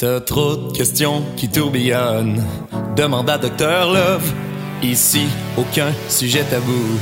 T'as 0.00 0.20
trop 0.20 0.54
de 0.54 0.76
questions 0.76 1.24
qui 1.36 1.48
tourbillonnent. 1.48 2.40
Demande 2.94 3.28
à 3.30 3.36
Docteur 3.36 3.92
Love. 3.92 4.32
Ici, 4.80 5.26
aucun 5.56 5.92
sujet 6.08 6.44
tabou. 6.44 7.00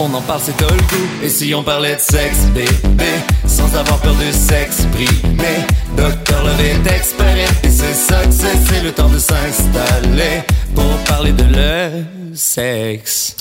On 0.00 0.14
en 0.14 0.22
parle, 0.22 0.40
c'est 0.40 0.56
tout 0.56 0.64
le 0.64 0.80
goût. 0.80 1.22
Et 1.22 1.28
si 1.28 1.54
on 1.54 1.62
parlait 1.62 1.96
de 1.96 2.00
sexe, 2.00 2.46
bébé, 2.54 3.10
sans 3.44 3.66
avoir 3.76 4.00
peur 4.00 4.14
de 4.14 4.32
s'exprimer. 4.32 5.58
Docteur 5.94 6.42
Love 6.42 6.60
est 6.62 6.90
expert 6.90 7.50
et 7.62 7.68
c'est 7.68 7.92
ça 7.92 8.24
que 8.24 8.32
c'est. 8.32 8.56
C'est 8.64 8.82
le 8.82 8.92
temps 8.92 9.10
de 9.10 9.18
s'installer 9.18 10.40
pour 10.74 10.96
parler 11.04 11.32
de 11.32 11.44
le 11.44 12.34
sexe. 12.34 13.36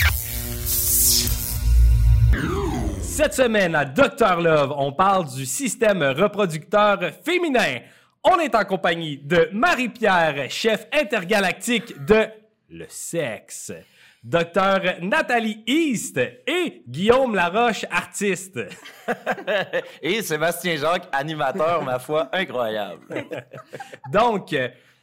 Cette 3.01 3.35
semaine 3.35 3.73
à 3.73 3.85
Dr 3.85 4.41
Love, 4.41 4.73
on 4.77 4.91
parle 4.91 5.33
du 5.33 5.45
système 5.45 6.03
reproducteur 6.03 6.99
féminin. 7.23 7.79
On 8.27 8.39
est 8.39 8.55
en 8.55 8.65
compagnie 8.65 9.19
de 9.19 9.49
Marie-Pierre, 9.53 10.49
chef 10.49 10.87
intergalactique 10.91 12.03
de 12.05 12.25
le 12.71 12.85
sexe. 12.89 13.71
Docteur 14.23 14.81
Nathalie 15.03 15.63
East 15.67 16.17
et 16.17 16.81
Guillaume 16.87 17.35
Laroche, 17.35 17.85
artiste. 17.91 18.59
Et 20.01 20.23
Sébastien 20.23 20.75
Jacques, 20.75 21.07
animateur, 21.11 21.83
ma 21.83 21.99
foi, 21.99 22.27
incroyable. 22.33 23.05
Donc, 24.11 24.55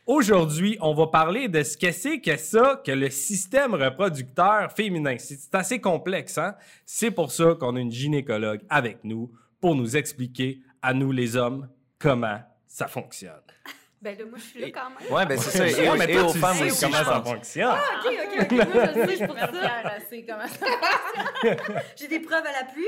aujourd'hui, 0.04 0.76
on 0.80 0.92
va 0.92 1.06
parler 1.06 1.46
de 1.46 1.62
ce 1.62 1.78
que 1.78 1.92
c'est 1.92 2.20
que 2.20 2.36
ça, 2.36 2.82
que 2.84 2.90
le 2.90 3.08
système 3.08 3.74
reproducteur 3.74 4.72
féminin. 4.72 5.14
C'est 5.18 5.38
c'est 5.38 5.54
assez 5.54 5.80
complexe, 5.80 6.38
hein? 6.38 6.56
C'est 6.84 7.12
pour 7.12 7.30
ça 7.30 7.54
qu'on 7.54 7.76
a 7.76 7.80
une 7.80 7.92
gynécologue 7.92 8.62
avec 8.68 9.04
nous 9.04 9.30
pour 9.60 9.76
nous 9.76 9.96
expliquer, 9.96 10.58
à 10.82 10.92
nous 10.92 11.12
les 11.12 11.36
hommes, 11.36 11.68
comment 12.00 12.40
ça 12.72 12.88
fonctionne. 12.88 13.42
Ben 14.02 14.18
là, 14.18 14.24
moi, 14.24 14.36
je 14.36 14.42
suis 14.42 14.60
là 14.60 14.66
quand 14.72 14.90
même. 14.90 15.12
Ouais, 15.12 15.26
ben 15.26 15.38
c'est 15.38 15.50
ça. 15.56 15.64
Et, 15.64 15.96
mais 15.96 16.12
et 16.12 16.16
toi, 16.16 16.24
aux 16.24 16.32
femmes 16.32 16.60
aussi, 16.62 16.84
comment 16.84 17.04
ça 17.04 17.22
fonctionne. 17.24 17.70
Ah, 17.72 18.00
OK, 18.04 18.12
OK, 18.12 18.40
OK. 18.40 18.50
Moi, 18.50 18.64
je 18.74 18.98
le 18.98 19.06
sais, 19.06 19.10
je 19.12 19.16
suis 19.16 19.26
pour 19.28 19.38
ça. 19.38 19.46
Pierre, 19.46 19.92
elle 19.94 20.02
sait 20.08 20.26
comment 20.28 20.48
ça 20.48 21.56
J'ai 21.94 22.08
des 22.08 22.18
preuves 22.18 22.44
à 22.44 22.50
l'appui. 22.50 22.84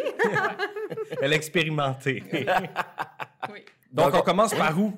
Elle 1.22 1.32
a 1.32 1.36
expérimenté. 1.36 2.24
Oui. 3.52 3.64
Donc, 3.92 4.10
Donc, 4.10 4.22
on 4.22 4.24
commence 4.24 4.54
par 4.54 4.76
où? 4.76 4.92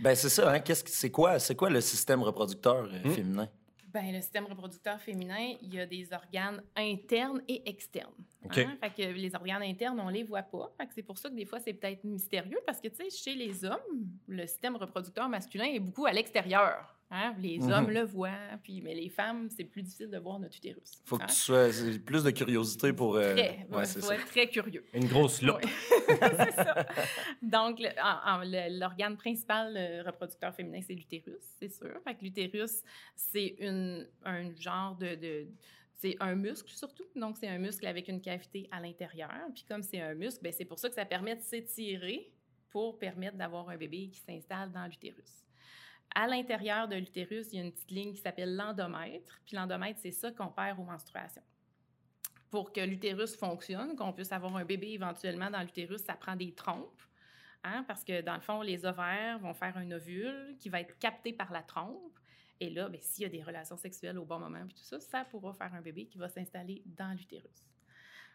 Ben 0.00 0.16
c'est 0.16 0.30
ça, 0.30 0.50
hein. 0.50 0.58
Qu'est-ce 0.58 0.82
que 0.82 0.90
c'est 0.90 1.10
quoi, 1.12 1.38
c'est 1.38 1.54
quoi 1.54 1.70
le 1.70 1.80
système 1.80 2.24
reproducteur 2.24 2.88
euh, 2.92 3.02
Hmm? 3.04 3.10
féminin? 3.12 3.48
Ben, 3.96 4.12
le 4.12 4.20
système 4.20 4.44
reproducteur 4.44 5.00
féminin, 5.00 5.54
il 5.62 5.72
y 5.72 5.80
a 5.80 5.86
des 5.86 6.12
organes 6.12 6.62
internes 6.76 7.40
et 7.48 7.66
externes. 7.66 8.12
OK. 8.44 8.58
Hein? 8.58 8.76
Fait 8.78 8.90
que 8.90 9.10
les 9.10 9.34
organes 9.34 9.62
internes, 9.62 9.98
on 9.98 10.10
les 10.10 10.22
voit 10.22 10.42
pas. 10.42 10.70
Fait 10.76 10.86
que 10.86 10.92
c'est 10.92 11.02
pour 11.02 11.16
ça 11.16 11.30
que 11.30 11.34
des 11.34 11.46
fois, 11.46 11.60
c'est 11.60 11.72
peut-être 11.72 12.04
mystérieux 12.04 12.58
parce 12.66 12.78
que, 12.78 12.88
tu 12.88 12.96
sais, 12.96 13.08
chez 13.08 13.34
les 13.34 13.64
hommes, 13.64 13.80
le 14.28 14.46
système 14.46 14.76
reproducteur 14.76 15.30
masculin 15.30 15.64
est 15.64 15.80
beaucoup 15.80 16.04
à 16.04 16.12
l'extérieur. 16.12 16.94
Hein? 17.10 17.34
Les 17.38 17.58
Mhm. 17.60 17.70
hommes 17.72 17.90
le 17.90 18.02
voient, 18.02 18.32
puis, 18.64 18.80
mais 18.82 18.92
les 18.94 19.08
femmes, 19.08 19.48
c'est 19.48 19.62
plus 19.64 19.82
difficile 19.82 20.10
de 20.10 20.18
voir 20.18 20.40
notre 20.40 20.56
utérus. 20.56 21.00
Faut 21.04 21.16
que 21.18 21.22
hein? 21.22 21.26
tu 21.28 21.34
sois 21.36 21.72
c'est 21.72 21.98
plus 22.00 22.24
de 22.24 22.30
curiosité 22.30 22.92
pour. 22.92 23.14
euh, 23.14 23.32
Très, 23.34 23.66
ouais, 23.70 23.84
il 23.84 23.86
faut 23.86 24.00
ça. 24.00 24.14
être 24.16 24.26
très 24.26 24.48
curieux. 24.48 24.84
Une 24.92 25.06
grosse 25.06 25.40
loupe. 25.40 25.64
Ouais. 25.64 25.70
c'est 26.18 26.52
ça. 26.52 26.84
Donc, 27.42 27.78
le- 27.78 27.90
le- 27.90 28.78
l'organe 28.80 29.16
principal 29.16 29.76
euh, 29.76 30.02
reproducteur 30.04 30.52
féminin, 30.54 30.80
c'est 30.84 30.94
l'utérus, 30.94 31.42
c'est 31.60 31.68
sûr. 31.68 31.96
Fait 32.02 32.14
que 32.16 32.22
l'utérus, 32.24 32.82
c'est 33.14 33.54
une, 33.60 34.06
un 34.24 34.52
genre 34.56 34.96
de... 34.96 35.14
de- 35.14 35.46
c'est 35.98 36.16
un 36.20 36.34
muscle 36.34 36.70
surtout, 36.72 37.06
donc 37.16 37.36
c'est 37.38 37.48
un 37.48 37.56
muscle 37.58 37.86
avec 37.86 38.08
une 38.08 38.20
cavité 38.20 38.68
à 38.70 38.80
l'intérieur. 38.80 39.30
Puis 39.54 39.64
comme 39.66 39.82
c'est 39.82 40.00
un 40.00 40.12
muscle, 40.14 40.40
ben 40.42 40.52
c'est 40.52 40.66
pour 40.66 40.78
ça 40.78 40.88
que 40.90 40.94
ça 40.94 41.06
permet 41.06 41.36
de 41.36 41.40
s'étirer 41.40 42.30
pour 42.68 42.98
permettre 42.98 43.36
d'avoir 43.38 43.68
un 43.70 43.76
bébé 43.78 44.08
qui 44.12 44.20
s'installe 44.20 44.70
dans 44.72 44.84
l'utérus. 44.86 45.45
À 46.14 46.26
l'intérieur 46.26 46.88
de 46.88 46.96
l'utérus, 46.96 47.48
il 47.52 47.56
y 47.56 47.62
a 47.62 47.64
une 47.64 47.72
petite 47.72 47.90
ligne 47.90 48.12
qui 48.12 48.20
s'appelle 48.20 48.56
l'endomètre. 48.56 49.40
Puis 49.44 49.56
l'endomètre, 49.56 50.00
c'est 50.02 50.12
ça 50.12 50.30
qu'on 50.30 50.48
perd 50.48 50.78
aux 50.78 50.84
menstruations 50.84 51.42
pour 52.50 52.72
que 52.72 52.80
l'utérus 52.80 53.36
fonctionne, 53.36 53.96
qu'on 53.96 54.12
puisse 54.12 54.32
avoir 54.32 54.56
un 54.56 54.64
bébé 54.64 54.88
éventuellement 54.88 55.50
dans 55.50 55.60
l'utérus, 55.60 56.02
ça 56.02 56.14
prend 56.14 56.36
des 56.36 56.52
trompes. 56.54 57.02
hein, 57.64 57.84
parce 57.88 58.04
que 58.04 58.22
dans 58.22 58.34
le 58.34 58.40
fond, 58.40 58.62
les 58.62 58.86
ovaires 58.86 59.38
vont 59.40 59.52
faire 59.52 59.76
un 59.76 59.90
ovule 59.90 60.56
qui 60.58 60.68
va 60.68 60.80
être 60.80 60.98
capté 60.98 61.32
par 61.32 61.52
la 61.52 61.62
trompe. 61.62 62.18
Et 62.60 62.70
là, 62.70 62.88
ben, 62.88 63.00
s'il 63.02 63.24
y 63.24 63.26
a 63.26 63.28
des 63.28 63.42
relations 63.42 63.76
sexuelles 63.76 64.18
au 64.18 64.24
bon 64.24 64.38
moment, 64.38 64.64
puis 64.66 64.74
tout 64.74 64.84
ça, 64.84 65.00
ça 65.00 65.24
pourra 65.24 65.52
faire 65.52 65.74
un 65.74 65.82
bébé 65.82 66.06
qui 66.06 66.16
va 66.16 66.28
s'installer 66.28 66.82
dans 66.86 67.12
l'utérus. 67.12 67.66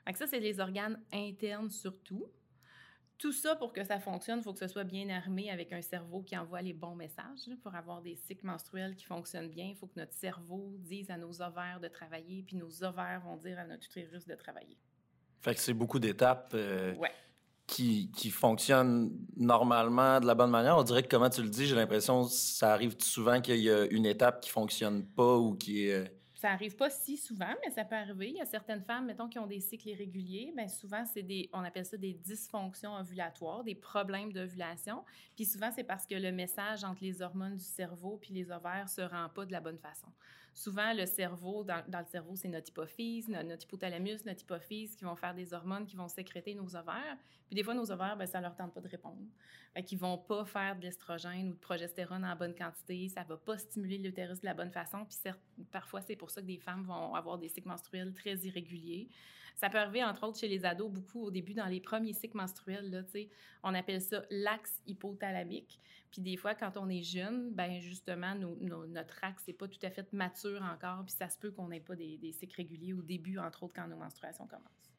Que 0.06 0.18
ça, 0.18 0.28
c'est 0.28 0.40
les 0.40 0.60
organes 0.60 1.02
internes 1.12 1.70
surtout. 1.70 2.26
Tout 3.22 3.32
ça, 3.32 3.56
pour 3.56 3.72
que 3.72 3.84
ça 3.84 4.00
fonctionne, 4.00 4.40
il 4.40 4.44
faut 4.44 4.52
que 4.52 4.58
ce 4.58 4.68
soit 4.68 4.84
bien 4.84 5.08
armé 5.10 5.52
avec 5.52 5.72
un 5.74 5.82
cerveau 5.84 6.24
qui 6.24 6.36
envoie 6.36 6.64
les 6.64 6.74
bons 6.74 6.96
messages. 6.96 7.46
là. 7.46 7.54
Pour 7.62 7.76
avoir 7.76 8.02
des 8.02 8.16
cycles 8.16 8.48
menstruels 8.48 8.96
qui 8.96 9.06
fonctionnent 9.06 9.50
bien, 9.50 9.66
il 9.66 9.76
faut 9.76 9.86
que 9.86 10.00
notre 10.00 10.14
cerveau 10.14 10.74
dise 10.80 11.12
à 11.12 11.18
nos 11.18 11.40
ovaires 11.40 11.80
de 11.80 11.88
travailler, 11.88 12.42
puis 12.42 12.56
nos 12.56 12.84
ovaires 12.84 13.22
vont 13.24 13.38
dire 13.38 13.60
à 13.60 13.66
notre 13.66 13.86
utérus 13.86 14.26
de 14.26 14.34
travailler. 14.34 14.76
Fait 15.42 15.54
que 15.54 15.60
c'est 15.60 15.76
beaucoup 15.76 16.00
d'étapes 16.00 16.54
euh, 16.56 16.96
Ouais. 16.96 17.12
qui, 17.68 18.10
qui 18.12 18.32
fonctionnent 18.32 19.12
normalement 19.38 20.20
de 20.20 20.26
la 20.26 20.34
bonne 20.34 20.50
manière. 20.50 20.76
On 20.78 20.84
dirait 20.84 21.04
que, 21.04 21.08
comment 21.08 21.30
tu 21.30 21.44
le 21.44 21.50
dis, 21.50 21.68
j'ai 21.68 21.76
l'impression 21.76 22.24
que 22.24 22.32
ça 22.32 22.74
arrive 22.74 22.96
souvent 23.00 23.40
qu'il 23.40 23.58
y 23.58 23.70
a 23.70 23.86
une 23.86 24.08
étape 24.08 24.42
qui 24.42 24.50
fonctionne 24.50 25.06
pas 25.06 25.38
ou 25.38 25.54
qui 25.56 25.88
est. 25.90 26.12
Ça 26.42 26.50
arrive 26.50 26.76
pas 26.76 26.90
si 26.90 27.18
souvent, 27.18 27.54
mais 27.64 27.70
ça 27.70 27.86
peut 27.86 27.96
arriver. 27.96 28.30
Il 28.30 28.38
y 28.38 28.42
a 28.42 28.48
certaines 28.48 28.82
femmes, 28.82 29.06
mettons, 29.06 29.30
qui 29.30 29.38
ont 29.38 29.46
des 29.46 29.60
cycles 29.60 29.90
irréguliers. 29.90 30.52
Bien, 30.56 30.68
souvent, 30.68 31.06
c'est 31.06 31.22
des, 31.22 31.52
on 31.54 31.64
appelle 31.64 31.86
ça 31.86 31.98
des 31.98 32.16
dysfonctions 32.16 32.96
ovulatoires, 32.96 33.64
des 33.64 33.76
problèmes 33.76 34.34
d'ovulation. 34.34 35.06
Puis 35.36 35.46
souvent, 35.46 35.70
c'est 35.72 35.84
parce 35.84 36.08
que 36.08 36.16
le 36.16 36.32
message 36.32 36.84
entre 36.84 37.04
les 37.04 37.22
hormones 37.22 37.58
du 37.58 37.64
cerveau 37.64 38.18
puis 38.20 38.34
les 38.34 38.50
ovaires 38.50 38.90
se 38.90 39.02
rend 39.02 39.30
pas 39.30 39.46
de 39.46 39.52
la 39.52 39.60
bonne 39.60 39.78
façon. 39.78 40.08
Souvent, 40.54 40.94
le 40.94 41.06
cerveau, 41.06 41.64
dans, 41.64 41.84
le 41.88 42.06
cerveau, 42.06 42.36
c'est 42.36 42.50
notre 42.50 42.70
hypophyse, 42.70 43.30
no- 43.30 43.42
notre 43.44 43.64
hypothalamus, 43.64 44.26
notre 44.26 44.42
hypophyse 44.42 44.96
qui 44.96 45.06
vont 45.06 45.16
faire 45.16 45.34
des 45.34 45.54
hormones 45.54 45.86
qui 45.86 45.96
vont 45.96 46.10
sécréter 46.10 46.54
nos 46.54 46.76
ovaires. 46.76 47.18
Puis 47.48 47.56
des 47.56 47.64
fois, 47.64 47.74
nos 47.74 47.90
ovaires, 47.92 48.18
ben, 48.18 48.26
ça 48.26 48.42
leur 48.42 48.56
tente 48.56 48.74
pas 48.74 48.82
de 48.82 48.88
répondre. 48.88 49.22
Fait 49.74 49.84
qu'ils 49.84 49.98
vont 49.98 50.18
pas 50.18 50.44
faire 50.46 50.76
de 50.76 50.82
l'estrogène 50.82 51.50
ou 51.50 51.54
de 51.54 51.60
progestérone 51.60 52.26
en 52.26 52.36
bonne 52.36 52.54
quantité. 52.54 53.08
Ça 53.08 53.24
va 53.24 53.38
pas 53.38 53.58
stimuler 53.58 53.98
l'utérus 53.98 54.42
de 54.42 54.46
la 54.46 54.54
bonne 54.54 54.72
façon. 54.72 55.06
Puis 55.06 55.16
certes, 55.16 55.40
parfois, 55.72 56.02
c'est 56.02 56.18
pour 56.18 56.30
ça 56.30 56.42
que 56.42 56.48
des 56.48 56.60
femmes 56.60 56.84
vont 56.84 57.16
avoir 57.16 57.38
des 57.38 57.48
cycles 57.48 57.70
menstruels 57.70 58.14
très 58.14 58.36
irréguliers. 58.36 59.08
Ça 59.56 59.70
peut 59.70 59.78
arriver, 59.78 60.04
entre 60.04 60.28
autres, 60.28 60.40
chez 60.40 60.48
les 60.48 60.66
ados, 60.66 60.90
beaucoup 60.90 61.24
au 61.24 61.32
début, 61.32 61.54
dans 61.54 61.68
les 61.68 61.80
premiers 61.80 62.14
cycles 62.14 62.38
menstruels, 62.38 62.90
là, 62.90 63.02
on 63.64 63.74
appelle 63.74 64.02
ça 64.02 64.24
l'axe 64.30 64.82
hypothalamique. 64.88 65.80
Puis 66.12 66.22
des 66.22 66.36
fois, 66.36 66.54
quand 66.56 66.74
on 66.76 66.90
est 66.90 67.04
jeune, 67.04 67.52
ben 67.52 67.80
justement, 67.80 68.36
nos- 68.36 68.58
nos- 68.60 68.86
notre 68.86 69.24
axe 69.24 69.48
n'est 69.48 69.54
pas 69.54 69.68
tout 69.68 69.80
à 69.84 69.90
fait 69.90 70.12
mature 70.14 70.62
encore, 70.62 71.04
puis 71.06 71.14
ça 71.14 71.30
se 71.30 71.38
peut 71.38 71.52
qu'on 71.52 71.70
n'ait 71.70 71.80
pas 71.80 71.96
des, 71.96 72.18
des 72.18 72.34
cycles 72.34 72.58
réguliers 72.58 72.94
au 72.94 73.02
début, 73.02 73.38
entre 73.38 73.64
autres, 73.64 73.74
quand 73.76 73.88
nos 73.88 73.96
menstruations 73.98 74.46
commencent. 74.46 74.92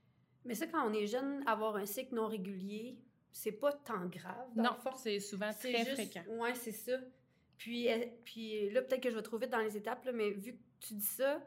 Mais 0.45 0.55
ça, 0.55 0.67
quand 0.67 0.89
on 0.89 0.93
est 0.95 1.06
jeune, 1.06 1.43
avoir 1.47 1.77
un 1.77 1.84
cycle 1.87 2.15
non 2.15 2.27
régulier, 2.28 2.99
c'est 3.31 3.53
pas 3.53 3.73
tant 3.73 4.06
grave. 4.06 4.49
Dans 4.56 4.62
Non, 4.62 4.71
c'est 4.97 5.21
souvent 5.21 5.50
très 5.53 5.84
juste- 5.84 5.93
fréquent. 5.93 6.25
Ouais, 6.31 6.55
c'est 6.55 6.73
ça. 6.73 6.99
Puis, 7.59 7.93
euh, 7.93 8.06
puis 8.25 8.71
là, 8.71 8.83
peut-être 8.83 9.03
que 9.03 9.11
je 9.11 9.15
vais 9.17 9.23
trop 9.23 9.39
vite 9.39 9.50
dans 9.50 9.61
les 9.61 9.77
étapes, 9.77 10.05
là, 10.05 10.12
mais 10.12 10.31
vu 10.31 10.55
que 10.55 10.59
tu 10.81 10.94
dis 10.94 11.05
ça, 11.05 11.41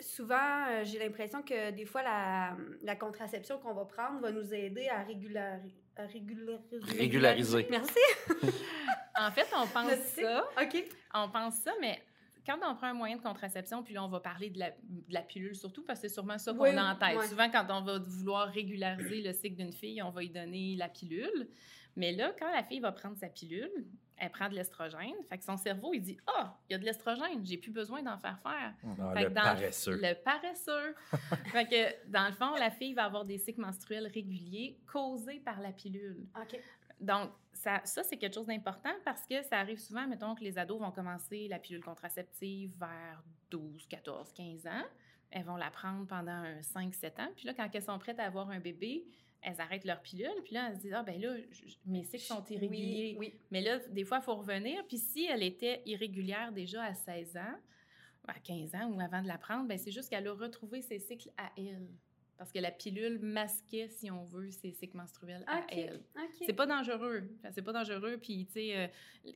souvent, 0.00 0.66
euh, 0.68 0.84
j'ai 0.84 0.98
l'impression 0.98 1.42
que 1.42 1.70
des 1.70 1.84
fois, 1.86 2.02
la, 2.02 2.56
la 2.82 2.96
contraception 2.96 3.58
qu'on 3.58 3.74
va 3.74 3.84
prendre 3.84 4.20
va 4.20 4.30
nous 4.30 4.52
aider 4.54 4.88
à, 4.88 5.02
régulari- 5.02 5.72
à 5.87 5.87
régulariser. 6.06 6.78
Régulariser. 6.98 7.66
Merci. 7.70 7.98
En 9.20 9.32
fait, 9.32 9.46
on 9.52 9.66
pense 9.66 9.98
ça. 10.14 10.48
OK. 10.62 10.84
On 11.12 11.28
pense 11.28 11.54
ça, 11.56 11.72
mais 11.80 12.00
quand 12.46 12.56
on 12.64 12.76
prend 12.76 12.86
un 12.86 12.94
moyen 12.94 13.16
de 13.16 13.22
contraception, 13.22 13.82
puis 13.82 13.92
là, 13.92 14.04
on 14.04 14.08
va 14.08 14.20
parler 14.20 14.48
de 14.48 14.60
la, 14.60 14.70
de 14.70 15.12
la 15.12 15.22
pilule 15.22 15.56
surtout, 15.56 15.82
parce 15.84 16.00
que 16.00 16.06
c'est 16.08 16.14
sûrement 16.14 16.38
ça 16.38 16.52
qu'on 16.52 16.60
Oui, 16.60 16.70
a 16.70 16.92
en 16.92 16.94
tête. 16.94 17.20
Souvent, 17.28 17.50
quand 17.50 17.66
on 17.70 17.82
va 17.82 17.98
vouloir 17.98 18.48
régulariser 18.48 19.20
le 19.20 19.32
cycle 19.32 19.56
d'une 19.56 19.72
fille, 19.72 20.00
on 20.02 20.10
va 20.10 20.20
lui 20.20 20.30
donner 20.30 20.76
la 20.76 20.88
pilule. 20.88 21.48
Mais 21.96 22.12
là, 22.12 22.32
quand 22.38 22.50
la 22.52 22.62
fille 22.62 22.78
va 22.78 22.92
prendre 22.92 23.16
sa 23.16 23.26
pilule, 23.28 23.68
elle 24.20 24.30
prend 24.30 24.48
de 24.48 24.54
l'estrogène. 24.54 25.14
Fait 25.28 25.38
que 25.38 25.44
son 25.44 25.56
cerveau, 25.56 25.94
il 25.94 26.00
dit 26.00 26.18
Ah, 26.26 26.56
il 26.68 26.72
y 26.72 26.76
a 26.76 26.78
de 26.78 26.84
l'estrogène, 26.84 27.44
j'ai 27.44 27.56
plus 27.56 27.70
besoin 27.70 28.02
d'en 28.02 28.18
faire 28.18 28.38
faire. 28.40 28.74
Ah, 28.84 29.12
Fait 29.14 29.22
le 29.22 29.28
que 29.28 29.34
dans 29.34 29.42
paresseux. 29.42 30.00
Le 30.00 30.14
paresseux. 30.14 30.94
fait 31.52 31.66
que, 31.66 32.10
dans 32.10 32.26
le 32.26 32.32
fond, 32.34 32.54
la 32.54 32.70
fille 32.70 32.94
va 32.94 33.04
avoir 33.04 33.24
des 33.24 33.38
cycles 33.38 33.60
menstruels 33.60 34.06
réguliers 34.06 34.78
causés 34.90 35.40
par 35.40 35.60
la 35.60 35.72
pilule. 35.72 36.26
OK. 36.36 36.60
Donc, 37.00 37.30
ça, 37.52 37.80
ça 37.84 38.02
c'est 38.02 38.16
quelque 38.16 38.34
chose 38.34 38.46
d'important 38.46 38.94
parce 39.04 39.24
que 39.26 39.42
ça 39.42 39.58
arrive 39.58 39.78
souvent, 39.78 40.06
mettons 40.06 40.34
que 40.34 40.42
les 40.42 40.58
ados 40.58 40.80
vont 40.80 40.90
commencer 40.90 41.46
la 41.48 41.58
pilule 41.58 41.82
contraceptive 41.82 42.72
vers 42.78 43.22
12, 43.50 43.86
14, 43.86 44.32
15 44.32 44.66
ans. 44.66 44.84
Elles 45.30 45.44
vont 45.44 45.56
la 45.56 45.70
prendre 45.70 46.06
pendant 46.06 46.42
5-7 46.60 47.20
ans. 47.20 47.28
Puis 47.36 47.46
là, 47.46 47.54
quand 47.54 47.68
elles 47.72 47.82
sont 47.82 47.98
prêtes 47.98 48.18
à 48.18 48.24
avoir 48.24 48.50
un 48.50 48.60
bébé, 48.60 49.06
elles 49.42 49.60
arrêtent 49.60 49.84
leur 49.84 50.00
pilule. 50.00 50.30
Puis 50.44 50.54
là, 50.54 50.68
elles 50.68 50.76
se 50.76 50.80
disent 50.82 50.94
Ah, 50.94 51.02
ben 51.02 51.20
là, 51.20 51.36
je- 51.50 51.74
mes 51.86 52.04
cycles 52.04 52.24
sont 52.24 52.44
irréguliers. 52.44 53.16
Oui, 53.18 53.32
oui. 53.34 53.40
Mais 53.50 53.60
là, 53.60 53.78
des 53.90 54.04
fois, 54.04 54.18
il 54.18 54.24
faut 54.24 54.34
revenir. 54.36 54.84
Puis 54.86 54.98
si 54.98 55.26
elle 55.26 55.42
était 55.42 55.82
irrégulière 55.86 56.52
déjà 56.52 56.82
à 56.82 56.94
16 56.94 57.36
ans, 57.36 57.56
à 58.26 58.38
15 58.40 58.74
ans 58.74 58.90
ou 58.92 59.00
avant 59.00 59.22
de 59.22 59.28
la 59.28 59.38
prendre, 59.38 59.66
ben 59.68 59.78
c'est 59.78 59.90
juste 59.92 60.10
qu'elle 60.10 60.26
a 60.28 60.32
retrouvé 60.34 60.82
ses 60.82 60.98
cycles 60.98 61.30
à 61.38 61.50
elle. 61.56 61.88
Parce 62.36 62.52
que 62.52 62.58
la 62.60 62.70
pilule 62.70 63.18
masquait, 63.20 63.88
si 63.88 64.12
on 64.12 64.24
veut, 64.26 64.50
ses 64.52 64.70
cycles 64.70 64.96
menstruels 64.96 65.42
à 65.48 65.58
OK. 65.58 65.64
elle. 65.70 66.02
OK. 66.14 66.42
C'est 66.46 66.52
pas 66.52 66.66
dangereux. 66.66 67.28
C'est 67.52 67.62
pas 67.62 67.72
dangereux. 67.72 68.16
Puis, 68.22 68.46
tu 68.46 68.52
sais, 68.52 68.76
euh, 68.76 68.86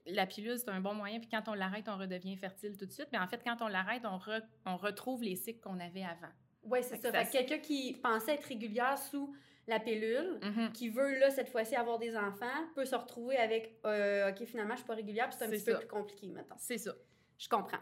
la 0.06 0.24
pilule, 0.24 0.56
c'est 0.56 0.68
un 0.68 0.80
bon 0.80 0.94
moyen. 0.94 1.18
Puis, 1.18 1.28
quand 1.28 1.42
on 1.48 1.54
l'arrête, 1.54 1.88
on 1.88 1.96
redevient 1.96 2.36
fertile 2.36 2.76
tout 2.76 2.86
de 2.86 2.92
suite. 2.92 3.08
Mais 3.10 3.18
en 3.18 3.26
fait, 3.26 3.40
quand 3.42 3.56
on 3.60 3.66
l'arrête, 3.66 4.02
on, 4.04 4.18
re- 4.18 4.44
on 4.66 4.76
retrouve 4.76 5.24
les 5.24 5.34
cycles 5.34 5.58
qu'on 5.58 5.80
avait 5.80 6.04
avant. 6.04 6.30
Oui, 6.62 6.78
c'est 6.82 6.96
ça. 6.98 7.10
ça 7.10 7.24
Fait 7.24 7.26
que 7.26 7.32
quelqu'un 7.48 7.58
qui 7.58 7.94
pensait 7.94 8.34
être 8.34 8.44
régulière 8.44 8.96
sous 8.96 9.34
la 9.68 9.78
pilule, 9.80 10.38
Mhm. 10.42 10.72
qui 10.72 10.88
veut, 10.88 11.18
là, 11.18 11.30
cette 11.30 11.48
fois-ci, 11.48 11.74
avoir 11.76 11.98
des 11.98 12.16
enfants, 12.16 12.46
peut 12.74 12.84
se 12.84 12.94
retrouver 12.96 13.36
avec 13.36 13.78
euh, 13.84 14.30
OK, 14.30 14.44
finalement, 14.44 14.74
je 14.74 14.78
suis 14.78 14.86
pas 14.86 14.94
régulière, 14.94 15.28
puis 15.28 15.36
c'est 15.38 15.44
un 15.46 15.50
petit 15.50 15.64
peu 15.64 15.78
plus 15.78 15.86
compliqué, 15.88 16.28
maintenant. 16.28 16.56
C'est 16.58 16.78
ça. 16.78 16.92
Je 17.38 17.48
comprends. 17.48 17.78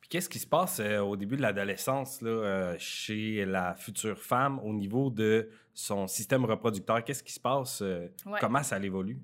Puis 0.00 0.08
qu'est-ce 0.08 0.28
qui 0.28 0.38
se 0.38 0.46
passe 0.46 0.80
euh, 0.80 1.00
au 1.00 1.16
début 1.16 1.36
de 1.36 1.42
l'adolescence 1.42 2.22
là, 2.22 2.30
euh, 2.30 2.76
chez 2.78 3.44
la 3.44 3.74
future 3.74 4.18
femme 4.18 4.58
au 4.60 4.72
niveau 4.72 5.10
de 5.10 5.50
son 5.74 6.06
système 6.06 6.44
reproducteur? 6.46 7.04
Qu'est-ce 7.04 7.22
qui 7.22 7.32
se 7.32 7.40
passe? 7.40 7.82
euh, 7.82 8.08
Ouais. 8.24 8.38
Comment 8.40 8.62
ça 8.62 8.78
évolue? 8.78 9.18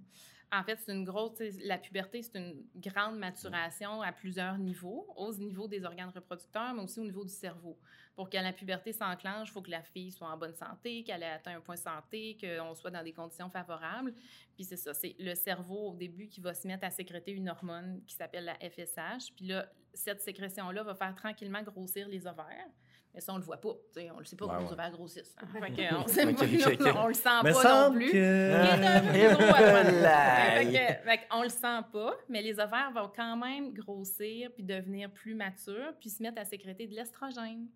En 0.52 0.62
fait, 0.62 0.78
c'est 0.84 0.92
une 0.92 1.04
grosse. 1.04 1.40
La 1.64 1.78
puberté, 1.78 2.22
c'est 2.22 2.36
une 2.38 2.62
grande 2.76 3.18
maturation 3.18 4.02
à 4.02 4.12
plusieurs 4.12 4.58
niveaux, 4.58 5.06
au 5.16 5.32
niveau 5.34 5.66
des 5.66 5.84
organes 5.84 6.12
reproducteurs, 6.14 6.72
mais 6.74 6.82
aussi 6.82 7.00
au 7.00 7.04
niveau 7.04 7.24
du 7.24 7.32
cerveau. 7.32 7.78
Pour 8.16 8.30
que 8.30 8.36
la 8.38 8.50
puberté 8.52 8.92
s'enclenche, 8.94 9.48
il 9.48 9.52
faut 9.52 9.60
que 9.60 9.70
la 9.70 9.82
fille 9.82 10.10
soit 10.10 10.28
en 10.28 10.38
bonne 10.38 10.54
santé, 10.54 11.04
qu'elle 11.04 11.22
ait 11.22 11.26
atteint 11.32 11.54
un 11.54 11.60
point 11.60 11.74
de 11.74 11.80
santé, 11.80 12.38
qu'on 12.40 12.74
soit 12.74 12.90
dans 12.90 13.02
des 13.04 13.12
conditions 13.12 13.50
favorables. 13.50 14.14
Puis 14.54 14.64
c'est 14.64 14.78
ça, 14.78 14.94
c'est 14.94 15.14
le 15.18 15.34
cerveau 15.34 15.90
au 15.90 15.94
début 15.94 16.26
qui 16.26 16.40
va 16.40 16.54
se 16.54 16.66
mettre 16.66 16.86
à 16.86 16.90
sécréter 16.90 17.32
une 17.32 17.50
hormone 17.50 18.00
qui 18.06 18.14
s'appelle 18.14 18.46
la 18.46 18.54
FSH. 18.54 19.34
Puis 19.36 19.48
là, 19.48 19.66
cette 19.92 20.22
sécrétion-là 20.22 20.82
va 20.82 20.94
faire 20.94 21.14
tranquillement 21.14 21.62
grossir 21.62 22.08
les 22.08 22.26
ovaires. 22.26 22.68
Mais 23.12 23.20
ça, 23.20 23.32
on 23.32 23.36
le 23.38 23.42
voit 23.44 23.60
pas. 23.60 23.72
tu 23.94 24.00
sais, 24.00 24.10
on 24.10 24.18
le 24.18 24.24
sait 24.26 24.36
pas 24.36 24.44
Ouais, 24.46 24.52
quand 24.52 24.58
ouais. 24.58 24.64
les 24.66 24.72
ovaires 24.72 24.90
grossissent. 24.92 25.34
hein. 25.38 25.46
Fait 25.60 25.72
que 25.72 25.94
on, 25.94 26.02
sait 26.06 26.32
pas, 26.32 27.02
on 27.02 27.08
le 27.08 27.14
sent 27.14 27.28
Mais 27.44 27.52
pas 27.52 27.88
non 27.88 27.94
plus. 27.94 28.10
fait 31.04 31.26
qu'on 31.28 31.42
le 31.42 31.48
sent 31.48 31.80
pas, 31.92 32.14
mais 32.28 32.42
les 32.42 32.58
ovaires 32.58 32.90
vont 32.94 33.10
quand 33.14 33.36
même 33.36 33.72
grossir 33.72 34.50
puis 34.54 34.62
devenir 34.64 35.10
plus 35.10 35.34
matures 35.34 35.94
puis 36.00 36.10
se 36.10 36.22
mettre 36.22 36.40
à 36.40 36.44
sécréter 36.44 36.86
de 36.86 36.94
l'estrogène. 36.94 37.68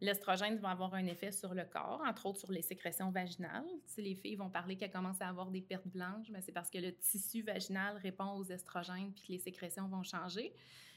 L'estrogène 0.00 0.56
va 0.58 0.70
avoir 0.70 0.94
un 0.94 1.06
effet 1.06 1.32
sur 1.32 1.54
le 1.54 1.64
corps, 1.64 2.02
entre 2.06 2.26
autres 2.26 2.40
sur 2.40 2.52
les 2.52 2.62
sécrétions 2.62 3.10
vaginales. 3.10 3.66
Si 3.86 4.02
les 4.02 4.14
filles 4.14 4.36
vont 4.36 4.50
parler 4.50 4.76
qu'elles 4.76 4.90
commencent 4.90 5.22
à 5.22 5.28
avoir 5.28 5.50
des 5.50 5.62
pertes 5.62 5.88
blanches, 5.88 6.28
mais 6.30 6.42
c'est 6.42 6.52
parce 6.52 6.70
que 6.70 6.78
le 6.78 6.94
tissu 6.94 7.42
vaginal 7.42 7.96
répond 7.96 8.32
aux 8.32 8.44
estrogènes 8.44 9.12
puis 9.12 9.26
que 9.26 9.32
les 9.32 9.38
sécrétions 9.38 9.88
vont 9.88 10.02
changer. 10.02 10.52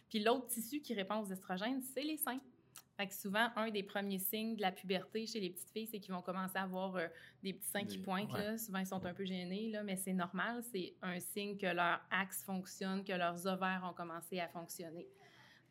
Puis 0.09 0.19
l'autre 0.19 0.47
tissu 0.47 0.81
qui 0.81 0.93
répond 0.93 1.19
aux 1.19 1.31
estrogènes, 1.31 1.81
c'est 1.81 2.03
les 2.03 2.17
seins. 2.17 2.41
Fait 2.97 3.07
que 3.07 3.13
souvent, 3.13 3.47
un 3.55 3.69
des 3.69 3.83
premiers 3.83 4.19
signes 4.19 4.57
de 4.57 4.61
la 4.61 4.73
puberté 4.73 5.25
chez 5.25 5.39
les 5.39 5.51
petites 5.51 5.69
filles, 5.69 5.87
c'est 5.87 6.01
qu'ils 6.01 6.13
vont 6.13 6.21
commencer 6.21 6.57
à 6.57 6.63
avoir 6.63 6.97
euh, 6.97 7.07
des 7.41 7.53
petits 7.53 7.69
seins 7.69 7.85
qui 7.85 7.97
pointent. 7.97 8.33
ouais. 8.33 8.43
Là. 8.43 8.57
Souvent, 8.57 8.79
ils 8.79 8.87
sont 8.87 9.05
un 9.05 9.13
peu 9.13 9.23
gênés, 9.23 9.69
là, 9.69 9.83
mais 9.83 9.95
c'est 9.95 10.11
normal. 10.11 10.61
C'est 10.73 10.95
un 11.01 11.17
signe 11.21 11.57
que 11.57 11.67
leur 11.67 12.01
axe 12.11 12.43
fonctionne, 12.43 13.05
que 13.05 13.13
leurs 13.13 13.47
ovaires 13.47 13.87
ont 13.89 13.93
commencé 13.93 14.41
à 14.41 14.49
fonctionner. 14.49 15.07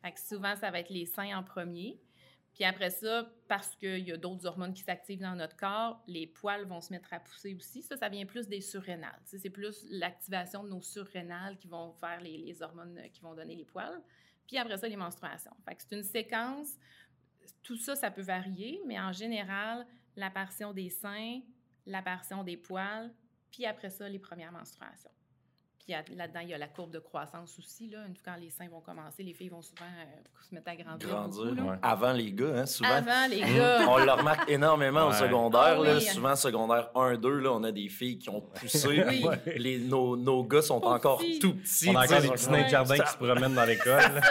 Fait 0.01 0.11
que 0.11 0.19
souvent, 0.19 0.55
ça 0.55 0.71
va 0.71 0.79
être 0.79 0.89
les 0.89 1.05
seins 1.05 1.37
en 1.37 1.43
premier. 1.43 1.99
Puis 2.59 2.65
après 2.65 2.89
ça, 2.89 3.25
parce 3.47 3.73
qu'il 3.77 4.05
y 4.05 4.11
a 4.11 4.17
d'autres 4.17 4.45
hormones 4.45 4.73
qui 4.73 4.81
s'activent 4.81 5.21
dans 5.21 5.33
notre 5.33 5.55
corps, 5.55 6.03
les 6.07 6.27
poils 6.27 6.65
vont 6.65 6.81
se 6.81 6.91
mettre 6.91 7.13
à 7.13 7.21
pousser 7.21 7.55
aussi. 7.55 7.81
Ça, 7.81 7.95
ça 7.95 8.09
vient 8.09 8.25
plus 8.25 8.49
des 8.49 8.59
surrénales. 8.59 9.21
C'est 9.23 9.49
plus 9.49 9.85
l'activation 9.89 10.65
de 10.65 10.67
nos 10.67 10.81
surrénales 10.81 11.57
qui 11.57 11.69
vont 11.69 11.93
faire 11.93 12.19
les, 12.19 12.61
hormones 12.61 12.97
euh, 12.97 13.07
qui 13.07 13.21
vont 13.21 13.33
donner 13.33 13.55
les 13.55 13.63
poils. 13.63 14.01
Puis 14.45 14.57
après 14.57 14.77
ça, 14.77 14.89
les 14.89 14.97
menstruations. 14.97 15.55
C'est 15.77 15.95
une 15.95 16.03
séquence. 16.03 16.75
Tout 17.63 17.77
ça, 17.77 17.95
ça 17.95 18.11
peut 18.11 18.23
varier, 18.23 18.81
mais 18.85 18.99
en 18.99 19.13
général, 19.13 19.87
l'apparition 20.17 20.73
des 20.73 20.89
seins, 20.89 21.39
l'apparition 21.85 22.43
des 22.43 22.57
poils, 22.57 23.09
puis 23.51 23.65
après 23.65 23.89
ça, 23.89 24.09
les 24.09 24.19
premières 24.19 24.51
menstruations. 24.51 25.11
Puis 26.05 26.15
là-dedans, 26.15 26.39
il 26.43 26.49
y 26.49 26.53
a 26.53 26.57
la 26.57 26.67
courbe 26.67 26.91
de 26.91 26.99
croissance 26.99 27.57
aussi. 27.57 27.89
Là. 27.89 27.99
Une 28.07 28.15
fois 28.15 28.33
quand 28.33 28.39
les 28.41 28.49
seins 28.49 28.67
vont 28.69 28.81
commencer, 28.81 29.23
les 29.23 29.33
filles 29.33 29.49
vont 29.49 29.61
souvent 29.61 29.85
euh, 29.85 30.05
se 30.47 30.53
mettre 30.53 30.69
à 30.69 30.75
grandir. 30.75 31.09
Grandir. 31.09 31.43
beaucoup, 31.45 31.55
là. 31.55 31.63
Ouais. 31.63 31.77
Avant 31.81 32.11
les 32.13 32.31
gars, 32.31 32.53
hein, 32.57 32.65
souvent. 32.65 32.89
Avant, 32.89 33.27
les 33.29 33.39
gars. 33.39 33.85
On 33.89 33.97
le 33.97 34.11
remarque 34.11 34.49
énormément 34.49 35.07
au 35.07 35.11
secondaire. 35.13 35.77
Ah 35.79 35.83
là. 35.83 35.95
oui. 35.95 36.01
Souvent, 36.01 36.35
secondaire 36.35 36.89
1-2, 36.93 37.27
là, 37.39 37.51
on 37.53 37.63
a 37.63 37.71
des 37.71 37.89
filles 37.89 38.19
qui 38.19 38.29
ont 38.29 38.41
poussé. 38.41 39.03
Oui. 39.07 39.25
Les, 39.57 39.79
nos, 39.79 40.15
nos 40.15 40.43
gars 40.43 40.61
sont 40.61 40.83
encore 40.85 41.21
tout 41.41 41.55
petits. 41.55 41.89
On 41.89 41.95
a 41.95 42.05
encore 42.05 42.21
des 42.21 42.29
petits 42.29 42.49
nains 42.49 42.63
de 42.63 42.69
jardin 42.69 42.97
qui 42.99 43.11
se 43.11 43.17
promènent 43.17 43.55
dans 43.55 43.65
l'école. 43.65 43.99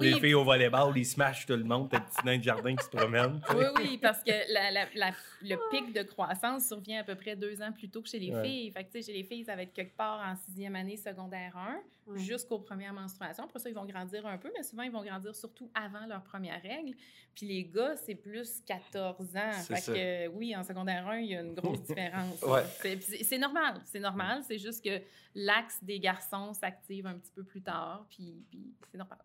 Oui. 0.00 0.12
Les 0.12 0.20
filles 0.20 0.34
au 0.34 0.44
volleyball, 0.44 0.92
ils 0.96 1.04
smashent 1.06 1.46
tout 1.46 1.54
le 1.56 1.64
monde, 1.64 1.88
des 1.88 1.98
petits 1.98 2.24
nains 2.26 2.38
de 2.38 2.42
jardin 2.42 2.74
qui 2.76 2.84
se 2.84 2.90
promènent. 2.90 3.40
Oui, 3.54 3.64
oui, 3.76 3.98
parce 4.02 4.18
que 4.22 4.32
la- 4.52 4.70
la- 4.70 4.86
la- 4.94 5.12
le 5.48 5.58
pic 5.70 5.92
de 5.94 6.02
croissance 6.02 6.66
survient 6.66 7.00
à 7.00 7.04
peu 7.04 7.14
près 7.14 7.36
deux 7.36 7.60
ans 7.62 7.72
plus 7.72 7.88
tôt 7.88 8.02
que 8.02 8.08
chez 8.08 8.18
les 8.18 8.32
Ouais. 8.34 8.42
filles. 8.44 8.70
Fait 8.72 8.84
que, 8.84 8.92
tu 8.92 9.02
sais, 9.02 9.12
chez 9.12 9.16
les 9.18 9.24
filles, 9.24 9.44
ça 9.44 9.54
va 9.56 9.62
être 9.62 9.72
quelque 9.72 9.96
part 9.96 10.20
en 10.26 10.36
sixième 10.36 10.76
année 10.76 10.96
secondaire 10.96 11.56
1, 11.56 11.80
Ouais. 12.06 12.18
jusqu'aux 12.20 12.58
premières 12.60 12.92
menstruations. 12.92 13.44
Après 13.44 13.58
ça, 13.58 13.68
ils 13.68 13.74
vont 13.74 13.84
grandir 13.84 14.26
un 14.26 14.38
peu, 14.38 14.50
mais 14.56 14.62
souvent, 14.62 14.82
ils 14.82 14.92
vont 14.92 15.02
grandir 15.04 15.34
surtout 15.34 15.70
avant 15.74 16.06
leur 16.06 16.22
première 16.22 16.60
règle. 16.62 16.94
Puis 17.34 17.46
les 17.46 17.64
gars, 17.64 17.96
c'est 17.96 18.14
plus 18.14 18.60
14 18.66 19.36
ans. 19.36 19.50
C'est 19.54 19.74
Fait 19.74 19.80
ça. 19.80 19.92
que, 19.94 20.28
oui, 20.28 20.54
en 20.56 20.62
secondaire 20.62 21.06
1, 21.08 21.18
il 21.18 21.30
y 21.30 21.36
a 21.36 21.40
une 21.42 21.54
grosse 21.54 21.82
différence. 21.82 22.40
Ouais. 22.42 22.62
C'est- 23.00 23.38
normal, 23.38 23.80
c'est 23.84 24.00
normal. 24.00 24.42
C'est 24.46 24.58
juste 24.58 24.82
que 24.84 25.00
l'axe 25.34 25.82
des 25.82 25.98
garçons 26.00 26.52
s'active 26.54 27.06
un 27.06 27.18
petit 27.18 27.32
peu 27.32 27.44
plus 27.44 27.62
tard, 27.62 28.06
puis, 28.08 28.44
puis 28.50 28.72
c'est 28.90 28.98
normal. 28.98 29.18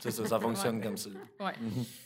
Ça, 0.00 0.10
ça 0.10 0.38
fonctionne 0.40 0.76
Ouais. 0.76 0.82
comme 0.82 0.96
ça. 0.96 1.10
Ouais. 1.40 1.52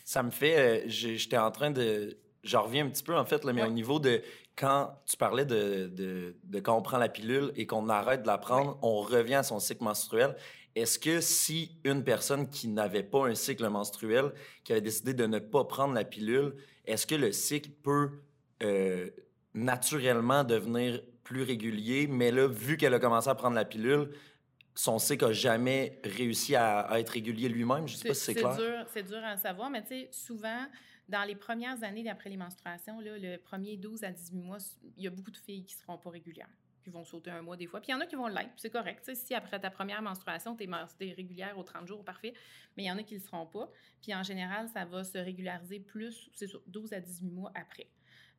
Ça 0.05 0.23
me 0.23 0.31
fait. 0.31 0.59
euh, 0.59 0.83
J'étais 0.87 1.39
en 1.39 1.51
train 1.51 1.71
de. 1.71 2.17
J'en 2.45 2.63
reviens 2.63 2.87
un 2.87 2.91
petit 2.91 3.03
peu, 3.03 3.17
en 3.17 3.25
fait, 3.25 3.45
là, 3.45 3.53
mais 3.53 3.63
Ouais. 3.63 3.69
au 3.69 3.73
niveau 3.73 3.99
de 3.99 4.23
quand 4.57 4.95
tu 5.07 5.17
parlais 5.17 5.45
de, 5.45 5.89
de, 5.89 6.37
de 6.45 6.61
quand 6.61 6.77
on 6.77 6.83
prend 6.83 6.99
la 6.99 7.09
pilule 7.09 7.51
et 7.57 7.67
qu'on 7.67 7.89
arrête 7.89 8.23
de 8.23 8.27
la 8.29 8.39
prendre, 8.39 8.79
on 8.83 9.01
revient 9.01 9.35
à 9.37 9.43
son 9.43 9.59
cycle 9.59 9.83
menstruel. 9.83 10.37
Est-ce 10.77 10.99
que 10.99 11.21
si 11.21 11.77
une 11.85 12.05
personne 12.05 12.49
qui 12.49 12.69
n'avait 12.69 13.03
pas 13.03 13.27
un 13.27 13.35
cycle 13.35 13.69
menstruel, 13.69 14.33
qui 14.63 14.73
avait 14.73 14.81
décidé 14.81 15.15
de 15.15 15.27
ne 15.27 15.39
pas 15.39 15.65
prendre 15.65 15.95
la 15.95 16.05
pilule, 16.05 16.55
est-ce 16.85 17.07
que 17.07 17.15
le 17.15 17.33
cycle 17.33 17.71
peut 17.71 18.11
euh, 18.63 19.09
naturellement 19.55 20.45
devenir 20.45 21.01
plus 21.23 21.43
régulier, 21.43 22.07
mais 22.07 22.31
là, 22.31 22.47
vu 22.47 22.77
qu'elle 22.77 22.93
a 22.95 22.99
commencé 22.99 23.29
à 23.31 23.35
prendre 23.35 23.55
la 23.57 23.65
pilule, 23.65 24.11
son 24.75 24.99
cycle 24.99 25.27
n'a 25.27 25.33
jamais 25.33 26.01
réussi 26.05 26.55
à, 26.57 26.81
à 26.81 26.99
être 26.99 27.11
régulier 27.11 27.49
lui-même? 27.49 27.89
Je 27.89 27.97
sais 27.97 28.09
pas 28.09 28.15
si 28.15 28.21
c'est 28.25 28.35
clair. 28.35 28.87
c'est 28.93 29.03
dur 29.05 29.21
à 29.25 29.37
savoir, 29.37 29.71
mais 29.71 29.83
tu 29.83 29.89
sais, 29.89 30.09
souvent, 30.13 30.67
dans 31.09 31.25
les 31.25 31.35
premières 31.35 31.83
années 31.83 32.09
après 32.09 32.31
les 32.31 32.37
menstruations, 32.37 33.01
le 33.01 33.37
premier 33.37 33.77
12 33.77 34.05
à 34.05 34.11
18 34.11 34.37
mois, 34.37 34.59
il 34.97 35.05
y 35.05 35.07
a 35.07 35.11
beaucoup 35.11 35.31
de 35.31 35.37
filles 35.37 35.65
qui 35.65 35.77
ne 35.77 35.81
seront 35.81 35.99
pas 35.99 36.11
régulières, 36.11 36.49
qui 36.83 36.91
vont 36.91 37.05
sauter 37.05 37.31
un 37.31 37.43
mois 37.43 37.57
des 37.57 37.67
fois. 37.67 37.81
Puis 37.81 37.91
il 37.91 37.93
y 37.93 37.95
en 37.95 38.01
a 38.01 38.07
qui 38.07 38.17
vont 38.17 38.27
l'être, 38.27 38.53
c'est 38.57 38.71
correct. 38.71 39.11
Si 39.15 39.35
après 39.35 39.61
ta 39.61 39.71
première 39.71 40.01
menstruation, 40.01 40.57
tu 40.57 40.65
es, 40.65 41.13
régulière 41.13 41.59
aux 41.59 41.63
30 41.63 41.87
jours, 41.87 42.05
parfait, 42.05 42.33
mais 42.77 42.85
il 42.85 42.87
y 42.87 42.91
en 42.91 42.99
a 42.99 43.03
qui 43.03 43.15
ne 43.15 43.19
le 43.19 43.25
seront 43.25 43.47
pas. 43.47 43.71
Puis 44.01 44.15
en 44.15 44.23
général, 44.23 44.69
ça 44.69 44.85
va 44.85 45.05
se 45.05 45.19
régulariser 45.19 45.81
plus, 45.81 46.31
c'est 46.33 46.47
sûr, 46.47 46.63
12 46.67 46.93
à 46.95 47.01
18 47.01 47.31
mois 47.31 47.53
après. 47.55 47.89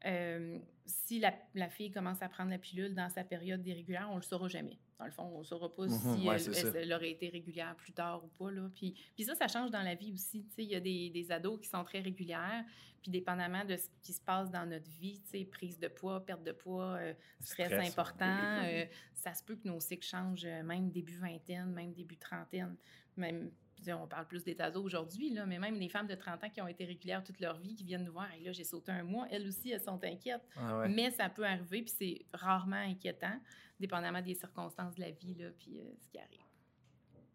Euh, 0.05 0.59
si 0.85 1.19
la, 1.19 1.69
fille 1.69 1.91
commence 1.91 2.21
à 2.21 2.29
prendre 2.29 2.51
la 2.51 2.59
pilule 2.59 2.93
dans 2.93 3.09
sa 3.09 3.23
période 3.23 3.65
irrégulière, 3.65 4.07
on 4.11 4.17
le 4.17 4.21
saura 4.21 4.47
jamais. 4.47 4.77
Dans 4.97 5.05
le 5.05 5.11
fond, 5.11 5.23
on 5.35 5.39
ne 5.39 5.43
saura 5.43 5.73
pas 5.73 5.87
Mhm, 5.87 6.17
si 6.17 6.27
ouais, 6.27 6.37
elle, 6.75 6.93
aurait 6.93 7.11
été 7.11 7.27
régulière 7.27 7.75
plus 7.75 7.91
tard 7.91 8.23
ou 8.23 8.27
pas. 8.27 8.49
Là. 8.49 8.69
Puis, 8.73 8.93
puis 9.13 9.25
ça, 9.25 9.35
ça 9.35 9.47
change 9.47 9.69
dans 9.69 9.81
la 9.81 9.95
vie 9.95 10.13
aussi. 10.13 10.45
Il 10.57 10.65
y 10.65 10.75
a 10.75 10.79
des, 10.79 11.09
des 11.09 11.31
ados 11.31 11.59
qui 11.59 11.67
sont 11.67 11.83
très 11.83 11.99
régulières, 11.99 12.63
puis 13.01 13.11
dépendamment 13.11 13.65
de 13.65 13.75
ce 13.75 13.89
qui 14.01 14.13
se 14.13 14.21
passe 14.21 14.49
dans 14.49 14.65
notre 14.65 14.89
vie, 14.89 15.21
prise 15.51 15.77
de 15.77 15.89
poids, 15.89 16.25
perte 16.25 16.43
de 16.43 16.53
poids, 16.53 16.95
euh, 16.95 17.13
stress, 17.41 17.67
Stress, 17.67 17.89
important, 17.89 18.25
euh, 18.63 18.85
ça 19.13 19.33
se 19.33 19.43
peut 19.43 19.55
que 19.55 19.67
nos 19.67 19.79
cycles 19.79 20.07
changent 20.07 20.45
euh, 20.45 20.63
même 20.63 20.89
début 20.89 21.17
vingtaine, 21.17 21.71
même 21.73 21.93
début 21.93 22.17
trentaine, 22.17 22.75
même 23.17 23.51
on 23.87 24.07
parle 24.07 24.25
plus 24.25 24.43
des 24.43 24.59
ados 24.61 24.83
aujourd'hui, 24.83 25.29
là, 25.29 25.45
mais 25.45 25.59
même 25.59 25.75
les 25.75 25.89
femmes 25.89 26.07
de 26.07 26.15
30 26.15 26.43
ans 26.43 26.49
qui 26.49 26.61
ont 26.61 26.67
été 26.67 26.85
régulières 26.85 27.23
toute 27.23 27.39
leur 27.39 27.57
vie, 27.59 27.75
qui 27.75 27.83
viennent 27.83 28.03
nous 28.03 28.13
voir, 28.13 28.33
et 28.33 28.43
là, 28.43 28.51
j'ai 28.51 28.63
sauté 28.63 28.91
un 28.91 29.03
mois, 29.03 29.27
elles 29.29 29.47
aussi, 29.47 29.69
elles 29.71 29.81
sont 29.81 30.03
inquiètes. 30.03 30.41
Ah 30.55 30.79
ouais. 30.79 30.89
Mais 30.89 31.11
ça 31.11 31.29
peut 31.29 31.45
arriver, 31.45 31.83
puis 31.83 31.93
c'est 31.95 32.25
rarement 32.33 32.77
inquiétant, 32.77 33.39
dépendamment 33.79 34.21
des 34.21 34.35
circonstances 34.35 34.95
de 34.95 35.01
la 35.01 35.11
vie, 35.11 35.35
là, 35.35 35.49
puis 35.57 35.79
euh, 35.79 35.83
ce 35.99 36.09
qui 36.09 36.17
arrive. 36.19 36.39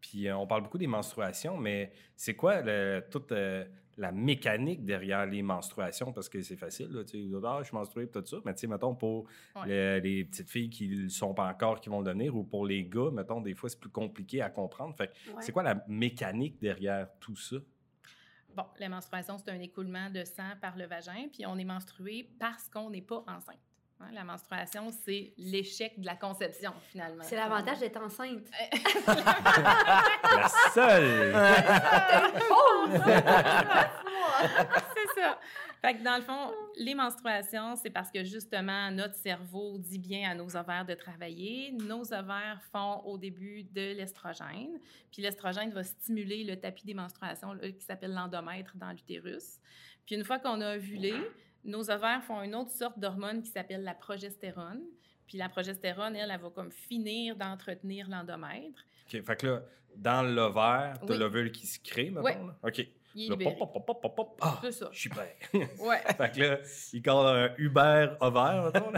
Puis 0.01 0.29
euh, 0.29 0.37
on 0.37 0.47
parle 0.47 0.63
beaucoup 0.63 0.79
des 0.79 0.87
menstruations, 0.87 1.57
mais 1.59 1.93
c'est 2.17 2.35
quoi 2.35 2.63
le- 2.63 3.05
toute 3.11 3.33
euh, 3.33 3.67
la 3.99 4.13
mécanique 4.13 4.83
derrière 4.85 5.27
les 5.27 5.43
menstruations? 5.43 6.11
Parce 6.13 6.29
que 6.31 6.41
c'est 6.41 6.57
facile, 6.57 6.89
là, 6.91 7.05
tu 7.05 7.29
sais, 7.31 7.37
ah, 7.45 7.59
je 7.61 7.65
suis 7.67 7.77
menstruée, 7.77 8.09
tout 8.09 8.25
ça. 8.25 8.39
Mais 8.47 8.55
tu 8.55 8.61
sais, 8.61 8.67
mettons, 8.67 8.95
pour 8.95 9.27
Ouais. 9.57 9.67
le- 9.67 9.99
les 10.03 10.25
petites 10.25 10.49
filles 10.49 10.71
qui 10.71 10.89
ne 10.89 11.09
sont 11.09 11.35
pas 11.35 11.47
encore, 11.51 11.81
qui 11.83 11.91
vont 11.91 12.01
le 12.01 12.07
devenir, 12.07 12.35
ou 12.35 12.45
pour 12.45 12.65
les 12.65 12.85
gars, 12.87 13.11
mettons, 13.13 13.43
des 13.43 13.55
fois, 13.55 13.69
c'est 13.69 13.79
plus 13.79 13.91
compliqué 13.91 14.41
à 14.41 14.49
comprendre. 14.49 14.97
Fait 14.97 15.13
Ouais. 15.35 15.43
c'est 15.43 15.53
quoi 15.53 15.63
la 15.63 15.85
mécanique 15.87 16.59
derrière 16.61 17.09
tout 17.21 17.37
ça? 17.37 17.57
Bon, 18.57 18.65
la 18.79 18.89
menstruation, 18.89 19.37
c'est 19.39 19.51
un 19.51 19.61
écoulement 19.61 20.09
de 20.11 20.25
sang 20.25 20.55
par 20.63 20.77
le 20.77 20.87
vagin, 20.87 21.29
puis 21.33 21.45
on 21.47 21.57
est 21.59 21.65
menstrué 21.65 22.31
parce 22.41 22.69
qu'on 22.71 22.89
n'est 22.91 23.03
pas 23.03 23.23
enceinte. 23.29 23.61
Hein, 24.01 24.07
La 24.15 24.25
menstruation, 24.25 24.91
c'est 25.05 25.35
l'échec 25.37 26.01
de 26.01 26.07
la 26.07 26.17
conception, 26.17 26.73
finalement. 26.91 27.23
C'est 27.25 27.37
l'avantage 27.37 27.81
d'être 27.81 28.01
enceinte. 28.01 28.47
La 29.07 30.49
seule! 30.73 31.35
c'est 34.95 35.21
ça. 35.21 35.39
Fait 35.83 35.97
que 35.97 36.03
dans 36.03 36.17
le 36.17 36.23
fond, 36.23 36.53
les 36.77 36.95
menstruations, 36.95 37.77
c'est 37.77 37.91
parce 37.91 38.11
que 38.11 38.25
justement, 38.25 38.91
notre 38.91 39.17
cerveau 39.17 39.79
dit 39.79 39.99
bien 39.99 40.31
à 40.31 40.35
nos 40.35 40.57
ovaires 40.57 40.85
de 40.85 40.95
travailler. 40.95 41.73
Nos 41.73 42.13
ovaires 42.13 42.61
font 42.73 43.03
au 43.05 43.19
début 43.19 43.65
de 43.65 43.95
l'estrogène. 43.95 44.79
Puis 45.11 45.23
l'estrogène 45.23 45.71
va 45.73 45.83
stimuler 45.83 46.45
le 46.45 46.57
tapis 46.57 46.87
des 46.87 46.95
menstruations 46.95 47.55
là, 47.55 47.71
qui 47.71 47.85
s'appelle 47.85 48.13
l'endomètre 48.13 48.77
dans 48.77 48.91
l'utérus. 48.91 49.59
Puis 50.05 50.17
une 50.17 50.25
fois 50.25 50.39
qu'on 50.39 50.61
a 50.61 50.77
ovulé, 50.77 51.15
nos 51.65 51.91
ovaires 51.91 52.23
font 52.25 52.43
une 52.43 52.55
autre 52.55 52.71
sorte 52.71 52.99
d'hormone 52.99 53.43
qui 53.43 53.51
s'appelle 53.51 53.83
la 53.83 53.95
progestérone. 53.95 54.81
Puis 55.27 55.39
la 55.39 55.49
progestérone, 55.49 56.17
elle, 56.17 56.31
elle 56.31 56.41
va 56.41 56.51
comme 56.51 56.73
finir 56.73 57.37
d'entretenir 57.37 58.09
l'endomètre. 58.09 58.83
OK, 59.07 59.23
fait 59.25 59.37
que 59.37 59.47
là, 59.47 59.63
dans 59.97 60.23
l'ovaire, 60.23 60.95
t'as 61.07 61.13
Oui. 61.15 61.19
l'ovule 61.19 61.53
qui 61.53 61.67
se 61.67 61.79
crée, 61.81 62.11
maintenant. 62.11 62.47
Là? 62.49 62.57
OK. 62.65 62.87
Il 63.13 63.25
est 63.25 63.29
Là, 63.29 63.35
libéré. 63.37 63.57
pop, 63.59 63.73
pop, 63.73 63.87
pop, 63.87 64.01
pop, 64.03 64.15
pop. 64.17 64.39
Ah, 64.41 64.59
C'est 64.63 64.71
ça. 64.73 64.89
super. 64.93 65.27
Ouais. 65.81 65.99
fait 66.17 66.31
que 66.33 66.41
là, 66.41 66.59
il 66.93 67.03
colle 67.03 67.27
un 67.27 67.55
Uber 67.59 68.09
ovaire, 68.21 68.71
mettons. 68.73 68.93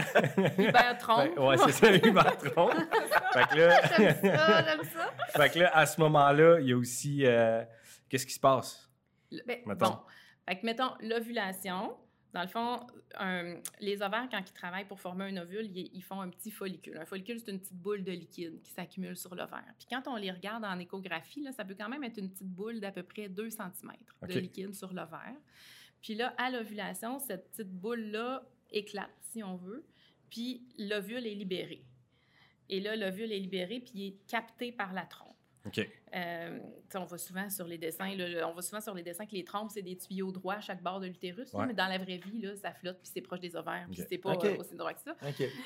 Hyper 0.61 0.97
trompe. 0.99 1.33
Fait- 1.33 1.39
ouais, 1.39 1.57
c'est 1.57 1.71
ça, 1.71 1.91
Uber 1.95 2.21
tronc. 2.51 2.69
fait 3.33 3.47
que 3.49 3.55
là, 3.57 3.81
J'aime 3.97 4.15
ça, 4.21 4.63
j'aime 4.65 4.83
ça. 4.83 5.13
fait 5.41 5.49
que 5.49 5.59
là, 5.59 5.75
à 5.75 5.85
ce 5.87 5.99
moment-là, 6.01 6.59
il 6.61 6.67
y 6.67 6.73
a 6.73 6.77
aussi... 6.77 7.25
euh, 7.25 7.63
Qu'est-ce 8.07 8.27
qui 8.27 8.33
se 8.33 8.39
passe? 8.39 8.87
Ben, 9.47 9.59
Mettons. 9.65 9.87
Bon. 9.89 9.99
Fait 10.47 10.59
que, 10.59 10.65
mettons, 10.67 10.91
l'ovulation. 11.01 11.97
Dans 12.33 12.41
le 12.41 12.47
fond, 12.47 12.87
un- 13.19 13.59
les 13.79 14.01
ovaires, 14.01 14.27
quand 14.31 14.39
ils 14.39 14.53
travaillent 14.53 14.87
pour 14.87 14.99
former 14.99 15.25
un 15.25 15.37
ovule, 15.37 15.65
ils, 15.77 15.89
ils 15.93 16.01
font 16.01 16.19
un 16.19 16.29
petit 16.29 16.49
follicule. 16.49 16.97
Un 16.97 17.05
follicule, 17.05 17.39
c'est 17.39 17.51
une 17.51 17.59
petite 17.59 17.77
boule 17.77 18.03
de 18.03 18.11
liquide 18.11 18.59
qui 18.63 18.71
s'accumule 18.71 19.15
sur 19.15 19.35
l'ovaire. 19.35 19.71
Puis 19.77 19.87
quand 19.89 20.01
on 20.07 20.15
les 20.15 20.31
regarde 20.31 20.65
en 20.65 20.79
échographie, 20.79 21.41
là, 21.41 21.51
ça 21.51 21.63
peut 21.63 21.75
quand 21.77 21.89
même 21.89 22.03
être 22.03 22.17
une 22.17 22.31
petite 22.31 22.47
boule 22.49 22.79
d'à 22.79 22.91
peu 22.91 23.03
près 23.03 23.29
2 23.29 23.49
cm 23.51 23.91
de 24.23 24.27
liquide 24.39 24.73
sur 24.73 24.91
l'ovaire. 24.93 25.35
Puis 26.01 26.15
là, 26.15 26.33
à 26.37 26.49
l'ovulation, 26.49 27.19
cette 27.19 27.49
petite 27.51 27.69
boule-là 27.71 28.43
éclate, 28.71 29.11
si 29.21 29.43
on 29.43 29.55
veut, 29.55 29.85
puis 30.29 30.65
l'ovule 30.79 31.27
est 31.27 31.35
libéré. 31.35 31.85
Et 32.69 32.79
là, 32.79 32.95
l'ovule 32.95 33.31
est 33.31 33.39
libéré, 33.39 33.79
puis 33.79 33.91
il 33.93 34.07
est 34.07 34.27
capté 34.27 34.71
par 34.71 34.91
la 34.93 35.03
trompe. 35.05 35.32
Euh, 36.15 36.59
on 36.95 37.05
voit 37.05 37.17
souvent 37.17 37.49
sur 37.49 37.65
les 37.65 37.77
dessins, 37.77 38.13
là, 38.15 38.47
on 38.47 38.53
voit 38.53 38.61
souvent 38.61 38.81
sur 38.81 38.93
les 38.93 39.01
dessins 39.03 39.25
que 39.25 39.31
les 39.33 39.43
trompes, 39.43 39.71
c'est 39.71 39.81
des 39.81 39.95
tuyaux 39.97 40.31
droits 40.31 40.55
à 40.55 40.59
chaque 40.61 40.83
bord 40.83 40.99
de 40.99 41.07
l'utérus. 41.07 41.51
Ouais. 41.53 41.65
Mais 41.67 41.73
dans 41.73 41.87
la 41.87 41.97
vraie 41.97 42.17
vie, 42.17 42.41
là, 42.41 42.55
ça 42.55 42.73
flotte, 42.73 42.99
puis 43.01 43.09
c'est 43.13 43.21
proche 43.21 43.39
des 43.39 43.55
ovaires, 43.55 43.85
puis 43.91 44.01
c'est 44.09 44.17
pas 44.17 44.31
euh, 44.49 44.57
aussi 44.59 44.75
droit 44.75 44.93
que 44.93 44.99
ça. 45.01 45.15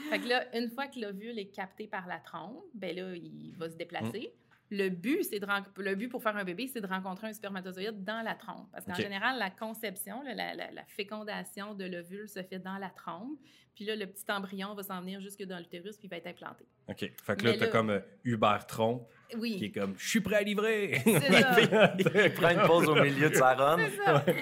Fait 0.09 0.19
que 0.19 0.27
là, 0.27 0.45
une 0.57 0.69
fois 0.69 0.87
que 0.87 0.99
l'ovule 0.99 1.37
est 1.39 1.47
capté 1.47 1.87
par 1.87 2.05
la 2.07 2.19
trompe, 2.19 2.63
ben 2.73 2.95
là, 2.95 3.15
il 3.15 3.53
va 3.57 3.69
se 3.69 3.75
déplacer. 3.75 4.31
Le 4.69 4.89
but, 4.89 5.23
c'est 5.23 5.39
de 5.39 5.47
le 5.81 5.95
but 5.95 6.09
pour 6.09 6.21
faire 6.21 6.35
un 6.35 6.43
bébé, 6.43 6.67
c'est 6.67 6.81
de 6.81 6.87
rencontrer 6.87 7.27
un 7.27 7.33
spermatozoïde 7.33 8.03
dans 8.03 8.21
la 8.21 8.35
trompe. 8.35 8.67
Parce 8.73 8.85
qu'en 8.85 8.91
général, 9.01 9.39
la 9.39 9.49
conception, 9.49 10.21
la- 10.23 10.53
la 10.55 10.83
fécondation 10.85 11.73
de 11.73 11.85
l'ovule 11.85 12.27
se 12.27 12.43
fait 12.43 12.59
dans 12.59 12.77
la 12.77 12.89
trompe. 12.89 13.39
Puis 13.77 13.85
là, 13.85 13.95
le 13.95 14.07
petit 14.07 14.23
embryon 14.31 14.73
va 14.73 14.81
s'en 14.81 15.01
venir 15.01 15.21
jusque 15.21 15.43
dans 15.43 15.59
l'utérus, 15.59 15.97
puis 15.97 16.07
il 16.07 16.09
va 16.09 16.17
être 16.17 16.25
implanté. 16.25 16.65
OK. 16.89 16.97
Fait 17.23 17.35
que 17.35 17.45
là, 17.45 17.53
t'as 17.53 17.65
là- 17.65 17.67
comme 17.67 17.91
euh, 17.91 17.99
Uber 18.23 18.57
tronc 18.67 19.07
Oui. 19.37 19.55
qui 19.57 19.65
est 19.65 19.71
comme 19.71 19.93
«Je 19.99 20.09
suis 20.09 20.19
prêt 20.19 20.37
à 20.37 20.41
livrer!». 20.41 20.99
Il 21.05 22.33
prend 22.33 22.49
une 22.49 22.65
pause 22.65 22.89
au 22.89 22.95
milieu 22.95 23.29
de 23.29 23.35
sa 23.35 23.53
run. 23.53 23.77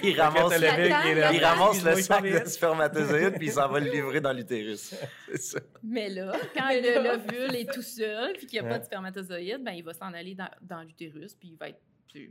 Il 0.01 0.17
ramasse, 0.21 0.53
il 0.57 1.43
ramasse 1.43 1.83
le 1.83 1.95
sac 2.01 2.23
de 2.23 2.45
spermatozoïdes 2.47 3.35
puis 3.37 3.47
il 3.47 3.51
s'en 3.51 3.67
va 3.67 3.81
le 3.81 3.91
livrer 3.91 4.21
dans 4.21 4.31
l'utérus. 4.31 4.95
C'est 5.27 5.37
ça. 5.41 5.59
Mais 5.83 6.07
là, 6.09 6.31
quand 6.55 6.69
le- 6.69 7.03
l'ovule 7.03 7.55
est 7.55 7.69
tout 7.73 7.81
seul 7.81 8.33
puis 8.37 8.47
qu'il 8.47 8.61
n'y 8.61 8.65
a 8.65 8.69
pas 8.69 8.79
de 8.79 8.85
spermatozoïde, 8.85 9.61
ben, 9.63 9.71
il 9.73 9.83
va 9.83 9.93
s'en 9.93 10.13
aller 10.13 10.33
dans, 10.35 10.49
dans 10.61 10.81
l'utérus 10.81 11.35
puis 11.35 11.49
il 11.49 11.57
va 11.57 11.69
être 11.69 11.81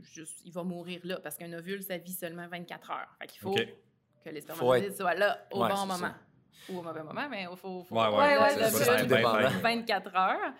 juste, 0.01 0.39
il 0.43 0.51
va 0.51 0.63
mourir 0.63 0.99
là 1.03 1.19
parce 1.21 1.37
qu'un 1.37 1.53
ovule, 1.53 1.83
ça 1.83 1.97
vit 1.99 2.13
seulement 2.13 2.47
24 2.47 2.89
heures. 2.89 3.15
Fait 3.21 3.27
qu'il 3.27 3.39
faut 3.41 3.53
que 3.53 4.29
les 4.31 4.41
spermatozoïdes 4.41 4.85
être- 4.85 4.97
soient 4.97 5.13
là 5.13 5.45
au 5.51 5.61
Ouais, 5.61 5.69
bon 5.69 5.77
moment. 5.81 5.93
ça. 5.97 6.15
Ou 6.69 6.79
au 6.79 6.81
mauvais 6.81 7.03
moment, 7.03 7.27
mais 7.29 7.43
il 7.49 7.57
faut, 7.57 7.83
faut 7.83 7.95
Ouais, 7.95 8.07
ouais, 8.07 8.15
Ouais, 8.17 8.37
ouais, 8.39 8.55
le- 8.55 8.69
ça, 8.69 8.97
tout 9.01 9.05
dépendant. 9.07 9.49
24 9.61 10.15
heures. 10.15 10.53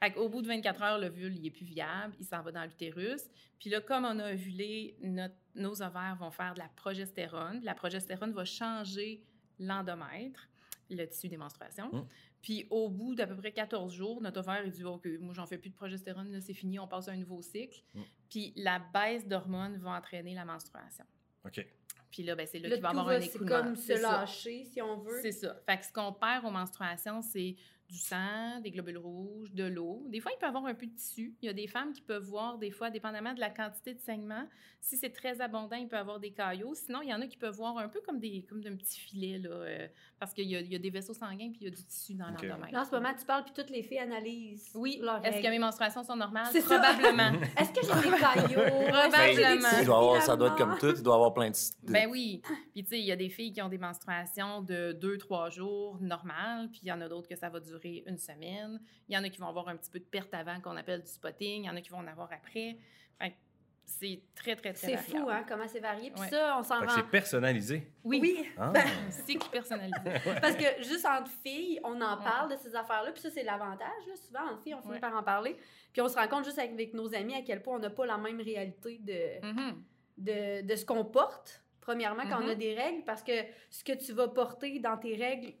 Fait 0.00 0.14
au 0.16 0.28
bout 0.28 0.42
de 0.42 0.46
24 0.46 0.82
heures, 0.82 0.98
l'ovule, 0.98 1.36
il 1.36 1.46
est 1.46 1.50
plus 1.50 1.64
viable, 1.64 2.14
il 2.20 2.24
s'en 2.26 2.40
va 2.42 2.52
dans 2.52 2.62
l'utérus. 2.62 3.22
Puis 3.58 3.68
là, 3.68 3.80
comme 3.80 4.04
on 4.04 4.18
a 4.20 4.32
ovulé, 4.32 4.96
notre- 5.02 5.34
nos 5.56 5.82
ovaires 5.82 6.16
vont 6.20 6.30
faire 6.30 6.54
de 6.54 6.60
la 6.60 6.68
progestérone. 6.76 7.60
La 7.64 7.74
progestérone 7.74 8.32
va 8.32 8.44
changer 8.44 9.24
l'endomètre, 9.58 10.48
le 10.90 11.04
tissu 11.06 11.28
des 11.28 11.36
menstruations. 11.36 11.90
Hum. 11.92 12.06
Puis 12.40 12.68
au 12.70 12.88
bout 12.88 13.16
d'à 13.16 13.26
peu 13.26 13.34
près 13.36 13.50
14 13.50 13.92
jours, 13.92 14.20
notre 14.22 14.38
ovaire, 14.38 14.62
il 14.64 14.70
dit 14.70 14.84
OK, 14.84 15.06
moi, 15.20 15.34
j'en 15.34 15.46
fais 15.46 15.58
plus 15.58 15.70
de 15.70 15.74
progestérone, 15.74 16.30
là, 16.30 16.40
c'est 16.40 16.54
fini, 16.54 16.78
on 16.78 16.86
passe 16.86 17.08
à 17.08 17.12
un 17.12 17.16
nouveau 17.16 17.42
cycle. 17.42 17.82
Hum. 17.96 18.04
Puis 18.30 18.52
la 18.56 18.78
baisse 18.78 19.26
d'hormones 19.26 19.76
va 19.78 19.90
entraîner 19.98 20.34
la 20.34 20.44
menstruation. 20.44 21.04
OK. 21.44 21.66
Puis 22.10 22.22
là, 22.22 22.34
ben, 22.34 22.46
c'est 22.50 22.58
là 22.58 22.68
Là, 22.68 22.74
qu'il 22.76 22.82
va 22.82 22.88
avoir 22.90 23.08
un 23.08 23.18
va, 23.18 23.20
c'est 23.20 23.34
écoulement. 23.34 23.62
comme 23.62 23.76
se 23.76 23.96
ça. 23.96 24.00
lâcher, 24.20 24.64
si 24.64 24.80
on 24.82 24.98
veut. 24.98 25.18
C'est 25.22 25.32
ça. 25.32 25.54
Fait 25.66 25.78
que 25.78 25.84
ce 25.86 25.92
qu'on 25.92 26.12
perd 26.12 26.44
aux 26.44 26.50
menstruations, 26.50 27.20
c'est 27.22 27.54
du 27.88 27.96
sang, 27.98 28.60
des 28.62 28.70
globules 28.70 28.98
rouges, 28.98 29.52
de 29.52 29.64
l'eau. 29.64 30.04
Des 30.08 30.20
fois, 30.20 30.30
il 30.34 30.38
peut 30.38 30.44
y 30.46 30.48
avoir 30.48 30.66
un 30.66 30.74
peu 30.74 30.86
de 30.86 30.94
tissu. 30.94 31.34
Il 31.40 31.46
y 31.46 31.48
a 31.48 31.54
des 31.54 31.66
femmes 31.66 31.92
qui 31.92 32.02
peuvent 32.02 32.22
voir, 32.24 32.58
des 32.58 32.70
fois, 32.70 32.90
dépendamment 32.90 33.32
de 33.32 33.40
la 33.40 33.48
quantité 33.50 33.94
de 33.94 34.00
saignement, 34.00 34.46
si 34.80 34.96
c'est 34.96 35.10
très 35.10 35.40
abondant, 35.40 35.76
il 35.76 35.88
peut 35.88 35.96
y 35.96 35.98
avoir 35.98 36.20
des 36.20 36.30
caillots. 36.30 36.74
Sinon, 36.74 37.00
il 37.02 37.08
y 37.08 37.14
en 37.14 37.20
a 37.22 37.26
qui 37.26 37.36
peuvent 37.38 37.54
voir 37.56 37.78
un 37.78 37.88
peu 37.88 38.00
comme 38.06 38.20
des 38.20 38.44
comme 38.48 38.60
d'un 38.62 38.76
petit 38.76 39.00
filet, 39.00 39.38
là, 39.38 39.50
euh, 39.50 39.88
parce 40.20 40.32
qu'il 40.34 40.44
y, 40.48 40.54
a- 40.54 40.60
il 40.60 40.70
y 40.72 40.76
a 40.76 40.78
des 40.78 40.90
vaisseaux 40.90 41.14
sanguins 41.14 41.50
puis 41.50 41.58
il 41.62 41.64
y 41.64 41.66
a 41.66 41.70
du 41.70 41.82
tissu 41.84 42.14
dans 42.14 42.30
Ok. 42.32 42.42
l'endomètre. 42.42 42.72
Là, 42.72 42.82
en 42.82 42.84
ce 42.84 42.90
moment, 42.92 43.12
tu 43.18 43.24
parles, 43.24 43.44
puis 43.44 43.52
toutes 43.54 43.70
les 43.70 43.82
filles 43.82 43.98
analysent. 44.00 44.70
Oui. 44.74 44.98
leurs 45.02 45.24
Est-ce 45.24 45.42
que 45.42 45.48
mes 45.48 45.58
menstruations 45.58 46.04
sont 46.04 46.14
normales? 46.16 46.52
Probablement. 46.64 47.32
Est-ce 47.58 47.72
que 47.72 47.80
j'ai 47.86 48.10
des 48.10 48.16
caillots? 48.16 48.86
Probablement. 48.88 49.68
Il 49.80 49.86
doit 49.86 49.98
avoir, 49.98 50.22
ça 50.22 50.36
doit 50.36 50.48
être 50.48 50.56
comme 50.56 50.76
tout, 50.78 50.94
il 50.96 51.02
doit 51.02 51.14
avoir 51.14 51.32
plein 51.34 51.50
de. 51.50 51.56
de- 51.86 51.92
Ben 51.92 52.08
oui. 52.10 52.42
Puis, 52.74 52.84
tu 52.84 52.90
sais, 52.90 52.98
il 53.00 53.06
y 53.06 53.12
a 53.12 53.16
des 53.16 53.30
filles 53.30 53.52
qui 53.52 53.62
ont 53.62 53.68
des 53.68 53.78
menstruations 53.78 54.62
de 54.62 54.92
deux, 54.92 55.16
trois 55.18 55.50
jours 55.50 55.98
normales, 56.00 56.68
puis 56.70 56.80
il 56.82 56.88
y 56.88 56.92
en 56.92 57.00
a 57.00 57.08
d'autres 57.08 57.28
que 57.28 57.36
ça 57.36 57.48
va 57.48 57.58
durer 57.60 57.77
une 57.84 58.18
semaine. 58.18 58.80
Il 59.08 59.14
y 59.14 59.18
en 59.18 59.24
a 59.24 59.28
qui 59.28 59.38
vont 59.40 59.48
avoir 59.48 59.68
un 59.68 59.76
petit 59.76 59.90
peu 59.90 59.98
de 59.98 60.04
perte 60.04 60.32
avant, 60.34 60.60
qu'on 60.60 60.76
appelle 60.76 61.02
du 61.02 61.08
spotting. 61.10 61.64
Il 61.64 61.66
y 61.66 61.70
en 61.70 61.76
a 61.76 61.80
qui 61.80 61.90
vont 61.90 61.98
en 61.98 62.06
avoir 62.06 62.28
après. 62.32 62.76
Fait 63.20 63.30
que 63.30 63.34
c'est 63.84 64.20
très, 64.34 64.54
très, 64.54 64.72
très 64.74 64.86
C'est 64.88 64.96
fou, 64.98 65.28
hein, 65.30 65.44
comment 65.48 65.66
c'est 65.66 65.80
varié. 65.80 66.10
Puis 66.10 66.20
Ouais. 66.20 66.28
ça, 66.28 66.56
on 66.58 66.62
s'en 66.62 66.80
rend... 66.80 66.88
c'est 66.90 67.06
personnalisé. 67.08 67.90
Oui. 68.04 68.18
Oui, 68.22 68.46
Ah. 68.58 68.72
Cycle 69.10 69.48
personnalisé. 69.50 69.96
parce 70.42 70.56
que 70.56 70.82
juste 70.82 71.06
entre 71.06 71.30
filles, 71.42 71.80
on 71.84 71.98
en 72.00 72.18
parle 72.18 72.50
de 72.50 72.56
ces 72.56 72.74
affaires-là. 72.74 73.12
Puis 73.12 73.22
ça, 73.22 73.30
c'est 73.30 73.44
l'avantage. 73.44 74.06
là. 74.06 74.14
Souvent, 74.16 74.50
entre 74.52 74.62
filles, 74.62 74.74
on 74.74 74.82
finit 74.82 74.94
Ouais. 74.94 75.00
par 75.00 75.14
en 75.16 75.22
parler. 75.22 75.56
Puis 75.92 76.02
on 76.02 76.08
se 76.08 76.16
rend 76.16 76.28
compte 76.28 76.44
juste 76.44 76.58
avec 76.58 76.92
nos 76.92 77.14
amis 77.14 77.34
à 77.34 77.42
quel 77.42 77.62
point 77.62 77.76
on 77.76 77.80
n'a 77.80 77.90
pas 77.90 78.04
la 78.06 78.18
même 78.18 78.40
réalité 78.40 78.98
de... 78.98 79.46
Mhm. 79.46 79.82
de, 80.18 80.62
de 80.66 80.76
ce 80.76 80.84
qu'on 80.84 81.04
porte, 81.04 81.62
premièrement, 81.80 82.24
quand 82.24 82.42
on 82.42 82.48
a 82.48 82.52
Mhm. 82.54 82.58
des 82.58 82.74
règles, 82.74 83.04
parce 83.04 83.22
que 83.22 83.32
ce 83.70 83.82
que 83.84 83.92
tu 83.92 84.12
vas 84.12 84.28
porter 84.28 84.80
dans 84.80 84.98
tes 84.98 85.14
règles 85.16 85.54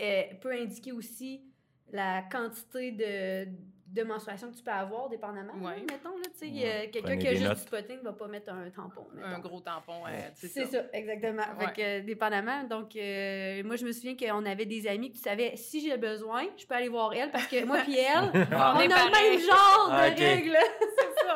euh, 0.00 0.22
peut 0.40 0.52
indiquer 0.52 0.92
aussi 0.92 1.44
la 1.92 2.22
quantité 2.30 2.92
de, 2.92 3.48
de 3.88 4.02
menstruation 4.02 4.50
que 4.50 4.56
tu 4.56 4.62
peux 4.62 4.70
avoir, 4.70 5.08
dépendamment. 5.08 5.54
là, 5.62 5.68
Ouais. 5.68 5.80
mettons, 5.90 6.10
là, 6.18 6.24
tu 6.38 6.46
sais, 6.46 6.52
Ouais. 6.52 6.86
euh, 6.86 6.90
quelqu'un 6.92 7.16
qui 7.16 7.26
a 7.28 7.30
juste 7.30 7.44
notes. 7.44 7.54
du 7.56 7.62
spotting 7.62 7.98
ne 8.00 8.02
va 8.04 8.12
pas 8.12 8.26
mettre 8.28 8.52
un 8.52 8.68
tampon. 8.68 9.06
mettons. 9.14 9.26
Un 9.28 9.38
gros 9.38 9.60
tampon, 9.60 10.02
euh, 10.06 10.10
c'est 10.34 10.48
C'est 10.48 10.66
ça. 10.66 10.82
ça. 10.82 10.84
exactement. 10.92 11.42
Fait 11.58 11.64
Ouais. 11.66 11.72
que, 11.72 11.80
euh, 11.80 12.00
dépendamment. 12.02 12.64
Donc, 12.64 12.94
euh, 12.96 13.62
moi, 13.64 13.76
je 13.76 13.86
me 13.86 13.92
souviens 13.92 14.14
qu'on 14.16 14.44
avait 14.44 14.66
des 14.66 14.86
amis 14.86 15.10
tu 15.12 15.18
savais, 15.20 15.56
si 15.56 15.80
j'ai 15.80 15.96
besoin, 15.96 16.44
je 16.58 16.66
peux 16.66 16.74
aller 16.74 16.88
voir 16.90 17.14
elle 17.14 17.30
parce 17.30 17.46
que 17.46 17.64
moi 17.64 17.78
puis 17.82 17.96
elle, 17.98 18.30
Ah. 18.52 18.74
on 18.76 18.80
a 18.80 18.84
le 18.84 18.88
même 18.88 19.40
genre 19.40 19.88
Ah, 19.90 20.10
de 20.10 20.14
ok. 20.14 20.18
règles. 20.18 20.56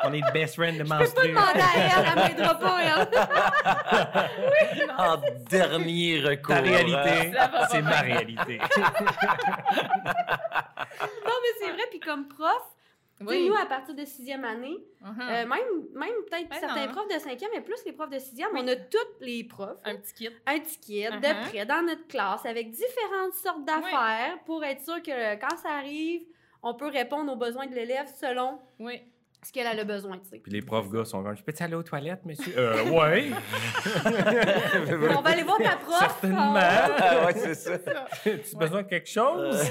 On 0.04 0.12
est 0.12 0.32
best 0.32 0.54
friend 0.56 0.78
de 0.78 0.85
Je 0.85 0.88
peux 0.88 0.88
pas 1.14 1.23
demander 1.28 1.61
à 1.61 1.76
elle, 1.76 2.06
elle 2.09 2.37
m'aidera 2.37 2.59
pas, 2.59 2.78
elle. 2.82 3.09
En 4.99 5.16
dernier 5.49 6.21
recours. 6.21 6.54
Ta 6.56 6.61
réalité, 6.61 7.32
Ça 7.32 7.47
va 7.49 7.68
c'est 7.68 7.82
ma 7.82 8.00
réalité. 8.00 8.59
Non, 11.24 11.32
mais 11.42 11.48
c'est 11.60 11.72
vrai. 11.72 11.82
Puis 11.90 12.00
comme 12.00 12.28
prof, 12.28 12.62
Oui. 13.20 13.48
nous, 13.48 13.54
à 13.54 13.66
partir 13.66 13.94
de 13.94 14.04
sixième 14.04 14.44
année, 14.44 14.78
Mhm. 15.00 15.20
euh, 15.20 15.46
même, 15.46 15.86
même 15.94 16.14
peut-être 16.28 16.48
Ben 16.48 16.58
certains 16.60 16.86
non. 16.86 16.92
profs 16.92 17.08
de 17.14 17.18
cinquième, 17.20 17.50
mais 17.54 17.60
plus 17.60 17.82
les 17.86 17.92
profs 17.92 18.10
de 18.10 18.18
sixième, 18.18 18.48
Oui. 18.52 18.60
on 18.64 18.68
a 18.68 18.76
tous 18.76 18.98
les 19.20 19.44
profs. 19.44 19.78
Un 19.84 19.96
petit 19.96 20.14
kit. 20.14 20.30
Un 20.46 20.58
petit 20.58 20.78
kit 20.80 21.04
Uh-huh. 21.06 21.20
de 21.20 21.48
près 21.48 21.66
dans 21.66 21.82
notre 21.82 22.06
classe 22.08 22.44
avec 22.46 22.70
différentes 22.70 23.34
sortes 23.34 23.64
d'affaires 23.64 24.38
pour 24.44 24.64
être 24.64 24.82
sûr 24.82 25.00
que 25.02 25.36
quand 25.36 25.56
ça 25.56 25.70
arrive, 25.70 26.22
on 26.64 26.74
peut 26.74 26.88
répondre 26.88 27.32
aux 27.32 27.36
besoins 27.36 27.66
de 27.66 27.74
l'élève 27.74 28.06
selon 28.20 28.58
Oui. 28.80 29.02
Ce 29.44 29.52
qu'elle 29.52 29.66
a 29.66 29.75
le 29.75 29.84
besoin, 29.84 30.18
tu 30.18 30.28
sais. 30.28 30.38
Puis 30.38 30.52
les 30.52 30.62
profs 30.62 30.88
gars 30.88 31.04
sont 31.04 31.22
comme, 31.22 31.37
je 31.37 31.42
peux-tu 31.42 31.62
aller 31.62 31.75
aux 31.75 31.82
toilettes, 31.82 32.25
monsieur? 32.25 32.52
Euh, 32.56 32.84
ouais. 32.90 33.30
On 35.16 35.20
va 35.20 35.30
aller 35.30 35.42
voir 35.42 35.58
ta 35.58 35.76
prof. 35.76 35.99
Certainement. 35.99 36.54
Ah, 36.56 37.26
ouais, 37.26 37.34
c'est 37.34 37.54
ça. 37.54 37.72
As-tu 38.26 38.56
besoin 38.56 38.82
de 38.82 38.88
quelque 38.88 39.08
chose? 39.08 39.68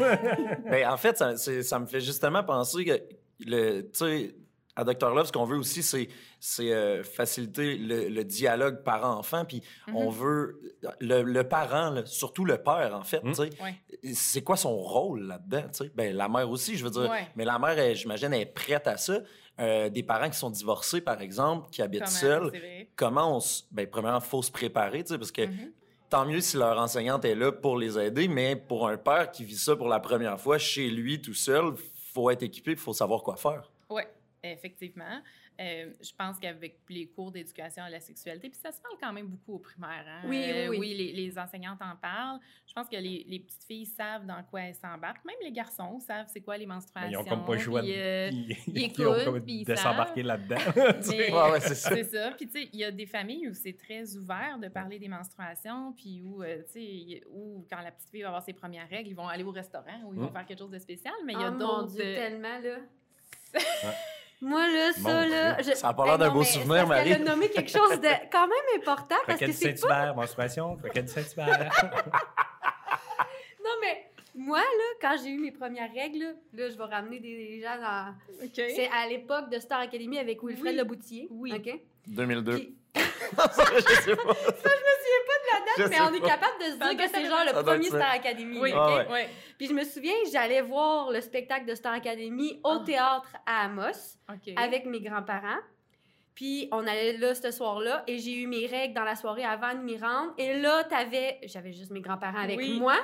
Ben, 0.69 0.89
en 0.89 0.97
fait, 0.97 1.17
ça, 1.17 1.79
me 1.79 1.85
fait 1.85 2.01
justement 2.01 2.43
penser 2.43 2.83
que 2.85 3.01
le, 3.45 3.81
tu 3.83 3.89
sais, 3.93 4.35
à 4.75 4.83
Dr 4.83 5.13
Love, 5.13 5.27
ce 5.27 5.31
qu'on 5.31 5.45
veut 5.45 5.57
aussi, 5.57 5.83
c'est, 5.83 6.07
c'est 6.39 6.71
euh, 6.73 7.03
faciliter 7.03 7.77
le, 7.77 8.07
le 8.09 8.23
dialogue 8.23 8.83
parent-enfant. 8.83 9.45
Puis 9.45 9.61
on 9.93 10.09
veut 10.09 10.59
le, 10.99 11.23
le 11.23 11.43
parent, 11.47 11.91
là, 11.91 12.05
surtout 12.05 12.45
le 12.45 12.57
père, 12.57 12.93
en 12.95 13.03
fait. 13.03 13.21
Tu 13.21 13.33
sais, 13.35 13.49
Ouais. 13.61 13.75
C'est 14.13 14.41
quoi 14.41 14.57
son 14.57 14.75
rôle 14.75 15.27
là-dedans? 15.27 15.63
tu 15.71 15.85
sais? 15.85 15.91
Ben, 15.95 16.15
la 16.15 16.27
mère 16.27 16.49
aussi, 16.49 16.75
je 16.75 16.83
veux 16.83 16.89
dire. 16.89 17.09
Ouais. 17.09 17.27
Mais 17.35 17.45
la 17.45 17.59
mère, 17.59 17.95
j'imagine, 17.95 18.33
elle 18.33 18.41
est 18.41 18.45
prête 18.47 18.87
à 18.87 18.97
ça. 18.97 19.19
Euh, 19.61 19.89
des 19.89 20.01
parents 20.01 20.29
qui 20.29 20.37
sont 20.37 20.49
divorcés, 20.49 21.01
par 21.01 21.21
exemple, 21.21 21.69
qui 21.69 21.81
habitent 21.83 22.07
seuls, 22.07 22.51
comment 22.95 23.37
on 23.37 23.39
se. 23.39 23.61
Ben, 23.71 23.87
premièrement, 23.87 24.19
faut 24.19 24.41
se 24.41 24.51
préparer, 24.51 25.03
tu 25.03 25.09
sais, 25.13 25.17
parce 25.19 25.31
que 25.31 25.43
Mhm. 25.43 25.71
tant 26.09 26.25
mieux 26.25 26.41
si 26.41 26.57
leur 26.57 26.77
enseignante 26.79 27.23
est 27.25 27.35
là 27.35 27.51
pour 27.51 27.77
les 27.77 27.97
aider, 27.99 28.27
mais 28.27 28.55
pour 28.55 28.87
un 28.87 28.97
père 28.97 29.29
qui 29.31 29.45
vit 29.45 29.55
ça 29.57 29.75
pour 29.75 29.87
la 29.87 29.99
première 29.99 30.39
fois 30.39 30.57
chez 30.57 30.89
lui 30.89 31.21
tout 31.21 31.35
seul, 31.35 31.73
faut 32.13 32.29
être 32.31 32.41
équipé, 32.43 32.71
il 32.71 32.77
faut 32.77 32.93
savoir 32.93 33.21
quoi 33.21 33.35
faire. 33.35 33.69
Oui, 33.89 34.01
effectivement. 34.41 35.21
Euh, 35.61 35.91
je 36.01 36.11
pense 36.17 36.39
qu'avec 36.39 36.79
les 36.89 37.07
cours 37.07 37.31
d'éducation 37.31 37.83
à 37.83 37.89
la 37.89 37.99
sexualité, 37.99 38.49
puis 38.49 38.57
ça 38.59 38.71
se 38.71 38.81
parle 38.81 38.95
quand 38.99 39.13
même 39.13 39.27
beaucoup 39.27 39.53
au 39.55 39.59
primaire. 39.59 40.03
Hein? 40.07 40.21
Oui, 40.25 40.43
oui, 40.43 40.67
oui. 40.69 40.77
oui, 40.79 40.93
les, 40.95 41.11
les 41.13 41.37
enseignantes 41.37 41.79
en 41.81 41.95
parlent. 41.95 42.39
Je 42.65 42.73
pense 42.73 42.87
que 42.89 42.95
les, 42.95 43.23
les 43.27 43.39
petites 43.39 43.63
filles 43.65 43.85
savent 43.85 44.25
dans 44.25 44.41
quoi 44.43 44.61
elles 44.61 44.75
s'embarquent. 44.75 45.23
Même 45.23 45.35
les 45.43 45.51
garçons 45.51 45.99
savent 45.99 46.25
c'est 46.33 46.41
quoi 46.41 46.57
les 46.57 46.65
Mais 46.65 46.73
menstruations. 46.73 47.11
ils 47.11 47.17
ont 47.17 47.23
comme 47.25 47.45
pas 47.45 47.53
le 47.53 47.59
choix 47.59 47.81
de, 47.81 47.85
puis, 47.87 47.95
euh, 47.99 48.29
ils- 48.31 48.57
ils 48.67 48.91
ils 48.97 49.07
ont 49.07 49.23
comme 49.25 49.41
puis 49.43 49.63
de 49.63 49.75
s'embarquer 49.75 50.23
là-dedans. 50.23 50.55
Ouais, 51.11 51.51
ouais, 51.51 51.59
c'est 51.59 51.75
ça. 51.75 51.89
C'est 51.95 52.03
ça. 52.05 52.31
Puis, 52.31 52.47
tu 52.47 52.53
sais, 52.63 52.69
il 52.73 52.79
y 52.79 52.83
a 52.83 52.91
des 52.91 53.05
familles 53.05 53.47
où 53.49 53.53
c'est 53.53 53.77
très 53.77 54.15
ouvert 54.15 54.57
de 54.59 54.67
parler 54.67 54.97
des 54.97 55.07
menstruations, 55.09 55.93
puis 55.93 56.21
où, 56.23 56.41
euh, 56.41 56.63
tu 56.73 56.79
sais, 56.81 57.23
où 57.29 57.65
quand 57.69 57.81
la 57.81 57.91
petite 57.91 58.09
fille 58.09 58.21
va 58.23 58.29
avoir 58.29 58.43
ses 58.43 58.53
premières 58.53 58.89
règles, 58.89 59.09
ils 59.09 59.15
vont 59.15 59.27
aller 59.27 59.43
au 59.43 59.51
restaurant 59.51 60.01
ou 60.05 60.13
ils 60.13 60.19
vont 60.19 60.29
Mm. 60.29 60.33
faire 60.33 60.45
quelque 60.45 60.59
chose 60.59 60.71
de 60.71 60.79
spécial, 60.79 61.13
mais 61.25 61.33
il 61.33 61.39
y 61.39 61.43
a 61.43 61.49
Oh 61.49 61.51
mon 61.51 61.57
d'autres... 61.59 61.91
Dieu, 61.93 62.03
euh, 62.03 62.15
tellement, 62.15 62.59
là. 62.59 62.77
Moi, 64.41 64.67
là, 64.67 64.91
ça, 64.93 65.25
là... 65.27 65.61
Je- 65.61 65.73
Ça 65.75 65.89
a 65.89 65.93
pas 65.93 66.05
l'air 66.05 66.17
d'un 66.17 66.31
beau 66.31 66.39
mais 66.39 66.45
souvenir, 66.45 66.87
Marie. 66.87 67.09
qu'elle 67.11 67.21
a 67.27 67.31
nommé 67.31 67.49
quelque 67.49 67.69
chose 67.71 67.99
de 68.01 68.07
quand 68.31 68.47
même 68.47 68.79
important, 68.81 69.15
parce 69.27 69.39
que 69.39 69.51
c'est 69.51 69.73
pas... 69.73 69.77
Saint-Hubert, 69.87 70.15
menstruation, 70.15 70.75
croquette 70.77 71.05
du 71.05 71.11
Saint-Hubert. 71.11 71.71
Non, 73.63 73.69
mais 73.81 74.09
moi, 74.35 74.59
là, 74.59 74.83
quand 74.99 75.15
j'ai 75.23 75.29
eu 75.29 75.37
mes 75.37 75.51
premières 75.51 75.91
règles, 75.93 76.35
là, 76.53 76.69
je 76.69 76.75
vais 76.77 76.83
ramener 76.83 77.19
des 77.19 77.61
gens 77.61 77.77
dans... 77.79 78.15
OK. 78.43 78.49
C'est 78.55 78.89
à 78.89 79.07
l'époque 79.07 79.49
de 79.51 79.59
Star 79.59 79.81
Academy 79.81 80.17
avec 80.17 80.41
Wilfred 80.43 80.71
Oui. 80.71 80.77
Leboutier. 80.77 81.27
Oui. 81.29 81.53
OK? 81.55 81.79
2002. 82.07 82.73
Puis- 83.29 83.83
je 83.87 84.01
sais 84.01 84.15
pas. 84.15 84.23
la 85.53 85.59
date, 85.59 85.77
Je 85.77 85.83
mais 85.83 86.01
on 86.01 86.13
est 86.13 86.21
capable 86.21 86.59
de 86.59 86.65
se 86.71 86.77
Ça 86.77 86.93
dire 86.93 86.97
que 87.05 87.11
c'est 87.13 87.25
genre 87.25 87.39
ça 87.39 87.45
le 87.53 87.63
premier 87.63 87.89
ça. 87.89 87.97
Star 87.97 88.11
Academy. 88.11 88.59
Oui, 88.59 88.71
OK? 88.71 88.77
Ah 88.79 89.05
ouais. 89.11 89.29
Puis 89.57 89.67
je 89.67 89.73
me 89.73 89.83
souviens, 89.83 90.13
j'allais 90.31 90.61
voir 90.61 91.11
le 91.11 91.19
spectacle 91.21 91.65
de 91.65 91.75
Star 91.75 91.93
Academy 91.93 92.59
au 92.63 92.77
Ah. 92.81 92.83
théâtre 92.85 93.29
à 93.45 93.65
Amos 93.65 94.17
avec 94.57 94.85
mes 94.85 95.01
grands-parents. 95.01 95.59
Puis 96.35 96.69
on 96.71 96.87
allait 96.87 97.17
là 97.17 97.35
ce 97.35 97.51
soir-là 97.51 98.03
et 98.07 98.17
j'ai 98.17 98.31
eu 98.33 98.47
mes 98.47 98.65
règles 98.65 98.93
dans 98.93 99.03
la 99.03 99.15
soirée 99.15 99.43
avant 99.43 99.73
de 99.73 99.79
m'y 99.79 99.97
rendre. 99.97 100.33
Et 100.37 100.59
là, 100.59 100.83
t'avais... 100.85 101.39
J'avais 101.43 101.73
juste 101.73 101.91
mes 101.91 102.01
grands-parents 102.01 102.39
avec 102.43 102.57
Oui. 102.57 102.79
moi. 102.79 102.95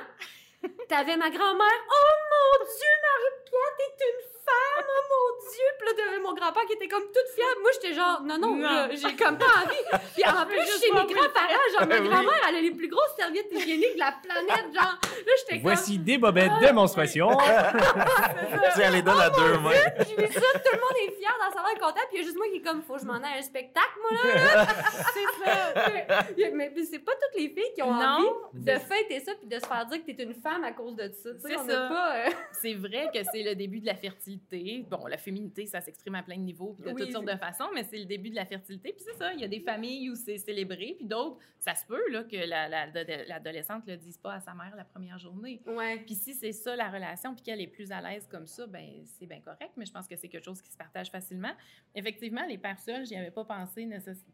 T'avais 0.88 1.16
ma 1.16 1.30
grand-mère. 1.30 1.80
Oh 1.88 2.12
mon 2.32 2.64
Dieu, 2.64 2.94
Marie-Pierre, 3.02 3.76
t'es 3.78 4.04
une 4.04 4.24
femme! 4.44 4.86
Oh 4.88 5.02
mon 5.10 5.50
Dieu! 5.50 5.64
Puis 5.78 5.86
là, 5.86 5.92
mon 6.28 6.34
grand-père 6.34 6.64
qui 6.66 6.74
était 6.74 6.88
comme 6.88 7.02
toute 7.04 7.28
fiable. 7.34 7.60
Moi, 7.62 7.70
j'étais 7.74 7.94
genre, 7.94 8.20
non, 8.22 8.38
non, 8.38 8.88
j'ai 8.92 9.16
comme 9.16 9.38
pas 9.38 9.46
envie. 9.64 10.00
Puis 10.14 10.24
en 10.24 10.44
plus, 10.46 10.80
chez 10.80 10.90
mes 10.92 11.14
grands-parents, 11.14 11.68
genre, 11.78 11.86
ma 11.88 11.98
Oui. 11.98 12.08
grand-mère, 12.08 12.40
elle 12.48 12.56
a 12.56 12.60
les 12.60 12.70
plus 12.70 12.88
grosses 12.88 13.14
serviettes 13.18 13.50
hygiéniques 13.52 13.94
de 13.94 13.98
la 13.98 14.12
planète. 14.22 14.66
Genre, 14.74 14.98
là, 15.02 15.32
j'étais 15.38 15.52
comme. 15.54 15.62
Voici 15.62 15.98
des 15.98 16.18
bobettes 16.18 16.52
de 16.60 16.70
menstruation. 16.72 17.28
Tu 17.38 18.74
sais, 18.74 18.82
elle 18.86 18.92
les 18.94 19.02
donne 19.02 19.20
à 19.20 19.30
deux 19.30 19.58
mains. 19.58 19.70
J'ai 19.98 20.16
vu 20.26 20.32
ça, 20.32 20.40
tout 20.40 20.72
le 20.72 20.78
monde 20.80 20.96
est 21.06 21.12
fier 21.18 21.32
dans 21.40 21.52
sa 21.56 21.62
langue 21.66 21.78
content, 21.78 22.00
puis 22.10 22.14
il 22.14 22.18
y 22.18 22.20
a 22.20 22.24
juste 22.24 22.36
moi 22.36 22.46
qui 22.50 22.56
est 22.58 22.62
comme, 22.62 22.82
faut 22.82 22.94
que 22.94 23.00
je 23.00 23.06
m'en 23.06 23.14
aille 23.14 23.34
à 23.36 23.38
un 23.38 23.42
spectacle, 23.42 23.92
moi, 24.00 24.10
là. 24.34 24.66
c'est 25.14 25.44
ça. 25.44 26.26
mais 26.54 26.72
mais 26.74 26.82
c'est 26.84 26.98
pas 26.98 27.12
toutes 27.12 27.40
les 27.40 27.48
filles 27.48 27.72
qui 27.74 27.82
ont 27.82 27.92
Non. 27.94 28.04
envie 28.04 28.28
de 28.64 28.72
fêter 28.78 29.20
ça, 29.20 29.32
puis 29.38 29.46
de 29.48 29.58
se 29.58 29.66
faire 29.66 29.86
dire 29.86 30.04
que 30.04 30.12
t'es 30.12 30.22
une 30.22 30.34
femme 30.34 30.64
à 30.64 30.72
cause 30.72 30.94
de 30.96 31.08
ça. 31.08 31.30
Tu 31.34 31.40
sais, 31.40 31.56
C'est 31.66 31.72
ça. 31.72 32.14
euh, 32.14 32.26
C'est 32.52 32.74
vrai 32.74 33.08
que 33.12 33.20
c'est 33.32 33.42
le 33.42 33.54
début 33.54 33.80
de 33.80 33.86
la 33.86 33.94
fertilité. 33.94 34.84
Bon, 34.90 35.06
la 35.06 35.16
féminité, 35.18 35.66
ça 35.66 35.80
s'exprime 35.80 36.14
à 36.18 36.22
plein 36.22 36.36
de 36.36 36.42
niveaux, 36.42 36.74
puis 36.74 36.84
de 36.84 36.90
Oui, 36.94 37.02
toutes 37.02 37.12
sortes 37.12 37.26
de 37.26 37.36
façons, 37.36 37.68
mais 37.74 37.84
c'est 37.84 37.98
le 37.98 38.04
début 38.04 38.30
de 38.30 38.34
la 38.36 38.44
fertilité. 38.44 38.92
Puis 38.92 39.04
c'est 39.06 39.16
ça, 39.16 39.32
il 39.32 39.40
y 39.40 39.44
a 39.44 39.48
des 39.48 39.60
familles 39.60 40.10
où 40.10 40.14
c'est 40.14 40.38
célébré, 40.38 40.94
puis 40.96 41.06
d'autres, 41.06 41.38
ça 41.58 41.74
se 41.74 41.86
peut 41.86 42.10
là, 42.10 42.24
que 42.24 42.36
la- 42.36 42.68
la- 42.68 42.86
l'adolescente 43.26 43.86
ne 43.86 43.92
le 43.92 43.98
dise 43.98 44.18
pas 44.18 44.34
à 44.34 44.40
sa 44.40 44.54
mère 44.54 44.74
la 44.76 44.84
première 44.84 45.18
journée. 45.18 45.60
Ouais. 45.66 45.98
Puis 46.04 46.14
si 46.14 46.34
c'est 46.34 46.52
ça 46.52 46.76
la 46.76 46.88
relation, 46.90 47.34
puis 47.34 47.42
qu'elle 47.42 47.60
est 47.60 47.66
plus 47.66 47.90
à 47.92 48.00
l'aise 48.00 48.26
comme 48.30 48.46
ça, 48.46 48.66
ben 48.66 48.86
c'est 49.18 49.26
bien 49.26 49.40
correct, 49.40 49.72
mais 49.76 49.86
je 49.86 49.92
pense 49.92 50.06
que 50.06 50.16
c'est 50.16 50.28
quelque 50.28 50.44
chose 50.44 50.60
qui 50.62 50.70
se 50.70 50.76
partage 50.76 51.10
facilement. 51.10 51.52
Effectivement, 51.94 52.44
les 52.46 52.58
pères 52.58 52.78
seuls, 52.78 53.06
j'y 53.06 53.16
avais 53.16 53.30
pas 53.30 53.44
pensé, 53.44 53.88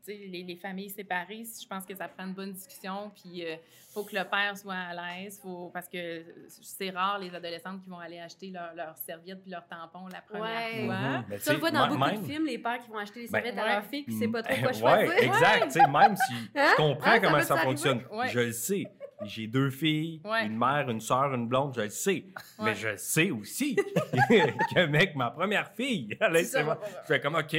les, 0.06 0.42
les 0.42 0.56
familles 0.56 0.90
séparées, 0.90 1.44
je 1.44 1.66
pense 1.66 1.84
que 1.86 1.94
ça 1.94 2.08
prend 2.08 2.24
une 2.26 2.34
bonne 2.34 2.52
discussion, 2.52 3.10
puis 3.14 3.40
il 3.42 3.58
faut 3.92 4.04
que 4.04 4.16
le 4.16 4.24
père 4.24 4.56
soit 4.56 4.74
à 4.74 4.94
l'aise, 5.18 5.38
faut, 5.40 5.70
parce 5.72 5.88
que 5.88 6.24
c'est 6.48 6.90
rare 6.90 7.18
les 7.18 7.34
adolescentes 7.34 7.82
qui 7.82 7.88
vont 7.90 7.98
aller 7.98 8.18
acheter 8.18 8.50
leurs 8.50 8.74
leur 8.74 8.96
serviettes 8.98 9.40
puis 9.42 9.50
leurs 9.50 9.66
tampons 9.66 10.06
la 10.08 10.20
première 10.20 10.44
Ouais. 10.44 10.84
fois. 10.86 11.18
Mhm. 11.18 11.38
Tu 11.44 11.52
le 11.52 11.58
dans 11.74 11.88
beaucoup 11.88 12.04
même- 12.04 12.20
de 12.20 12.26
films, 12.26 12.46
les 12.46 12.58
pères 12.58 12.78
qui 12.80 12.90
vont 12.90 12.98
acheter 12.98 13.20
les 13.20 13.26
Ben, 13.26 13.32
serviettes 13.42 13.58
à 13.58 13.62
ouais. 13.64 13.72
leur 13.74 13.84
fille, 13.84 14.02
puis 14.04 14.14
c'est 14.18 14.28
pas 14.28 14.42
trop 14.42 14.54
quoi 14.60 14.68
Ouais, 14.68 14.74
choisir. 15.06 15.12
exact. 15.22 15.64
Tu 15.64 15.70
sais, 15.72 15.86
même 15.86 16.16
si 16.16 16.34
Hein? 16.56 16.66
je 16.70 16.76
comprends 16.76 17.10
Hein, 17.10 17.14
ça 17.14 17.20
comment 17.20 17.40
ça 17.40 17.46
t'arriver? 17.48 17.64
fonctionne, 17.70 18.02
Ouais. 18.10 18.28
je 18.28 18.40
le 18.40 18.52
sais. 18.52 18.84
J'ai 19.24 19.46
deux 19.46 19.70
filles, 19.70 20.20
Ouais. 20.24 20.44
une 20.46 20.58
mère, 20.58 20.90
une 20.90 21.00
soeur, 21.00 21.32
une 21.34 21.46
blonde, 21.48 21.72
je 21.76 21.82
le 21.82 21.88
sais. 21.88 22.24
Mais 22.58 22.64
Ouais. 22.66 22.74
je 22.74 22.96
sais 22.96 23.30
aussi 23.30 23.76
que, 24.74 24.86
mec, 24.86 25.14
ma 25.16 25.30
première 25.30 25.70
fille, 25.74 26.16
elle 26.20 26.36
est- 26.36 26.44
ça, 26.44 26.58
c'est 26.58 26.64
moi. 26.64 26.74
ouais, 26.74 26.86
ouais. 26.86 26.92
je 27.02 27.06
fais 27.14 27.20
comme, 27.20 27.34
OK, 27.36 27.56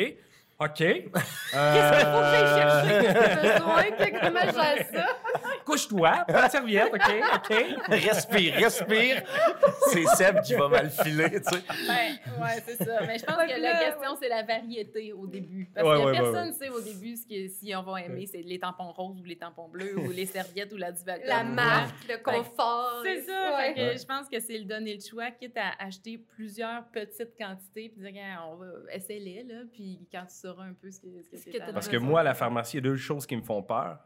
OK. 0.58 0.78
Qu'est-ce 0.78 1.02
qu'il 1.02 2.08
faut 2.08 2.20
que 2.20 2.32
j'aille 2.32 2.62
chercher? 2.62 3.02
J'ai 3.42 3.54
besoin 3.54 3.84
que 3.84 4.26
comment 4.26 4.40
je 4.42 4.54
gère 4.54 4.86
ça? 4.94 5.08
Couche-toi, 5.76 6.24
prends 6.28 6.40
la 6.42 6.50
serviette, 6.50 6.94
OK, 6.94 7.02
OK. 7.36 7.56
Respire, 7.90 8.54
respire. 8.56 9.24
C'est 9.92 10.06
Seb 10.16 10.42
qui 10.42 10.54
va 10.54 10.70
mal 10.70 10.90
filer, 10.90 11.30
tu 11.42 11.50
sais. 11.56 11.64
Ben, 11.88 12.42
ouais, 12.42 12.64
c'est 12.66 12.84
ça. 12.84 13.02
Mais 13.06 13.18
je 13.20 13.26
pense 13.26 13.36
que 13.36 13.62
la 13.62 13.80
question, 13.80 14.16
c'est 14.20 14.30
la 14.30 14.44
variété 14.44 15.12
au 15.14 15.28
début. 15.28 15.70
Parce 15.74 15.88
Ouais, 15.88 15.98
que 15.98 16.06
ouais, 16.06 16.12
personne 16.14 16.34
ne 16.48 16.52
ouais. 16.52 16.54
sait 16.54 16.70
au 16.70 16.82
début 16.82 17.16
ce 17.18 17.28
que, 17.28 17.48
si 17.50 17.76
on 17.76 17.84
va 17.84 18.02
aimer, 18.02 18.26
c'est 18.26 18.42
les 18.42 18.58
tampons 18.60 18.92
roses 18.92 19.20
ou 19.20 19.26
les 19.26 19.38
tampons 19.38 19.68
bleus 19.68 19.98
ou 19.98 20.12
les 20.12 20.26
serviettes 20.26 20.72
ou 20.74 20.78
la 20.78 20.92
duvalette. 20.92 21.28
La 21.28 21.44
marque, 21.44 22.08
le 22.08 22.18
confort. 22.24 23.02
C'est 23.04 23.22
ça. 23.24 23.56
Ouais. 23.58 23.74
Fait 23.74 23.94
que 23.96 24.00
Je 24.00 24.06
pense 24.06 24.30
que 24.30 24.40
c'est 24.40 24.58
le 24.58 24.66
donner 24.66 24.94
le 24.96 25.02
choix, 25.02 25.32
quitte 25.32 25.58
à 25.58 25.74
acheter 25.84 26.18
plusieurs 26.18 26.86
petites 26.88 27.36
quantités, 27.38 27.90
puis 27.90 28.02
dire, 28.02 28.22
on 28.50 28.56
va 28.56 28.66
essayer 28.94 29.44
là, 29.44 29.64
puis 29.72 30.08
quand 30.12 30.26
tu 30.26 30.36
sauras 30.36 30.64
un 30.64 30.74
peu 30.74 30.90
ce 30.92 31.00
que, 31.02 31.08
ce 31.24 31.30
que 31.30 31.38
Ce 31.38 31.46
que 31.58 31.72
Parce 31.74 31.88
que 31.88 31.98
moi, 31.98 32.22
à 32.22 32.24
la 32.24 32.34
pharmacie, 32.34 32.78
il 32.78 32.84
y 32.84 32.88
a 32.88 32.90
deux 32.90 32.96
choses 32.96 33.26
qui 33.26 33.36
me 33.36 33.42
font 33.42 33.62
peur. 33.62 34.00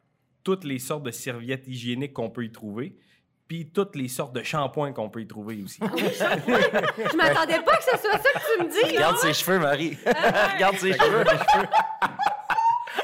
Toutes 0.43 0.63
les 0.63 0.79
sortes 0.79 1.03
de 1.03 1.11
serviettes 1.11 1.67
hygiéniques 1.67 2.13
qu'on 2.13 2.29
peut 2.29 2.43
y 2.45 2.51
trouver, 2.51 2.95
puis 3.47 3.69
toutes 3.71 3.95
les 3.95 4.07
sortes 4.07 4.33
de 4.33 4.43
shampoings 4.43 4.93
qu'on 4.93 5.09
peut 5.09 5.21
y 5.21 5.27
trouver 5.27 5.61
aussi. 5.63 5.79
Je 5.81 7.15
m'attendais 7.17 7.59
pas 7.61 7.77
que 7.77 7.83
ce 7.83 7.97
soit 7.97 8.17
ça 8.17 8.31
que 8.33 8.57
tu 8.57 8.63
me 8.63 8.69
dis. 8.69 8.95
Regarde 8.95 9.17
ses 9.17 9.33
cheveux, 9.33 9.59
Marie. 9.59 9.97
Regarde 10.53 10.75
ses 10.77 10.93
cheveux. 10.93 11.23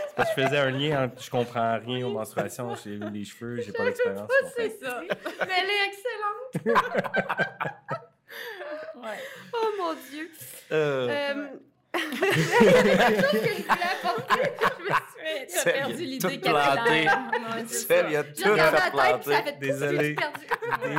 C'est 0.08 0.15
parce 0.15 0.34
que 0.34 0.41
je 0.41 0.48
faisais 0.48 0.60
un 0.60 0.71
lien 0.71 1.04
entre 1.06 1.21
je 1.21 1.30
comprends 1.30 1.78
rien 1.86 2.06
aux 2.08 2.12
menstruations, 2.13 2.74
j'ai 2.84 2.91
eu 2.91 3.10
les 3.12 3.26
cheveux, 3.26 3.60
j'ai 3.62 3.74
pas 3.74 3.84
l'expérience. 3.84 4.30
C'est 4.56 4.80
ça. 4.82 5.02
Mais 5.02 5.54
elle 5.60 5.69
est 5.69 6.63
excellente. 6.63 6.78
Ouais. 8.95 9.19
Oh 9.54 9.67
mon 9.78 9.93
Dieu. 10.10 10.32
Euh, 10.71 11.08
Euh, 11.10 11.48
Il 11.97 12.65
y 12.65 12.69
avait 12.69 12.97
quelque 12.97 13.21
chose 13.21 13.41
que 13.41 13.47
je 13.47 13.63
voulais 13.63 13.89
apporter. 14.03 14.51
Je 14.77 14.84
me 14.84 15.47
suis... 15.47 15.63
T'as 15.63 15.71
perdu 15.71 16.03
l'idée 16.05 16.17
tout 16.19 16.27
qu'elle 16.27 16.38
était 16.38 16.49
planté. 16.49 17.03
là. 17.05 17.31
Ouais, 17.31 17.63
c'est 17.67 17.75
Seb, 17.75 18.05
il 18.10 18.15
a 18.15 18.23
J'ai 18.23 18.34
tout 18.34 18.49
tout 19.23 19.60
Désolé. 19.60 20.15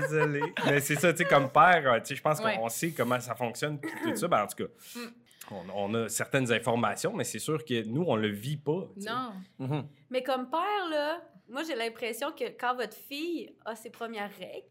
Désolé. 0.00 0.40
Mais 0.66 0.80
c'est 0.80 0.94
ça, 0.96 1.12
tu 1.12 1.18
sais, 1.18 1.24
comme 1.28 1.50
père, 1.50 1.82
euh, 1.92 1.98
tu 2.00 2.06
sais, 2.06 2.14
je 2.16 2.22
pense 2.22 2.40
qu'on 2.40 2.46
Ouais. 2.64 2.68
sait 2.70 2.90
comment 2.92 3.20
ça 3.20 3.35
fonctionne, 3.35 3.80
tout 3.80 4.16
ça. 4.16 4.28
Ben, 4.28 4.42
en 4.42 4.46
tout 4.46 4.64
cas, 4.64 4.70
Mm. 4.96 5.52
on, 5.52 5.90
on 5.92 5.94
a 5.94 6.09
certaines 6.09 6.50
informations, 6.52 7.12
mais 7.12 7.24
c'est 7.24 7.38
sûr 7.38 7.64
que 7.64 7.85
nous, 7.87 8.04
on 8.06 8.16
le 8.16 8.28
vit 8.28 8.56
pas. 8.56 8.88
Non. 8.96 9.32
Mhm. 9.59 9.87
Mais 10.11 10.22
comme 10.22 10.50
père, 10.50 10.88
là, 10.90 11.20
moi, 11.48 11.62
j'ai 11.62 11.76
l'impression 11.76 12.32
que 12.32 12.44
quand 12.59 12.74
votre 12.74 12.96
fille 12.96 13.54
a 13.64 13.76
ses 13.76 13.90
premières 13.90 14.30
règles, 14.38 14.66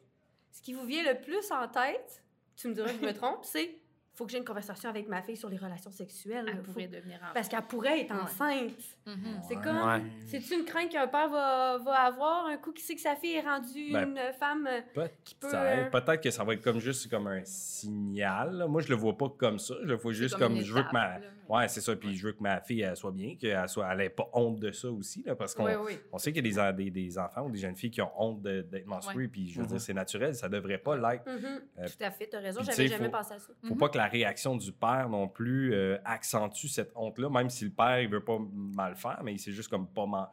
ce 0.52 0.62
qui 0.62 0.74
vous 0.74 0.86
vient 0.86 1.04
le 1.04 1.20
plus 1.22 1.50
en 1.52 1.68
tête, 1.70 2.22
tu 2.58 2.68
me 2.70 2.74
diras 2.74 2.90
que 2.90 3.00
je 3.02 3.06
me 3.06 3.14
trompe, 3.14 3.44
c'est 3.44 3.76
faut 4.16 4.26
que 4.26 4.32
j'ai 4.32 4.38
une 4.38 4.46
conversation 4.46 4.90
avec 4.90 5.08
ma 5.10 5.22
fille 5.22 5.36
sur 5.38 5.50
les 5.50 5.58
relations 5.58 5.92
sexuelles. 5.92 6.46
Elle 6.48 6.56
là. 6.56 6.62
Faut- 6.64 6.72
pourrait 6.72 6.88
devenir 6.88 7.18
enceinte. 7.18 7.34
Parce 7.34 7.48
qu'elle 7.50 7.62
pourrait 7.64 8.02
être 8.02 8.14
Ouais. 8.16 8.22
enceinte. 8.22 8.72
Mhm. 9.06 9.16
C'est 9.48 9.58
Ouais. 9.58 9.64
comme. 9.64 9.78
Ouais. 9.88 10.02
C'est-tu 10.28 10.54
une 10.56 10.66
crainte 10.66 10.90
qu'un 10.90 11.08
père 11.08 11.30
va, 11.30 11.78
va 11.80 11.94
avoir? 12.02 12.46
Un 12.48 12.58
coup 12.58 12.72
qui 12.72 12.82
sait 12.82 12.96
que 12.96 13.02
sa 13.02 13.16
fille 13.16 13.36
est 13.36 13.42
rendue 13.42 13.92
Ben, 13.92 14.10
une 14.10 14.20
femme 14.40 14.68
euh, 14.68 15.08
qui 15.24 15.36
peut. 15.36 15.50
Ça- 15.50 15.86
Peut-être 15.92 16.22
que 16.22 16.32
ça 16.32 16.44
va 16.44 16.54
être 16.54 16.62
comme 16.62 16.80
juste 16.80 17.10
comme 17.10 17.28
un 17.28 17.42
signal. 17.44 18.52
là. 18.58 18.68
Moi, 18.68 18.82
je 18.82 18.90
le 18.90 18.96
vois 18.96 19.18
pas 19.18 19.30
comme 19.30 19.60
ça. 19.60 19.76
Je 19.84 19.88
le 19.88 19.96
vois 19.96 20.14
juste 20.14 20.38
comme 20.38 20.58
je 20.62 20.74
veux 20.74 20.84
que 20.84 20.92
ma, 20.94 21.20
là. 21.20 21.26
Ouais, 21.48 21.68
c'est 21.68 21.82
ça. 21.82 21.96
Puis 21.96 22.16
je 22.16 22.26
veux 22.28 22.34
que 22.34 22.42
ma 22.42 22.60
fille 22.62 22.82
elle 22.82 22.96
soit 22.96 23.12
bien, 23.12 23.36
qu'elle 23.36 23.68
soit, 23.70 23.88
elle 23.94 24.02
ait 24.02 24.10
pas 24.10 24.28
honte 24.34 24.60
de 24.60 24.72
ça 24.72 24.90
aussi, 24.92 25.24
là, 25.24 25.36
parce 25.36 25.54
qu'on 25.54 25.66
Oui, 25.66 25.74
oui. 25.86 26.00
on 26.12 26.18
sait 26.18 26.32
qu'il 26.34 26.46
y 26.48 26.60
a 26.60 26.72
des, 26.74 26.84
des, 26.86 26.92
des 26.92 27.18
enfants 27.20 27.44
ou 27.46 27.52
des 27.52 27.60
jeunes 27.60 27.76
filles 27.76 27.92
qui 27.92 28.02
ont 28.02 28.12
honte 28.18 28.42
de- 28.42 28.62
d'être 28.62 28.88
menstruées, 28.88 29.24
Ouais. 29.24 29.28
puis 29.28 29.48
je 29.50 29.58
veux 29.58 29.64
Mhm. 29.64 29.70
dire, 29.70 29.82
c'est 29.82 29.94
naturel, 29.94 30.34
ça 30.36 30.50
devrait 30.50 30.78
pas 30.78 30.96
l'être. 30.98 31.26
Mhm. 31.28 31.62
Euh, 31.80 31.86
Tout 31.88 32.04
à 32.04 32.12
fait, 32.12 32.28
tu 32.30 32.36
as 32.36 32.40
raison, 32.40 32.62
j'avais 32.64 32.88
jamais 32.88 33.06
faut- 33.06 33.12
pensé 33.12 33.34
à 33.34 33.40
ça. 33.40 33.54
Faut 33.64 33.74
Mhm. 33.74 33.78
pas 33.80 33.90
que 33.90 33.98
la 33.98 34.08
réaction 34.08 34.56
du 34.56 34.72
père 34.72 35.08
non 35.10 35.28
plus 35.28 35.74
euh, 35.74 35.98
accentue 36.06 36.68
cette 36.68 36.92
honte-là, 36.96 37.30
même 37.30 37.50
si 37.50 37.66
le 37.66 37.72
père 37.72 38.00
il 38.02 38.10
veut 38.10 38.24
pas 38.24 38.38
mal 38.54 38.96
faire, 38.96 39.22
mais 39.24 39.34
il 39.34 39.40
sait 39.40 39.52
juste 39.52 39.70
comme 39.70 39.88
pas, 39.88 40.06
man- 40.06 40.28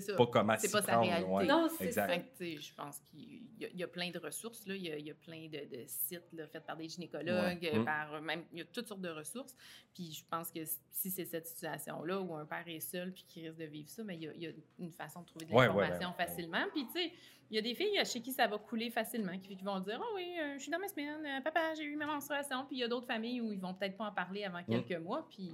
ça. 0.00 0.16
pas 0.16 0.26
comment 0.26 0.54
C'est 0.58 0.72
pas 0.72 0.82
sa 0.82 0.92
prendre, 0.92 1.06
réalité. 1.08 1.30
ouais. 1.30 1.46
Non, 1.46 1.68
c'est 1.78 1.84
exact. 1.84 2.36
ça. 2.38 2.44
Je 2.44 2.74
pense 2.74 2.98
qu'il 3.00 3.42
y, 3.60 3.64
a- 3.64 3.68
il 3.68 3.78
y 3.78 3.82
a 3.84 3.88
plein 3.88 4.10
de 4.10 4.18
ressources. 4.18 4.66
Là. 4.66 4.74
Il, 4.74 4.82
y 4.82 4.90
a, 4.90 4.96
il 4.98 5.06
y 5.06 5.10
a 5.10 5.14
plein 5.14 5.46
de, 5.48 5.76
de 5.76 5.84
sites 5.86 6.32
là, 6.32 6.46
faits 6.46 6.64
par 6.66 6.76
des 6.76 6.88
gynécologues, 6.88 7.62
Ouais. 7.62 7.70
euh, 7.74 7.80
Mm. 7.80 7.84
par 7.84 8.20
même, 8.22 8.44
il 8.52 8.58
y 8.58 8.62
a 8.62 8.64
toutes 8.64 8.86
sortes 8.88 9.00
de 9.02 9.10
ressources. 9.10 9.54
Puis 9.94 10.12
je 10.12 10.24
pense 10.28 10.50
que 10.50 10.64
si 10.64 11.10
c'est 11.10 11.24
cette 11.26 11.46
situation-là 11.46 12.20
où 12.20 12.34
un 12.34 12.46
père 12.46 12.64
est 12.66 12.80
seul 12.80 13.12
puis 13.12 13.24
qui 13.28 13.46
risque 13.46 13.58
de 13.58 13.64
vivre 13.66 13.88
ça, 13.88 14.02
mais 14.02 14.16
il 14.16 14.22
y 14.22 14.28
a, 14.28 14.32
il 14.34 14.42
y 14.42 14.46
a 14.46 14.50
une 14.78 14.92
façon 14.92 15.20
de 15.20 15.26
trouver 15.26 15.44
de 15.44 15.50
Ouais, 15.52 15.68
ouais, 15.68 15.82
l'information 15.88 16.08
ouais. 16.18 16.26
facilement. 16.26 16.64
Puis 16.72 16.86
tu 16.86 16.92
sais, 16.92 17.12
il 17.50 17.56
y 17.56 17.58
a 17.58 17.62
des 17.62 17.74
filles 17.74 18.02
chez 18.06 18.22
qui 18.22 18.32
ça 18.32 18.46
va 18.46 18.56
couler 18.56 18.88
facilement, 18.90 19.38
qui, 19.38 19.54
qui 19.56 19.62
vont 19.62 19.78
dire 19.80 20.00
Oh 20.02 20.12
oui, 20.16 20.34
euh, 20.40 20.54
je 20.56 20.62
suis 20.62 20.70
dans 20.70 20.78
ma 20.78 20.88
semaine, 20.88 21.24
euh, 21.26 21.40
papa, 21.42 21.74
j'ai 21.74 21.84
eu 21.84 21.96
ma 21.96 22.06
menstruation. 22.06 22.64
Puis 22.66 22.76
il 22.76 22.78
y 22.80 22.84
a 22.84 22.88
d'autres 22.88 23.06
familles 23.06 23.42
où 23.42 23.52
ils 23.52 23.60
vont 23.60 23.74
peut-être 23.74 23.96
pas 23.98 24.06
en 24.06 24.12
parler 24.12 24.44
avant 24.44 24.62
quelques 24.64 24.96
mois. 25.02 25.28
Puis 25.28 25.52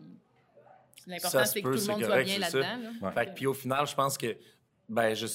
l'important, 1.06 1.44
c'est 1.44 1.60
que 1.62 1.66
tout 1.66 1.72
le 1.72 1.78
c'est 1.78 1.92
monde 1.92 2.04
soit 2.04 2.22
bien 2.22 2.38
là-dedans. 2.38 2.60
là. 2.60 2.90
Ouais. 3.08 3.12
Fait 3.12 3.26
que, 3.26 3.34
puis 3.34 3.46
au 3.46 3.54
final, 3.54 3.86
je 3.86 3.94
pense 3.94 4.18
que, 4.18 4.36
ben, 4.88 5.14
je, 5.14 5.26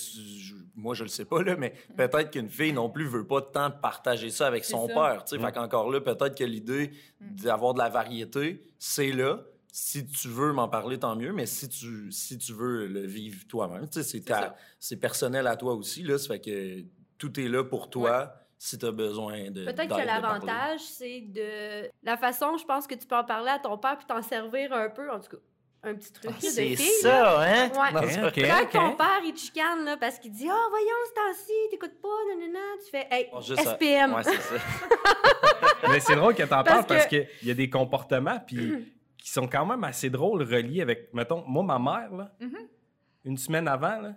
moi, 0.75 0.95
je 0.95 1.03
le 1.03 1.09
sais 1.09 1.25
pas, 1.25 1.41
là, 1.43 1.55
mais 1.55 1.73
peut-être 1.95 2.31
qu'une 2.31 2.49
fille 2.49 2.73
non 2.73 2.89
plus 2.89 3.05
veut 3.07 3.25
pas 3.27 3.41
tant 3.41 3.69
partager 3.71 4.29
ça 4.31 4.47
avec 4.47 4.65
son 4.65 4.87
ça. 4.87 4.93
père. 4.93 5.23
tu 5.25 5.35
sais. 5.35 5.41
Mm. 5.41 5.45
Fait 5.45 5.51
qu'encore 5.51 5.91
là, 5.91 6.01
peut-être 6.01 6.35
que 6.37 6.43
l'idée 6.43 6.91
Mm. 7.19 7.35
d'avoir 7.43 7.73
de 7.73 7.79
la 7.79 7.89
variété, 7.89 8.61
c'est 8.79 9.11
là. 9.11 9.41
Si 9.71 10.05
tu 10.05 10.27
veux 10.27 10.53
m'en 10.53 10.67
parler, 10.67 10.99
tant 10.99 11.15
mieux, 11.15 11.33
mais 11.33 11.45
si 11.47 11.67
tu, 11.69 12.11
si 12.11 12.37
tu 12.37 12.53
veux 12.53 12.85
le 12.87 13.05
vivre 13.07 13.47
toi-même, 13.47 13.89
tu 13.89 14.03
sais, 14.03 14.21
c'est 14.79 14.97
personnel 14.97 15.47
à 15.47 15.55
toi 15.55 15.73
aussi, 15.73 16.03
là. 16.03 16.17
Ça 16.19 16.27
fait 16.27 16.39
que 16.39 16.85
tout 17.17 17.39
est 17.39 17.47
là 17.47 17.63
pour 17.63 17.89
toi 17.89 18.33
si 18.59 18.77
tu 18.77 18.85
as 18.85 18.91
besoin 18.91 19.49
de. 19.51 19.65
Peut-être 19.65 19.95
que 19.97 20.05
l'avantage, 20.05 20.79
c'est 20.81 21.21
de 21.21 21.89
la 22.03 22.17
façon, 22.17 22.55
je 22.57 22.65
pense 22.65 22.85
que 22.87 22.93
tu 22.95 23.07
peux 23.07 23.15
en 23.15 23.23
parler 23.23 23.49
à 23.49 23.59
ton 23.59 23.77
père 23.77 23.97
puis 23.97 24.05
t'en 24.05 24.21
servir 24.21 24.73
un 24.73 24.89
peu, 24.89 25.09
en 25.11 25.19
tout 25.19 25.29
cas, 25.37 25.41
un 25.85 25.95
petit 25.95 26.13
truc 26.13 26.31
là, 26.31 26.37
de 26.37 26.41
C'est 26.45 26.75
fille. 26.75 27.03
là. 27.03 27.09
ça, 27.09 27.41
hein? 27.41 27.69
Ouais. 27.69 27.91
Non, 27.91 27.99
Ok, 27.99 28.09
c'est- 28.09 28.23
ok, 28.25 28.69
Quand 28.71 28.79
ton 28.89 28.95
père, 28.95 29.19
il 29.25 29.33
te 29.33 29.39
chicane, 29.39 29.83
là, 29.83 29.97
parce 29.97 30.17
qu'il 30.19 30.31
dit 30.31 30.47
«Ah, 30.49 30.65
voyons, 30.69 30.87
ce 31.09 31.13
temps-ci, 31.13 31.51
t'écoutes 31.71 31.99
pas, 32.01 32.07
nanana.» 32.29 32.59
Tu 32.85 32.89
fais 32.91 33.07
«Hey, 33.11 33.27
Bon, 33.31 33.41
ça. 33.41 33.55
SPM. 33.55 34.13
Ouais, 34.13 34.23
c'est 34.23 34.41
ça. 34.41 34.55
Mais 35.89 35.99
c'est 35.99 36.15
drôle 36.15 36.35
que 36.35 36.43
t'en 36.43 36.63
parles 36.63 36.85
parce 36.85 37.05
que- 37.07 37.09
qu'il 37.39 37.47
y 37.47 37.51
a 37.51 37.53
des 37.53 37.69
comportements 37.69 38.39
puis 38.45 38.73
qui 39.17 39.29
sont 39.29 39.47
quand 39.47 39.65
même 39.65 39.83
assez 39.83 40.09
drôles 40.09 40.41
reliés 40.43 40.81
avec, 40.81 41.13
mettons, 41.13 41.43
moi, 41.47 41.63
ma 41.63 41.79
mère, 41.79 42.13
là, 42.13 42.31
Mhm. 42.39 42.57
une 43.25 43.37
semaine 43.37 43.67
avant, 43.67 43.99
là, 43.99 44.13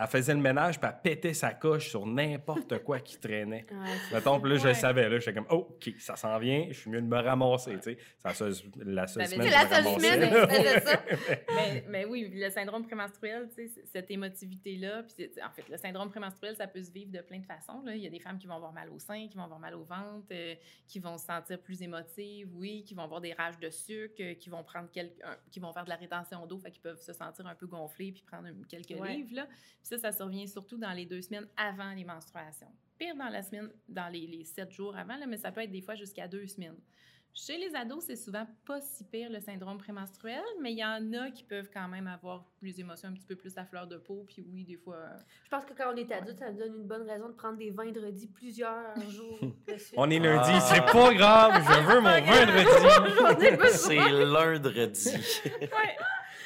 elle 0.00 0.06
faisait 0.08 0.34
le 0.34 0.40
ménage 0.40 0.80
puis 0.80 0.88
elle 0.90 1.00
pétait 1.02 1.34
sa 1.34 1.52
coche 1.54 1.90
sur 1.90 2.06
n'importe 2.06 2.82
quoi 2.82 3.00
qui 3.00 3.18
traînait. 3.18 3.66
Ouais, 3.70 3.96
Mettons, 4.12 4.40
puis 4.40 4.50
là, 4.50 4.56
je 4.56 4.62
le 4.64 4.68
Ouais. 4.68 4.74
savais. 4.74 5.08
Là, 5.08 5.18
j'étais 5.18 5.34
comme, 5.34 5.46
oh, 5.50 5.68
OK, 5.70 5.90
ça 5.98 6.16
s'en 6.16 6.38
vient, 6.38 6.66
je 6.68 6.78
suis 6.78 6.90
mieux 6.90 7.00
de 7.00 7.06
me 7.06 7.18
ramasser. 7.18 7.76
tu 7.76 7.82
sais. 7.82 7.98
C'est 8.18 8.28
la 8.28 8.34
seule, 8.34 8.54
la 8.84 9.06
seule 9.06 9.24
T'avais 9.24 9.36
semaine 9.36 9.50
C'est 9.50 9.58
je 9.58 9.68
la 9.68 9.82
seule 9.82 10.00
semaine 10.00 10.80
ça. 10.80 11.02
mais, 11.54 11.84
mais 11.88 12.04
oui, 12.04 12.30
le 12.32 12.50
syndrome 12.50 12.84
prémenstruel, 12.86 13.48
tu 13.54 13.68
sais, 13.68 13.82
cette 13.92 14.10
émotivité-là, 14.10 15.02
puis 15.04 15.30
en 15.44 15.50
fait, 15.50 15.68
le 15.68 15.76
syndrome 15.76 16.10
prémenstruel, 16.10 16.56
ça 16.56 16.66
peut 16.66 16.82
se 16.82 16.90
vivre 16.90 17.10
de 17.12 17.20
plein 17.20 17.38
de 17.38 17.46
façons. 17.46 17.82
Là. 17.84 17.94
Il 17.94 18.02
y 18.02 18.06
a 18.06 18.10
des 18.10 18.20
femmes 18.20 18.38
qui 18.38 18.46
vont 18.46 18.54
avoir 18.56 18.72
mal 18.72 18.88
au 18.90 18.98
sein, 18.98 19.28
qui 19.28 19.36
vont 19.36 19.44
avoir 19.44 19.58
mal 19.60 19.74
au 19.74 19.84
ventre, 19.84 20.26
euh, 20.32 20.54
qui 20.86 20.98
vont 20.98 21.16
se 21.18 21.26
sentir 21.26 21.58
plus 21.60 21.82
émotives, 21.82 22.48
oui, 22.54 22.82
qui 22.84 22.94
vont 22.94 23.02
avoir 23.02 23.20
des 23.20 23.32
rages 23.32 23.58
de 23.58 23.70
sucre, 23.70 24.14
euh, 24.20 24.34
qui 24.34 24.50
vont 24.50 24.62
prendre 24.64 24.90
quelques, 24.90 25.22
un- 25.24 25.36
qui 25.50 25.60
vont 25.60 25.72
faire 25.72 25.84
de 25.84 25.90
la 25.90 25.96
rétention 25.96 26.46
d'eau, 26.46 26.58
fait 26.58 26.70
qu'ils 26.70 26.82
peuvent 26.82 27.00
se 27.00 27.12
sentir 27.12 27.46
un 27.46 27.54
peu 27.54 27.66
gonflés 27.66 28.12
puis 28.12 28.22
prendre 28.22 28.48
quelques 28.68 28.98
Ouais. 29.00 29.14
livres. 29.16 29.34
Là. 29.34 29.46
Puis 29.46 29.88
ça, 29.90 29.98
ça 29.98 30.12
survient 30.12 30.46
surtout 30.46 30.78
dans 30.78 30.92
les 30.92 31.06
deux 31.06 31.22
semaines 31.22 31.46
avant 31.56 31.92
les 31.92 32.04
menstruations. 32.04 32.70
Pire 32.98 33.16
dans 33.16 33.28
la 33.28 33.42
semaine, 33.42 33.70
dans 33.88 34.08
les, 34.12 34.26
les 34.26 34.44
sept 34.44 34.70
jours 34.72 34.96
avant, 34.96 35.16
là, 35.16 35.26
mais 35.26 35.36
ça 35.38 35.50
peut 35.52 35.62
être 35.62 35.72
des 35.72 35.80
fois 35.82 35.94
jusqu'à 35.94 36.28
deux 36.28 36.46
semaines. 36.46 36.76
Chez 37.32 37.56
les 37.58 37.72
ados, 37.76 38.02
c'est 38.04 38.16
souvent 38.16 38.44
pas 38.66 38.80
si 38.80 39.04
pire 39.04 39.30
le 39.30 39.38
syndrome 39.38 39.78
prémenstruel, 39.78 40.42
mais 40.60 40.72
il 40.72 40.78
y 40.78 40.84
en 40.84 41.12
a 41.12 41.30
qui 41.30 41.44
peuvent 41.44 41.70
quand 41.72 41.86
même 41.86 42.08
avoir 42.08 42.44
les 42.60 42.80
émotions 42.80 43.08
un 43.08 43.12
petit 43.12 43.24
peu 43.24 43.36
plus 43.36 43.56
à 43.56 43.64
fleur 43.64 43.86
de 43.86 43.98
peau. 43.98 44.24
Puis 44.26 44.44
oui, 44.52 44.64
des 44.64 44.76
fois. 44.76 44.96
euh, 44.96 45.16
Je 45.44 45.48
pense 45.48 45.64
que 45.64 45.72
quand 45.72 45.92
on 45.92 45.96
est 45.96 46.10
adulte, 46.10 46.40
ça 46.40 46.50
nous 46.50 46.58
donne 46.58 46.74
une 46.74 46.86
bonne 46.88 47.08
raison 47.08 47.28
de 47.28 47.34
prendre 47.34 47.56
des 47.56 47.70
vendredis 47.70 48.26
plusieurs 48.26 49.00
jours. 49.10 49.38
On 49.96 50.10
est 50.10 50.18
lundi, 50.18 50.50
Ah. 50.52 50.60
c'est 50.60 50.84
pas 50.92 51.14
grave, 51.14 51.52
je 51.64 51.80
veux 51.86 52.00
mon 52.00 52.10
vendredi. 52.20 53.68
C'est 53.74 53.94
lundi. 53.96 55.10
Ouais. 55.60 55.96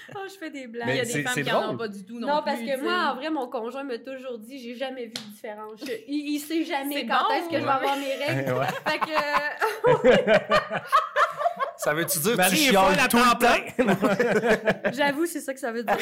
Oh, 0.15 0.19
je 0.29 0.35
fais 0.39 0.51
des 0.51 0.67
blagues. 0.67 0.89
il 0.91 0.97
y 0.97 1.01
a 1.01 1.05
des 1.05 1.23
femmes 1.23 1.43
qui 1.43 1.51
en 1.51 1.61
drôle. 1.63 1.75
ont 1.75 1.79
pas 1.79 1.89
du 1.89 2.05
tout 2.05 2.19
non, 2.19 2.29
Non, 2.29 2.43
plus. 2.43 2.45
parce 2.53 2.61
que 2.61 2.83
moi, 2.83 3.13
en 3.13 3.15
vrai, 3.17 3.31
mon 3.31 3.47
conjoint 3.49 3.85
m'a 3.85 3.99
toujours 3.99 4.39
dit 4.39 4.59
j'ai 4.59 4.75
jamais 4.77 5.07
vu 5.07 5.13
de 5.13 5.21
différence. 5.33 5.81
Je- 5.81 5.93
il, 6.09 6.35
il 6.35 6.41
sait 6.41 6.63
jamais 6.65 7.07
quand 7.07 7.27
bon, 7.29 7.35
est-ce 7.35 7.49
que 7.49 7.59
je 7.59 7.65
vais 7.65 7.71
avoir 7.71 7.97
mes 7.97 8.15
règles. 8.25 8.53
Ouais. 8.53 8.67
Fait 8.87 8.99
que, 8.99 9.17
Ça 11.77 11.93
veut-tu 11.93 12.19
dire 12.21 12.37
que 12.37 12.49
tu 12.51 12.57
chiales 12.57 12.85
folle 12.85 12.99
à 13.01 13.09
tout 13.09 13.19
temps 13.19 13.25
le 13.25 13.99
temps? 13.99 14.09
euh, 14.87 14.91
j'avoue, 14.93 15.27
c'est 15.27 15.41
ça 15.41 15.53
que 15.55 15.61
ça 15.61 15.71
veut 15.73 15.83
dire. 15.83 15.97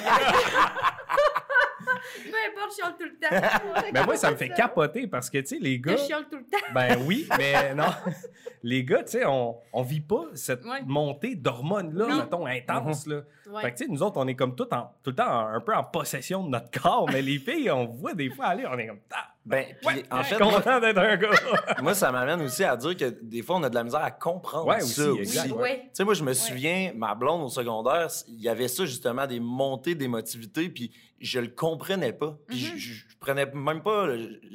Importe, 2.48 2.70
je 2.70 2.76
chiale 2.76 2.94
tout 2.98 3.04
le 3.04 3.18
temps. 3.18 3.82
Mais 3.92 4.04
moi, 4.04 4.16
ça 4.16 4.30
me 4.30 4.36
fait 4.36 4.48
capoter 4.48 5.06
parce 5.06 5.30
que, 5.30 5.38
tu 5.38 5.46
sais, 5.46 5.58
les 5.58 5.78
gars. 5.78 5.96
Je 5.96 6.04
chiale 6.04 6.24
tout 6.30 6.36
le 6.38 6.44
temps. 6.44 6.66
Ben 6.74 6.98
oui, 7.06 7.26
mais 7.38 7.74
non. 7.74 7.86
Les 8.64 8.84
gars, 8.84 9.02
tu 9.02 9.12
sais, 9.12 9.26
on, 9.26 9.56
on 9.72 9.82
vit 9.82 10.00
pas 10.00 10.26
cette 10.34 10.64
Ouais. 10.64 10.82
montée 10.86 11.34
d'hormones-là, 11.34 12.06
mettons, 12.06 12.46
intense, 12.46 13.08
là. 13.08 13.22
Ouais. 13.50 13.60
Fait 13.62 13.72
que, 13.72 13.78
tu 13.78 13.84
sais, 13.86 13.90
nous 13.90 14.02
autres, 14.04 14.18
on 14.20 14.28
est 14.28 14.36
comme 14.36 14.54
tout, 14.54 14.72
en, 14.72 14.82
tout 15.02 15.10
le 15.10 15.16
temps 15.16 15.26
un, 15.28 15.54
un 15.54 15.60
peu 15.60 15.74
en 15.74 15.82
possession 15.82 16.44
de 16.44 16.50
notre 16.50 16.70
corps, 16.80 17.08
mais 17.12 17.22
les 17.22 17.38
filles, 17.38 17.70
on 17.72 17.86
voit 17.86 18.14
des 18.14 18.30
fois 18.30 18.46
aller, 18.46 18.64
on 18.70 18.78
est 18.78 18.86
comme, 18.86 19.00
ah, 19.12 19.31
Ben, 19.44 19.64
puis 19.84 19.96
ouais, 19.96 20.04
en 20.10 20.18
je 20.22 20.26
suis 20.28 20.34
fait, 20.36 20.44
moi, 20.44 20.52
content 20.54 20.78
d'être 20.80 20.98
un 20.98 21.16
gars. 21.16 21.30
moi, 21.82 21.94
ça 21.94 22.12
m'amène 22.12 22.42
aussi 22.42 22.62
à 22.62 22.76
dire 22.76 22.96
que 22.96 23.06
des 23.22 23.42
fois, 23.42 23.56
on 23.56 23.62
a 23.64 23.70
de 23.70 23.74
la 23.74 23.82
misère 23.82 24.02
à 24.04 24.10
comprendre 24.12 24.68
Ouais, 24.68 24.80
ça 24.80 25.02
aussi, 25.10 25.20
aussi. 25.20 25.20
exact. 25.20 25.48
Tu 25.48 25.88
sais, 25.94 26.04
moi, 26.04 26.14
je 26.14 26.22
me 26.22 26.32
souviens, 26.32 26.92
ma 26.94 27.14
blonde 27.16 27.42
au 27.42 27.48
secondaire, 27.48 28.06
il 28.28 28.40
y 28.40 28.48
avait 28.48 28.68
ça, 28.68 28.84
justement, 28.84 29.26
des 29.26 29.40
montées 29.40 29.96
d'émotivité, 29.96 30.68
puis 30.68 30.92
je 31.20 31.40
le 31.40 31.48
comprenais 31.48 32.12
pas. 32.12 32.36
Puis 32.46 32.58
je, 32.58 32.76
je- 32.76 32.92
je 33.08 33.16
prenais 33.18 33.46
même 33.46 33.82
pas, 33.82 34.06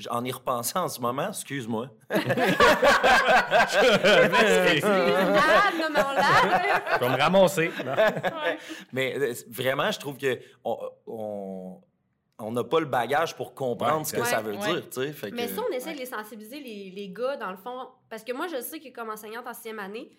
en 0.09 0.23
y 0.25 0.31
repensant 0.31 0.83
en 0.85 0.87
ce 0.89 0.99
moment, 1.01 1.29
excuse-moi. 1.29 1.89
Ah. 2.09 3.65
Je 6.95 6.99
vais 7.05 7.09
me 7.09 7.17
ramasser. 7.21 7.71
Mais 8.93 9.15
euh, 9.17 9.33
vraiment, 9.49 9.91
je 9.91 9.99
trouve 9.99 10.17
que 10.17 10.39
on 10.63 10.77
on- 11.07 11.77
on 12.39 12.51
n'a 12.51 12.63
pas 12.63 12.79
le 12.79 12.85
bagage 12.85 13.35
pour 13.35 13.53
comprendre 13.55 13.99
Ouais, 13.99 14.03
ce 14.05 14.13
que 14.15 14.23
ça 14.23 14.41
veut 14.41 14.53
Ouais. 14.53 14.59
dire, 14.59 14.89
tu 14.89 15.01
sais. 15.01 15.11
Fait 15.13 15.31
Mais 15.31 15.47
que- 15.47 15.53
ça, 15.53 15.61
on 15.67 15.73
essaie 15.73 15.93
de 15.93 15.97
les 15.99 16.05
sensibiliser, 16.05 16.59
les, 16.59 16.91
les 16.91 17.09
gars, 17.09 17.35
dans 17.37 17.49
le 17.51 17.57
fond. 17.57 17.87
Parce 18.09 18.23
que 18.23 18.31
moi, 18.31 18.47
je 18.47 18.61
sais 18.61 18.79
que 18.79 18.89
comme 18.89 19.09
enseignante 19.09 19.47
en 19.47 19.53
sixième 19.53 19.79
année, 19.79 20.11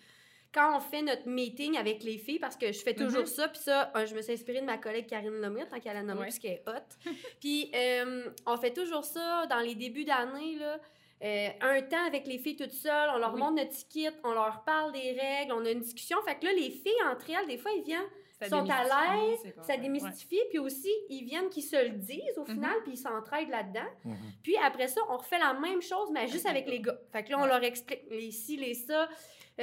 quand 0.53 0.75
on 0.75 0.79
fait 0.79 1.01
notre 1.01 1.27
meeting 1.27 1.77
avec 1.77 2.03
les 2.03 2.17
filles, 2.17 2.39
parce 2.39 2.57
que 2.57 2.71
je 2.71 2.79
fais 2.79 2.93
toujours 2.95 3.21
Mhm. 3.21 3.25
ça, 3.27 3.47
puis 3.47 3.59
ça, 3.61 3.91
je 4.05 4.15
me 4.15 4.21
suis 4.21 4.33
inspirée 4.33 4.59
de 4.61 4.65
ma 4.65 4.77
collègue 4.77 5.05
Karine 5.07 5.39
Lemire, 5.39 5.69
tant 5.69 5.79
qu'elle 5.79 5.95
a 5.95 6.01
nommé, 6.03 6.21
Ouais. 6.21 6.25
parce 6.25 6.39
qu'elle 6.39 6.51
est 6.53 6.63
hot. 6.67 7.05
puis 7.39 7.71
euh, 7.75 8.25
on 8.45 8.57
fait 8.57 8.73
toujours 8.73 9.05
ça 9.05 9.45
dans 9.47 9.59
les 9.59 9.75
débuts 9.75 10.05
d'année, 10.05 10.57
là. 10.59 10.77
Euh, 11.21 11.49
un 11.61 11.81
temps 11.81 12.05
avec 12.07 12.25
les 12.27 12.37
filles 12.37 12.55
toutes 12.55 12.71
seules, 12.71 13.09
on 13.13 13.17
leur 13.17 13.33
Oui. 13.33 13.39
montre 13.41 13.55
notre 13.55 13.71
ticket, 13.71 14.09
on 14.23 14.31
leur 14.33 14.63
parle 14.63 14.93
des 14.93 15.11
règles, 15.19 15.51
on 15.53 15.65
a 15.65 15.69
une 15.71 15.81
discussion. 15.81 16.17
Fait 16.25 16.35
que 16.39 16.45
là, 16.45 16.53
les 16.53 16.69
filles, 16.71 16.93
entre 17.11 17.29
elles, 17.29 17.45
des 17.47 17.57
fois, 17.57 17.71
ils 17.77 17.83
viennent 17.83 18.07
Ça 18.39 18.49
sont 18.49 18.69
à 18.69 18.83
l'aise, 18.83 19.53
ça 19.61 19.73
ouais. 19.73 19.79
démystifie, 19.79 20.39
puis 20.49 20.59
aussi, 20.59 20.89
ils 21.09 21.25
viennent 21.25 21.49
qu'ils 21.49 21.63
se 21.63 21.75
le 21.75 21.89
disent 21.97 22.37
au 22.37 22.45
final, 22.45 22.71
Mhm. 22.77 22.83
puis 22.83 22.91
ils 22.93 22.97
s'entraident 22.97 23.49
là-dedans. 23.49 23.89
Mhm. 24.05 24.15
Puis 24.43 24.55
après 24.57 24.87
ça, 24.87 25.01
on 25.09 25.17
refait 25.17 25.39
la 25.39 25.53
même 25.53 25.81
chose, 25.81 26.09
mais 26.11 26.27
juste 26.27 26.45
avec 26.45 26.67
les 26.67 26.79
gars. 26.79 26.97
Fait 27.11 27.23
que 27.23 27.31
là, 27.31 27.37
on 27.39 27.41
Ouais. 27.43 27.47
leur 27.49 27.63
explique 27.63 28.03
les 28.09 28.31
ci, 28.31 28.55
les 28.55 28.73
ça, 28.75 29.09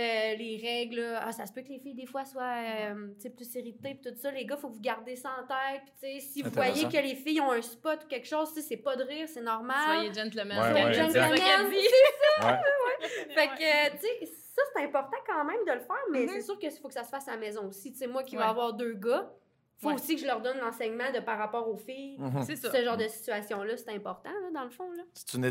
les 0.01 0.61
règles. 0.63 1.03
Ah, 1.21 1.33
ça 1.33 1.47
se 1.47 1.53
peut 1.53 1.63
que 1.63 1.69
les 1.69 1.79
filles, 1.79 1.95
des 1.95 2.07
fois, 2.07 2.25
soient 2.25 2.57
euh, 2.93 3.13
plus 3.35 3.55
irritées, 3.55 3.95
puis 4.01 4.13
tout 4.13 4.19
ça. 4.19 4.31
Les 4.31 4.45
gars, 4.45 4.57
faut 4.57 4.69
que 4.69 4.75
vous 4.75 4.81
gardez 4.81 5.17
ça 5.17 5.31
en 5.41 5.47
tête. 5.47 5.83
Puis, 5.85 5.95
tu 6.01 6.21
sais, 6.21 6.21
si 6.33 6.43
vous 6.43 6.51
voyez 6.51 6.85
que 6.85 6.97
les 7.03 7.15
filles 7.15 7.41
ont 7.41 7.53
un 7.53 7.63
spot 7.63 8.05
ou 8.05 8.07
quelque 8.09 8.27
chose, 8.27 8.53
tu 8.53 8.61
sais, 8.61 8.69
c'est 8.69 8.77
pas 8.77 8.97
de 8.97 9.05
rire, 9.05 9.29
c'est 9.29 9.41
normal. 9.43 9.77
Soyez 9.97 10.13
gentlemen. 10.13 10.59
Ouais, 10.59 10.71
soyez 10.71 10.85
ouais, 10.85 10.93
gentlemen. 10.95 11.33
exact. 11.33 11.67
C'est 11.71 12.43
ça. 12.43 12.61
Ouais. 12.99 13.09
Fait 13.35 13.47
que, 13.49 13.91
tu 13.93 14.27
sais, 14.27 14.27
ça, 14.55 14.63
c'est 14.75 14.83
important 14.85 15.17
quand 15.27 15.45
même 15.45 15.65
de 15.67 15.73
le 15.73 15.81
faire, 15.81 15.97
mais 16.13 16.23
Mhm. 16.25 16.29
c'est 16.35 16.41
sûr 16.43 16.59
qu'il 16.59 16.71
faut 16.73 16.89
que 16.89 16.95
ça 16.95 17.05
se 17.05 17.09
fasse 17.09 17.27
à 17.29 17.33
la 17.33 17.37
maison 17.39 17.67
aussi. 17.67 17.93
Tu 17.93 17.99
sais, 17.99 18.07
moi 18.07 18.23
qui 18.25 18.37
vais 18.37 18.43
avoir 18.43 18.75
deux 18.75 18.93
gars, 18.95 19.31
faut 19.79 19.89
Ouais. 19.89 19.95
aussi 19.95 20.15
que 20.17 20.21
je 20.21 20.27
leur 20.27 20.41
donne 20.43 20.59
l'enseignement 20.59 21.11
de 21.13 21.21
par 21.21 21.39
rapport 21.39 21.69
aux 21.69 21.77
filles. 21.77 22.17
Mhm. 22.19 22.43
C'est 22.43 22.57
ça. 22.57 22.71
Ce 22.73 22.83
genre 22.85 22.97
de 22.97 23.09
situation-là, 23.09 23.77
c'est 23.77 23.91
important, 23.91 24.31
là, 24.31 24.51
dans 24.53 24.65
le 24.65 24.71
fond. 24.71 24.91
Là. 24.93 25.03
C'est 25.15 25.35
une, 25.35 25.45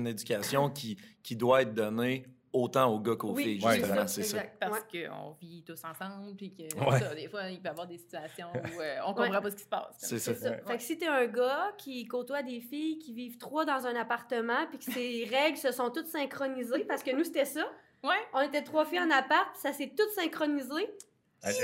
une 0.00 0.06
éducation 0.06 0.70
qui, 0.70 0.96
qui 1.22 1.34
doit 1.36 1.62
être 1.62 1.74
donnée 1.74 2.24
autant 2.52 2.92
aux 2.92 3.00
gars 3.00 3.16
qu'aux 3.16 3.32
Oui, 3.34 3.44
filles, 3.44 3.64
Ouais, 3.64 3.76
justement, 3.78 4.06
c'est 4.06 4.22
ça. 4.22 4.36
exact. 4.38 4.56
Parce 4.60 4.80
Ouais. 4.92 5.08
qu'on 5.08 5.36
vit 5.40 5.62
tous 5.64 5.80
ensemble, 5.84 6.34
puis 6.36 6.52
que 6.54 6.62
Ouais. 6.84 6.98
ça, 6.98 7.14
des 7.14 7.28
fois, 7.28 7.48
il 7.50 7.58
peut 7.60 7.66
y 7.66 7.70
avoir 7.70 7.86
des 7.86 7.98
situations 7.98 8.48
où 8.54 8.80
euh, 8.80 8.96
on 9.06 9.14
comprend 9.14 9.40
pas 9.42 9.50
ce 9.50 9.56
qui 9.56 9.62
se 9.64 9.68
passe. 9.68 9.96
C'est 9.98 10.18
ça. 10.18 10.34
ça. 10.34 10.56
Fait 10.66 10.76
que 10.76 10.82
si 10.82 10.96
t'es 10.98 11.06
un 11.06 11.26
gars 11.26 11.72
qui 11.78 12.06
côtoie 12.06 12.42
des 12.42 12.60
filles 12.60 12.98
qui 12.98 13.12
vivent 13.12 13.38
trois 13.38 13.64
dans 13.64 13.86
un 13.86 13.94
appartement, 13.96 14.66
puis 14.68 14.78
que 14.78 14.84
ces 14.92 15.28
règles 15.30 15.58
se 15.58 15.72
sont 15.72 15.90
toutes 15.90 16.08
synchronisées, 16.08 16.84
parce 16.84 17.02
que 17.02 17.10
nous, 17.14 17.24
c'était 17.24 17.44
ça. 17.44 17.66
Ouais. 18.02 18.14
On 18.32 18.40
était 18.40 18.62
trois 18.62 18.84
filles 18.86 19.00
en 19.00 19.10
appart, 19.10 19.54
ça 19.56 19.72
s'est 19.72 19.92
tout 19.96 20.08
synchronisé. 20.14 20.88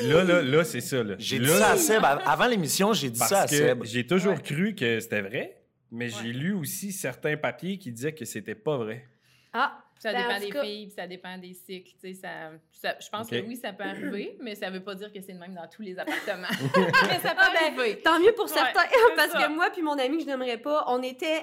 Là, 0.02 0.22
là, 0.22 0.40
là, 0.42 0.64
c'est 0.64 0.80
ça. 0.80 0.98
J'ai 1.18 1.38
dit 1.40 1.48
ça 1.48 1.70
à 1.72 1.76
Seb. 1.76 2.04
Av- 2.04 2.22
Avant 2.24 2.46
l'émission, 2.46 2.92
j'ai 2.92 3.10
dit 3.10 3.18
ça 3.18 3.42
à 3.42 3.46
Seb. 3.48 3.82
j'ai 3.84 4.06
toujours 4.06 4.34
Ouais. 4.34 4.40
cru 4.42 4.74
que 4.74 5.00
c'était 5.00 5.20
vrai, 5.22 5.62
mais 5.90 6.06
Ouais. 6.14 6.20
j'ai 6.22 6.32
lu 6.32 6.52
aussi 6.52 6.92
certains 6.92 7.36
papiers 7.36 7.78
qui 7.78 7.90
disaient 7.90 8.14
que 8.14 8.24
c'était 8.24 8.54
pas 8.54 8.76
vrai. 8.76 9.08
Ah, 9.52 9.83
Ça 10.04 10.12
Ben, 10.12 10.20
en 10.24 10.28
dépend 10.28 10.40
des 10.40 10.50
cas- 10.50 10.62
filles, 10.62 10.86
puis 10.86 10.94
ça 10.94 11.06
dépend 11.06 11.38
des 11.38 11.54
cycles. 11.54 11.92
tu 12.00 12.12
sais, 12.12 12.14
Ça, 12.14 12.50
ça- 12.72 12.96
je 13.00 13.08
pense 13.08 13.30
que 13.30 13.36
oui, 13.40 13.56
ça 13.56 13.72
peut 13.72 13.84
arriver, 13.84 14.36
mais 14.40 14.54
ça 14.54 14.68
veut 14.68 14.82
pas 14.82 14.94
dire 14.94 15.10
que 15.12 15.20
c'est 15.20 15.32
le 15.32 15.38
même 15.38 15.54
dans 15.54 15.66
tous 15.66 15.80
les 15.82 15.98
appartements. 15.98 16.46
mais 17.08 17.18
ça 17.20 17.30
peut 17.34 17.40
Ah, 17.40 17.50
ben, 17.54 17.74
arriver. 17.78 18.00
Tant 18.02 18.20
mieux 18.20 18.32
pour 18.34 18.48
certains, 18.48 18.72
parce 19.16 19.32
ça. 19.32 19.42
que 19.44 19.48
moi 19.52 19.70
puis 19.70 19.80
mon 19.82 19.98
ami 19.98 20.18
que 20.18 20.24
je 20.24 20.28
n'aimerais 20.28 20.58
pas, 20.58 20.84
on 20.88 21.02
était 21.02 21.42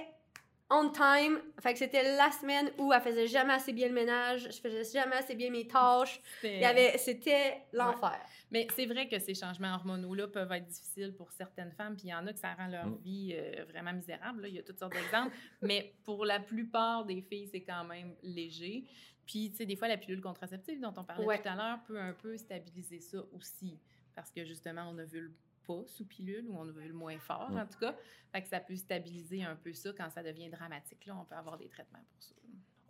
on 0.73 0.89
time. 0.89 1.39
Fait 1.61 1.73
que 1.73 1.79
c'était 1.79 2.15
la 2.15 2.31
semaine 2.31 2.71
où 2.77 2.93
elle 2.93 3.01
faisait 3.01 3.27
jamais 3.27 3.53
assez 3.53 3.73
bien 3.73 3.87
le 3.89 3.93
ménage, 3.93 4.47
je 4.49 4.61
faisais 4.61 4.83
jamais 4.97 5.17
assez 5.17 5.35
bien 5.35 5.49
mes 5.49 5.67
tâches. 5.67 6.21
C'est- 6.39 6.53
Il 6.53 6.61
y 6.61 6.65
avait, 6.65 6.97
c'était 6.97 7.57
l'enfer. 7.73 8.17
Mais 8.51 8.67
c'est 8.75 8.85
vrai 8.85 9.07
que 9.07 9.17
ces 9.19 9.33
changements 9.33 9.73
hormonaux-là 9.75 10.27
peuvent 10.27 10.51
être 10.51 10.65
difficiles 10.67 11.13
pour 11.15 11.31
certaines 11.31 11.71
femmes, 11.71 11.95
puis 11.95 12.07
il 12.07 12.11
y 12.11 12.13
en 12.13 12.27
a 12.27 12.33
que 12.33 12.39
ça 12.39 12.53
rend 12.53 12.67
leur 12.67 12.87
Mm. 12.87 12.97
vie 12.97 13.33
euh, 13.33 13.63
vraiment 13.65 13.93
misérable. 13.93 14.41
là. 14.41 14.47
Il 14.49 14.55
y 14.55 14.59
a 14.59 14.63
toutes 14.63 14.77
sortes 14.79 14.93
d'exemples. 14.93 15.33
mais 15.61 15.93
pour 16.03 16.25
la 16.25 16.39
plupart 16.39 17.05
des 17.05 17.21
filles, 17.21 17.47
c'est 17.47 17.63
quand 17.63 17.85
même 17.85 18.13
léger. 18.23 18.85
Puis, 19.25 19.51
tu 19.51 19.57
sais, 19.57 19.65
des 19.65 19.75
fois, 19.77 19.87
la 19.87 19.97
pilule 19.97 20.19
contraceptive 20.21 20.79
dont 20.81 20.93
on 20.97 21.03
parlait 21.05 21.25
Ouais. 21.25 21.41
tout 21.41 21.47
à 21.47 21.55
l'heure 21.55 21.79
peut 21.85 21.99
un 21.99 22.13
peu 22.13 22.35
stabiliser 22.37 22.99
ça 22.99 23.23
aussi. 23.33 23.79
Parce 24.15 24.29
que 24.31 24.43
justement, 24.43 24.89
on 24.89 24.97
ovule 24.99 25.31
pas 25.65 25.83
sous 25.87 26.05
pilule 26.05 26.47
ou 26.49 26.57
on 26.57 26.67
ovule 26.67 26.91
moins 26.91 27.19
fort, 27.19 27.49
Mm. 27.51 27.57
en 27.59 27.65
tout 27.67 27.79
cas. 27.79 27.95
Fait 28.33 28.41
que 28.41 28.47
ça 28.49 28.59
peut 28.59 28.75
stabiliser 28.75 29.43
un 29.43 29.55
peu 29.55 29.71
ça 29.73 29.93
quand 29.93 30.09
ça 30.09 30.23
devient 30.23 30.49
dramatique. 30.49 31.05
Là, 31.05 31.15
on 31.15 31.23
peut 31.23 31.35
avoir 31.35 31.57
des 31.57 31.69
traitements 31.69 32.03
pour 32.11 32.21
ça. 32.23 32.35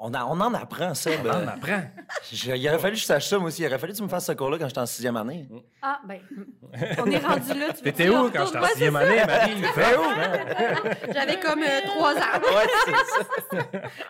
On, 0.03 0.15
a- 0.15 0.25
on 0.25 0.39
en 0.41 0.51
apprend, 0.55 0.95
Seb. 0.95 1.19
On 1.25 1.29
en 1.29 1.47
apprend. 1.47 1.81
Je- 2.33 2.53
il 2.55 2.67
aurait 2.69 2.79
fallu 2.79 2.93
que 2.95 2.99
je 3.01 3.05
sache 3.05 3.27
ça, 3.27 3.37
moi 3.37 3.49
aussi. 3.49 3.61
Il 3.61 3.67
aurait 3.67 3.77
fallu 3.77 3.93
que 3.93 3.97
tu 3.97 4.03
me 4.03 4.07
fasses 4.09 4.25
ce 4.25 4.31
cours-là 4.31 4.57
quand 4.57 4.67
j'étais 4.67 4.79
en 4.79 4.85
sixième 4.87 5.15
année. 5.15 5.47
Ah, 5.79 5.99
ben, 6.07 6.19
on 6.97 7.05
est 7.05 7.17
rendu 7.19 7.59
là. 7.59 7.67
tu 7.75 7.83
T'étais 7.83 8.09
où 8.09 8.31
quand 8.31 8.45
j'étais 8.47 8.57
en 8.57 8.65
sixième 8.65 8.95
année, 8.95 9.21
Marie? 9.27 9.61
T'étais 9.61 9.97
où? 9.97 10.01
c'est- 11.05 11.13
J'avais 11.13 11.39
comme 11.39 11.61
euh, 11.61 11.81
trois 11.85 12.13
ans. 12.15 12.39
Ouais, 12.41 12.67
c'est 12.85 13.57
ça. 13.57 13.63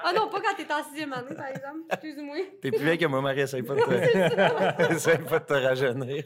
Ah 0.05 0.13
non, 0.15 0.29
pas 0.29 0.39
quand 0.39 0.55
t'étais 0.55 0.73
en 0.73 0.83
sixième 0.85 1.11
année, 1.11 1.35
par 1.35 1.47
exemple. 1.47 1.79
Excuse-moi. 1.91 2.35
T'es 2.61 2.71
plus 2.71 2.83
vieille 2.85 2.97
que 2.97 3.05
moi, 3.07 3.19
Marie. 3.21 3.41
Essaye 3.41 3.63
pas 3.63 3.75
de 3.75 3.81
te, 3.81 4.93
essaye 4.93 5.17
pas 5.17 5.39
de 5.39 5.45
te 5.45 5.53
rajeunir. 5.53 6.23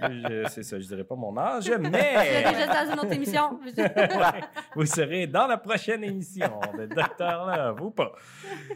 Je- 0.00 0.46
C'est 0.48 0.62
ça, 0.62 0.80
je 0.80 0.86
dirais 0.86 1.04
pas 1.04 1.16
mon 1.16 1.36
âge, 1.36 1.70
mais 1.78 1.90
déjà 1.90 2.66
dans 2.66 2.92
une 2.94 2.98
autre 3.00 3.12
émission. 3.12 3.60
vous 4.74 4.86
serez 4.86 5.26
dans 5.26 5.46
la 5.46 5.58
prochaine 5.58 6.02
émission 6.02 6.60
de 6.78 6.86
Docteur 6.86 7.44
Love 7.46 7.82
ou 7.82 7.90
pas. 7.90 8.12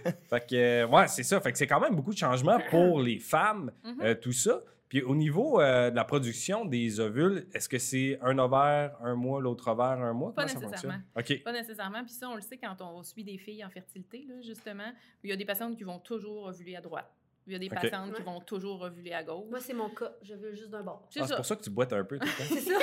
Fait 0.30 0.46
que, 0.46 0.54
euh, 0.54 0.86
ouais, 0.86 1.08
c'est 1.08 1.22
ça. 1.22 1.40
Fait 1.40 1.52
que 1.52 1.58
c'est 1.58 1.66
quand 1.66 1.80
même 1.80 1.94
beaucoup 1.94 2.12
de 2.12 2.18
changements 2.18 2.58
pour 2.70 3.00
les 3.00 3.18
femmes, 3.18 3.72
euh, 4.02 4.14
tout 4.14 4.32
ça. 4.32 4.62
Puis 4.88 5.02
au 5.02 5.14
niveau 5.16 5.60
euh, 5.60 5.90
de 5.90 5.96
la 5.96 6.04
production 6.04 6.64
des 6.64 7.00
ovules, 7.00 7.48
est-ce 7.52 7.68
que 7.68 7.78
c'est 7.78 8.18
un 8.22 8.38
ovaire 8.38 8.96
un 9.02 9.14
mois, 9.14 9.40
l'autre 9.40 9.68
ovaire 9.68 10.00
un 10.00 10.12
mois? 10.12 10.32
Pas 10.34 10.46
Comment 10.46 10.60
nécessairement. 10.60 10.98
Pas 11.14 11.52
nécessairement. 11.52 12.04
Puis 12.04 12.12
ça, 12.12 12.28
on 12.28 12.36
le 12.36 12.42
sait 12.42 12.58
quand 12.58 12.76
on 12.80 13.02
suit 13.02 13.24
des 13.24 13.38
filles 13.38 13.64
en 13.64 13.70
fertilité, 13.70 14.24
là, 14.28 14.40
justement. 14.42 14.92
Il 15.22 15.30
y 15.30 15.32
a 15.32 15.36
des 15.36 15.44
patientes 15.44 15.76
qui 15.76 15.84
vont 15.84 15.98
toujours 15.98 16.44
ovuler 16.44 16.76
à 16.76 16.80
droite. 16.80 17.10
Il 17.46 17.52
y 17.52 17.56
a 17.56 17.58
des 17.58 17.66
Ok. 17.66 17.74
patientes 17.74 18.14
qui 18.14 18.22
vont 18.22 18.40
toujours 18.40 18.80
ovuler 18.82 19.12
à 19.12 19.22
gauche. 19.22 19.44
Moi, 19.50 19.60
c'est 19.60 19.74
mon 19.74 19.90
cas. 19.90 20.12
Je 20.22 20.34
veux 20.34 20.54
juste 20.54 20.70
d'un 20.70 20.82
bord. 20.82 21.06
C'est 21.10 21.20
Ah, 21.20 21.26
c'est 21.26 21.36
pour 21.36 21.44
ça 21.44 21.56
que 21.56 21.62
tu 21.62 21.68
boites 21.70 21.92
un 21.92 22.02
peu 22.04 22.18
tout 22.18 22.26
le 22.26 22.32
temps. 22.32 22.54
C'est 22.54 22.60
ça. 22.60 22.78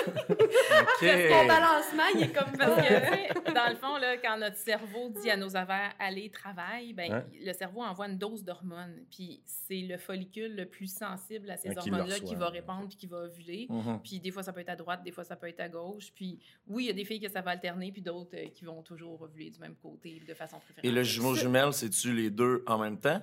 OK. 0.81 1.29
Mon 1.31 1.47
balancement, 1.47 2.03
il 2.15 2.23
est 2.23 2.31
comme 2.31 2.51
Parce 2.57 2.75
que, 2.87 3.53
dans 3.53 3.69
le 3.69 3.75
fond, 3.75 3.97
là, 3.97 4.17
quand 4.17 4.37
notre 4.37 4.57
cerveau 4.57 5.09
dit 5.09 5.29
à 5.31 5.37
nos 5.37 5.55
ovaires 5.55 5.93
allez, 5.99 6.29
travaille, 6.29 6.93
ben, 6.93 7.11
Hein? 7.11 7.23
le 7.43 7.53
cerveau 7.53 7.81
envoie 7.81 8.07
une 8.07 8.17
dose 8.17 8.43
d'hormones. 8.43 9.03
Puis 9.09 9.41
c'est 9.45 9.81
le 9.81 9.97
follicule 9.97 10.55
le 10.55 10.65
plus 10.67 10.93
sensible 10.93 11.49
à 11.49 11.57
ces 11.57 11.69
Hein, 11.69 11.73
le 11.75 11.79
hormones-là 11.81 12.19
qui 12.19 12.35
va 12.35 12.49
répondre 12.49 12.87
puis 12.87 12.97
qui 12.97 13.07
va 13.07 13.17
ovuler. 13.23 13.65
Mhm. 13.69 13.99
Puis 14.03 14.19
des 14.19 14.29
fois, 14.31 14.43
ça 14.43 14.53
peut 14.53 14.59
être 14.61 14.69
à 14.69 14.75
droite, 14.75 15.01
des 15.03 15.11
fois, 15.11 15.23
ça 15.23 15.35
peut 15.35 15.47
être 15.47 15.59
à 15.61 15.69
gauche. 15.69 16.11
Puis 16.15 16.39
oui, 16.67 16.83
il 16.83 16.87
y 16.87 16.89
a 16.89 16.93
des 16.93 17.05
filles 17.05 17.19
que 17.19 17.29
ça 17.31 17.41
va 17.41 17.51
alterner, 17.51 17.91
puis 17.91 18.01
d'autres 18.01 18.35
euh, 18.37 18.47
qui 18.49 18.63
vont 18.65 18.81
toujours 18.83 19.21
ovuler 19.21 19.49
du 19.49 19.59
même 19.59 19.75
côté 19.75 20.21
de 20.27 20.33
façon 20.33 20.57
préférentielle. 20.59 20.91
Et 20.91 20.95
le 20.95 21.03
jumeau 21.03 21.33
jumelle, 21.35 21.73
c'est-tu 21.73 22.13
les 22.13 22.29
deux 22.29 22.63
en 22.67 22.77
même 22.77 22.99
temps? 22.99 23.21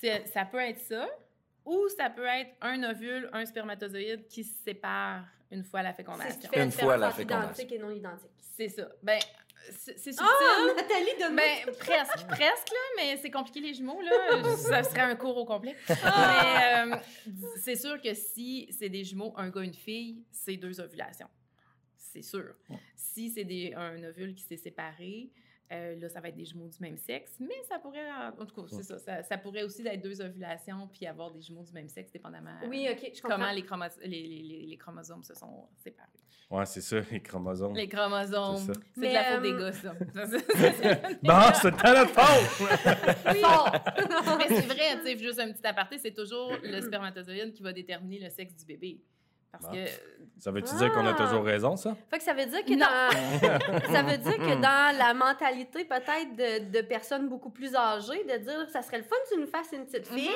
C'est- 0.00 0.26
ça 0.28 0.44
peut 0.44 0.58
être 0.60 0.80
ça, 0.80 1.08
ou 1.64 1.88
ça 1.96 2.08
peut 2.10 2.26
être 2.26 2.50
un 2.62 2.82
ovule, 2.84 3.28
un 3.32 3.44
spermatozoïde 3.44 4.26
qui 4.28 4.44
se 4.44 4.54
séparent 4.64 5.24
une 5.50 5.62
fois 5.64 5.82
la 5.82 5.90
C'est 5.94 6.02
ce 6.02 6.38
qui 6.38 6.46
fécondation. 6.46 6.50
fait 6.50 6.56
la 6.58 6.64
Une 6.64 6.70
fois 6.72 6.96
la 6.96 7.10
fécondation. 7.10 7.52
identique 7.52 7.72
et 7.72 7.78
non 7.78 7.90
identique. 7.90 8.30
C'est 8.56 8.68
ça. 8.68 8.88
Ben, 9.02 9.18
c'est 9.72 9.98
c'est 9.98 10.12
subtil. 10.12 10.26
Ah, 10.26 10.66
Nathalie, 10.76 11.10
donne-moi. 11.20 11.44
Ben, 11.66 11.74
presque, 11.74 12.26
presque, 12.28 12.70
là, 12.70 12.78
mais 12.96 13.16
c'est 13.18 13.30
compliqué 13.30 13.60
les 13.60 13.74
jumeaux, 13.74 14.00
là. 14.00 14.10
Ça 14.56 14.82
serait 14.84 15.00
un 15.02 15.16
cours 15.16 15.36
au 15.36 15.44
complet. 15.44 15.76
Mais 15.88 15.96
euh, 16.92 16.96
c'est 17.62 17.76
sûr 17.76 18.00
que 18.00 18.14
si 18.14 18.68
c'est 18.70 18.88
des 18.88 19.04
jumeaux, 19.04 19.34
un 19.36 19.50
gars, 19.50 19.62
une 19.62 19.74
fille, 19.74 20.24
c'est 20.30 20.56
deux 20.56 20.80
ovulations. 20.80 21.28
C'est 21.96 22.22
sûr. 22.22 22.54
Si 22.96 23.30
c'est 23.30 23.44
des- 23.44 23.74
un 23.76 24.02
ovule 24.04 24.34
qui 24.34 24.42
s'est 24.42 24.56
séparé, 24.56 25.30
euh, 25.72 25.96
là, 25.96 26.08
ça 26.08 26.20
va 26.20 26.28
être 26.28 26.36
des 26.36 26.44
jumeaux 26.44 26.68
du 26.68 26.78
même 26.80 26.96
sexe, 26.96 27.36
mais 27.40 27.54
ça 27.68 27.78
pourrait, 27.78 28.10
en 28.38 28.44
tout 28.44 28.54
cas, 28.62 28.68
c'est 28.68 28.82
ça, 28.82 28.98
ça, 28.98 29.22
ça 29.22 29.38
pourrait 29.38 29.62
aussi 29.62 29.86
être 29.86 30.02
deux 30.02 30.20
ovulations 30.20 30.88
puis 30.92 31.06
avoir 31.06 31.30
des 31.30 31.40
jumeaux 31.40 31.62
du 31.62 31.72
même 31.72 31.88
sexe, 31.88 32.10
dépendamment 32.12 32.50
Oui, 32.68 32.88
OK, 32.90 32.98
je 33.14 33.20
comprends. 33.22 33.36
comment 33.38 33.52
les, 33.52 33.62
chromo- 33.62 33.84
les, 34.02 34.08
les- 34.08 34.42
les- 34.42 34.66
les 34.66 34.76
chromosomes 34.76 35.22
se 35.22 35.34
sont 35.34 35.68
séparés. 35.76 36.08
Ouais, 36.50 36.66
c'est 36.66 36.80
ça, 36.80 36.96
les 37.12 37.22
chromosomes. 37.22 37.76
Les 37.76 37.88
chromosomes, 37.88 38.56
C'est 38.56 38.74
ça. 38.74 38.80
c'est 38.94 39.00
Mais, 39.00 39.08
de 39.10 39.14
la 39.14 39.24
faute 39.24 39.38
euh, 39.38 39.40
des 39.42 39.52
gars, 39.52 39.72
ça. 39.72 39.94
Bon, 41.22 41.52
c'est 41.54 41.70
de 41.70 41.94
notre 41.94 42.10
faute! 42.10 43.36
Fort. 43.40 44.36
Mais 44.38 44.48
c'est 44.48 44.66
vrai, 44.66 44.98
tu 44.98 45.06
sais, 45.06 45.18
juste 45.18 45.38
un 45.38 45.52
petit 45.52 45.66
aparté, 45.66 45.98
c'est 45.98 46.12
toujours 46.14 46.52
le 46.62 46.80
spermatozoïde 46.80 47.52
qui 47.52 47.62
va 47.62 47.72
déterminer 47.72 48.18
le 48.18 48.30
sexe 48.30 48.56
du 48.56 48.64
bébé. 48.64 49.00
Parce 49.52 49.64
Bon. 49.66 49.72
que 49.72 49.84
Ça 50.38 50.50
veut-tu 50.52 50.74
dire 50.76 50.90
qu'on 50.92 51.04
a 51.06 51.10
Ah. 51.10 51.26
toujours 51.26 51.44
raison, 51.44 51.76
ça? 51.76 51.94
Fait 52.08 52.16
que 52.18 52.24
ça 52.24 52.32
veut 52.32 52.46
dire 52.46 52.64
que 52.64 52.72
Non. 52.72 52.86
dans 52.86 53.92
ça 53.94 54.02
veut 54.02 54.16
dire 54.16 54.36
que 54.38 54.54
dans 54.54 54.96
la 54.98 55.12
mentalité 55.12 55.84
peut-être 55.84 56.34
de, 56.34 56.70
de 56.70 56.80
personnes 56.86 57.28
beaucoup 57.28 57.50
plus 57.50 57.74
âgées 57.74 58.24
de 58.24 58.38
dire 58.38 58.70
ça 58.70 58.80
serait 58.80 58.98
le 58.98 59.04
fun 59.04 59.16
que 59.28 59.34
tu 59.34 59.40
nous 59.40 59.46
fasses 59.46 59.68
une 59.72 59.84
petite 59.84 60.06
fille. 60.08 60.30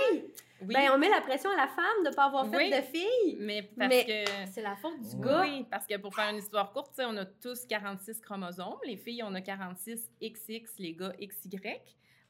oui, 0.61 0.75
Ben 0.75 0.91
on 0.93 0.99
met 0.99 1.09
la 1.09 1.23
pression 1.23 1.49
à 1.51 1.57
la 1.57 1.69
femme 1.69 2.05
de 2.05 2.15
pas 2.15 2.25
avoir 2.25 2.47
fait 2.51 2.57
Oui. 2.57 2.71
de 2.71 2.83
fille. 2.83 3.37
mais 3.41 3.63
parce 3.79 3.89
mais- 3.89 4.05
que 4.05 4.31
C'est 4.53 4.63
la 4.63 4.77
faute 4.77 5.01
du 5.01 5.17
gars. 5.17 5.41
oui, 5.43 5.65
parce 5.71 5.87
que 5.87 5.97
pour 5.97 6.15
faire 6.15 6.29
une 6.31 6.37
histoire 6.39 6.71
courte, 6.73 6.93
on 6.99 7.17
a 7.17 7.25
tous 7.25 7.65
46 7.67 8.21
chromosomes. 8.21 8.77
Les 8.85 8.97
filles, 8.97 9.23
on 9.23 9.35
a 9.35 9.41
46 9.41 10.11
XX, 10.21 10.71
les 10.81 10.93
gars 10.95 11.13
XY. 11.19 11.59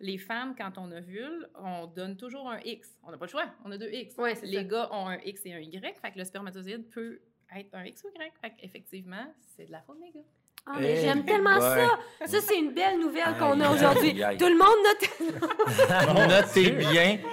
Les 0.04 0.18
femmes, 0.18 0.54
quand 0.54 0.76
on 0.76 0.92
ovule, 0.92 1.48
on 1.58 1.86
donne 1.86 2.18
toujours 2.18 2.50
un 2.50 2.60
X. 2.62 2.98
On 3.04 3.10
n'a 3.10 3.16
pas 3.16 3.24
le 3.24 3.30
choix, 3.30 3.46
on 3.64 3.70
a 3.70 3.78
deux 3.78 3.90
X. 3.90 4.14
Ouais, 4.18 4.34
les 4.42 4.56
ça. 4.58 4.64
gars 4.64 4.88
ont 4.92 5.08
un 5.08 5.18
X 5.24 5.40
et 5.46 5.54
un 5.54 5.60
Y, 5.60 5.98
fait 5.98 6.10
que 6.10 6.18
le 6.18 6.24
spermatozoïde 6.24 6.90
peut 6.90 7.22
être 7.56 7.74
un 7.74 7.84
X 7.84 8.04
ou 8.04 8.08
Y. 8.08 8.32
Fait 8.38 8.52
qu'effectivement, 8.54 9.34
c'est 9.56 9.64
de 9.64 9.72
la 9.72 9.80
faute 9.80 9.98
des 10.00 10.10
gars. 10.10 10.26
Ah, 10.66 10.76
mais 10.78 10.96
j'aime 10.96 11.24
tellement 11.24 11.54
ouais. 11.54 11.86
ça. 12.20 12.26
Ça 12.26 12.40
c'est 12.42 12.58
une 12.58 12.72
belle 12.72 12.98
nouvelle 12.98 13.34
qu'on 13.38 13.58
a 13.60 13.70
aujourd'hui. 13.70 14.14
Tout 14.38 14.46
le 14.46 14.58
monde 14.58 14.76
note. 14.84 16.28
Notez 16.28 16.70
bien. 16.70 17.18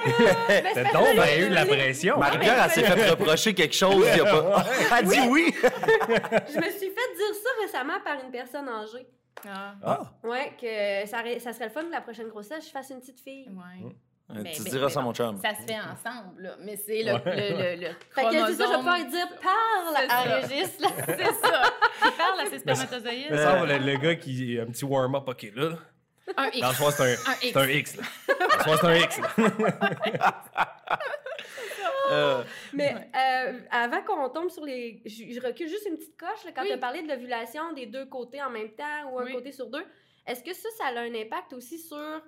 Ben, 0.47 0.63
c'est 0.73 0.93
donc 0.93 1.15
ben 1.15 1.41
eu 1.41 1.49
de 1.49 1.53
la 1.53 1.65
pression. 1.65 2.17
Marie-Pierre, 2.17 2.63
elle 2.63 2.71
s'est 2.71 2.83
fait 2.83 3.09
reprocher 3.09 3.53
quelque 3.53 3.75
chose. 3.75 4.05
Il 4.13 4.17
y 4.17 4.21
a 4.21 4.25
pas... 4.25 4.65
Elle 4.85 4.93
a 4.93 5.01
dit 5.01 5.29
oui. 5.29 5.53
Je 5.61 6.57
me 6.57 6.69
suis 6.71 6.89
fait 6.89 7.15
dire 7.15 7.35
ça 7.41 7.49
récemment 7.61 7.99
par 8.03 8.23
une 8.23 8.31
personne 8.31 8.67
âgée. 8.67 9.07
Ah, 9.47 9.73
Ah, 9.83 9.99
Ouais, 10.23 10.53
que 10.59 11.05
ça, 11.09 11.19
serait 11.53 11.65
le 11.65 11.71
fun 11.71 11.83
que 11.85 11.91
la 11.91 12.01
prochaine 12.01 12.27
grossesse, 12.29 12.65
je 12.65 12.71
fasse 12.71 12.89
une 12.91 12.99
petite 12.99 13.19
fille. 13.19 13.49
ouais. 13.49 13.85
Euh, 14.33 14.39
Mais- 14.43 14.51
tu 14.53 14.61
mais- 14.61 14.69
diras 14.69 14.89
ça 14.89 15.01
mon 15.01 15.13
chum. 15.13 15.37
Ça 15.41 15.49
se 15.53 15.61
fait 15.63 15.77
ensemble, 15.77 16.41
là. 16.43 16.55
Mais 16.61 16.77
c'est 16.77 17.03
le, 17.03 17.11
Ouais. 17.15 17.21
le, 17.25 17.31
le, 17.75 17.81
le 17.81 17.87
Fait 18.15 18.23
que 18.23 18.31
c'est 18.47 18.53
ça, 18.53 18.63
je 18.65 18.69
vais 18.71 18.77
pouvoir 18.77 18.97
lui 18.97 19.05
dire 19.09 19.27
parle 19.41 19.95
à. 20.09 20.21
Régis. 20.47 20.79
là. 20.79 20.87
C'est 21.05 21.33
ça. 21.33 21.63
Parle 22.17 22.39
à 22.39 22.45
ses 22.49 22.59
spermatozoïdes. 22.59 23.27
mais 23.29 23.37
ça, 23.37 23.65
le, 23.65 23.77
le 23.79 23.97
gars 23.97 24.15
qui. 24.15 24.57
Un 24.57 24.67
petit 24.67 24.85
warm-up, 24.85 25.27
OK, 25.27 25.51
là. 25.53 25.71
Un 26.37 26.47
X. 26.47 26.61
Dans 26.61 26.69
le 26.69 26.75
soir, 26.75 26.91
c'est 26.93 27.03
un, 27.03 27.07
Un 27.29 27.35
c'est 27.41 27.57
un 27.57 27.67
X, 27.67 27.97
là. 27.97 28.03
Dans 28.29 28.35
le 28.57 28.63
soir, 28.63 28.77
c'est 28.79 28.87
un 28.87 28.95
X, 28.95 29.17
là. 29.19 29.27
Euh, 32.11 32.43
Mais 32.73 32.93
euh, 33.15 33.59
avant 33.71 34.01
qu'on 34.03 34.29
tombe 34.29 34.49
sur 34.49 34.65
les. 34.65 35.01
Je, 35.05 35.31
je 35.33 35.39
recule 35.45 35.67
juste 35.67 35.85
une 35.87 35.97
petite 35.97 36.17
coche 36.19 36.43
là, 36.45 36.51
quand 36.53 36.61
Oui. 36.61 36.67
tu 36.67 36.73
as 36.73 36.77
parlé 36.77 37.01
de 37.01 37.07
l'ovulation 37.07 37.73
des 37.73 37.85
deux 37.85 38.05
côtés 38.05 38.41
en 38.41 38.49
même 38.49 38.71
temps 38.71 39.09
ou 39.11 39.19
un 39.19 39.25
Oui. 39.25 39.33
côté 39.33 39.51
sur 39.51 39.67
deux. 39.69 39.83
Est-ce 40.27 40.43
que 40.43 40.53
ça, 40.53 40.69
ça 40.77 40.85
a 40.87 40.99
un 41.01 41.13
impact 41.15 41.53
aussi 41.53 41.79
sur 41.79 42.21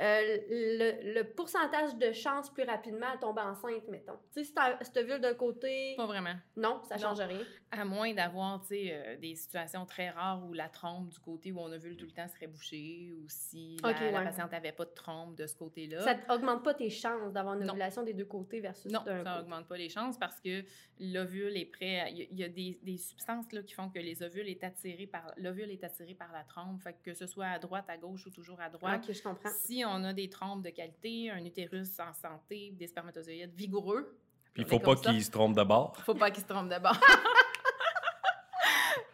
euh, 0.00 0.38
le, 0.48 1.14
le 1.14 1.24
pourcentage 1.24 1.96
de 1.96 2.12
chances 2.12 2.50
plus 2.50 2.62
rapidement 2.62 3.08
à 3.12 3.16
tomber 3.16 3.42
enceinte, 3.42 3.88
mettons? 3.88 4.16
Tu 4.32 4.40
sais, 4.40 4.44
si 4.44 4.54
t'as- 4.54 4.78
si 4.82 4.92
t'ovules 4.92 5.20
d'un 5.20 5.34
côté, 5.34 5.94
Pas 5.96 6.06
vraiment. 6.06 6.34
non, 6.56 6.80
ça 6.88 6.94
Non. 6.96 7.00
change 7.02 7.18
rien. 7.20 7.40
À 7.70 7.84
moins 7.84 8.14
d'avoir, 8.14 8.60
tu 8.62 8.68
sais, 8.68 8.90
euh, 8.92 9.16
des 9.18 9.34
situations 9.34 9.84
très 9.84 10.08
rares 10.10 10.42
où 10.46 10.52
la 10.54 10.68
trompe 10.68 11.08
du 11.10 11.18
côté 11.18 11.52
où 11.52 11.58
on 11.58 11.70
ovule 11.70 11.96
tout 11.96 12.06
le 12.06 12.12
temps 12.12 12.28
serait 12.28 12.46
bouchée 12.46 13.12
ou 13.14 13.24
si 13.28 13.76
la, 13.82 13.92
patiente 14.22 14.52
n'avait 14.52 14.72
pas 14.72 14.84
de 14.86 14.94
trompe 14.94 15.34
de 15.36 15.46
ce 15.46 15.54
côté-là. 15.54 16.00
Ça 16.00 16.16
augmente 16.34 16.62
pas 16.64 16.72
tes 16.74 16.88
chances 16.90 17.32
d'avoir 17.32 17.56
une 17.56 17.64
Non. 17.66 17.72
ovulation 17.72 18.02
des 18.04 18.14
deux 18.14 18.24
côtés 18.24 18.60
versus 18.60 18.90
Non, 18.90 19.00
ça 19.04 19.18
côté. 19.18 19.28
n'augmente 19.30 19.66
pas 19.68 19.76
les 19.76 19.88
chances 19.90 20.16
parce 20.18 20.40
que 20.40 20.62
l'ovule 21.00 21.56
est 21.56 21.66
prêt. 21.66 22.00
à- 22.00 22.08
Il 22.08 22.18
y 22.18 22.22
a, 22.22 22.26
il 22.30 22.38
y 22.40 22.44
a 22.44 22.48
des, 22.48 22.78
des 22.82 22.96
substances 22.96 23.52
là, 23.52 23.62
qui 23.62 23.74
font 23.74 23.90
que 23.90 23.98
les 23.98 24.22
ovules 24.22 24.48
est 24.48 24.64
attiré 24.64 25.06
par 25.06 25.32
l'ovule 25.36 25.70
est 25.70 25.84
attiré 25.84 26.14
par 26.14 26.32
la 26.32 26.44
trompe. 26.44 26.80
Fait 26.82 26.94
que, 26.94 27.10
que 27.10 27.14
ce 27.14 27.26
soit 27.26 27.46
à 27.48 27.58
droite, 27.58 27.84
à 27.88 27.96
gauche 27.98 28.24
ou 28.26 28.30
toujours 28.30 28.60
à 28.60 28.68
droite. 28.70 29.04
Ok, 29.06 29.12
je 29.14 29.22
comprends. 29.22 29.50
Si 29.50 29.84
on 29.84 29.87
a 30.04 30.12
des 30.12 30.28
trompes 30.28 30.62
de 30.64 30.70
qualité, 30.70 31.30
un 31.30 31.44
utérus 31.44 31.98
en 32.00 32.12
santé, 32.12 32.72
des 32.78 32.86
spermatozoïdes 32.86 33.54
vigoureux, 33.54 34.18
Puis 34.54 34.62
il 34.62 34.66
On 34.66 34.68
faut 34.68 34.78
pas 34.78 34.94
comme 34.94 35.04
ça. 35.04 35.10
qu'il 35.10 35.24
se 35.24 35.30
trompe 35.30 35.56
de 35.56 35.62
bord. 35.64 35.96
Faut 36.04 36.14
pas 36.14 36.30
qu'il 36.30 36.42
se 36.42 36.48
trompe 36.48 36.68
de 36.68 36.78
bord. 36.78 36.98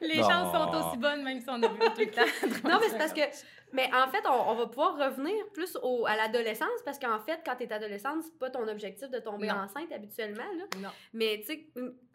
Les 0.06 0.20
Non. 0.20 0.28
chances 0.30 0.52
sont 0.52 0.74
aussi 0.88 0.96
bonnes, 0.98 1.22
même 1.22 1.40
si 1.40 1.46
on 1.48 1.62
a 1.62 1.68
vu 1.68 1.78
tout 1.78 2.00
le 2.00 2.10
temps. 2.10 2.22
Non, 2.68 2.78
mais 2.80 2.88
c'est 2.88 2.98
parce 2.98 3.12
que. 3.12 3.20
Mais 3.72 3.90
en 3.92 4.06
fait, 4.08 4.22
on, 4.28 4.50
on 4.50 4.54
va 4.54 4.66
pouvoir 4.66 4.96
revenir 4.96 5.34
plus 5.52 5.76
au, 5.82 6.06
à 6.06 6.14
l'adolescence 6.16 6.68
parce 6.84 6.98
qu'en 6.98 7.18
fait, 7.18 7.40
quand 7.44 7.56
tu 7.56 7.64
es 7.64 7.72
adolescente, 7.72 8.22
c'est 8.22 8.38
pas 8.38 8.48
ton 8.50 8.68
objectif 8.68 9.10
de 9.10 9.18
tomber 9.18 9.48
Non. 9.48 9.54
enceinte 9.54 9.90
habituellement. 9.92 10.44
Là. 10.56 10.64
Non. 10.80 10.90
Mais 11.12 11.40
tu 11.40 11.46
sais, 11.46 11.66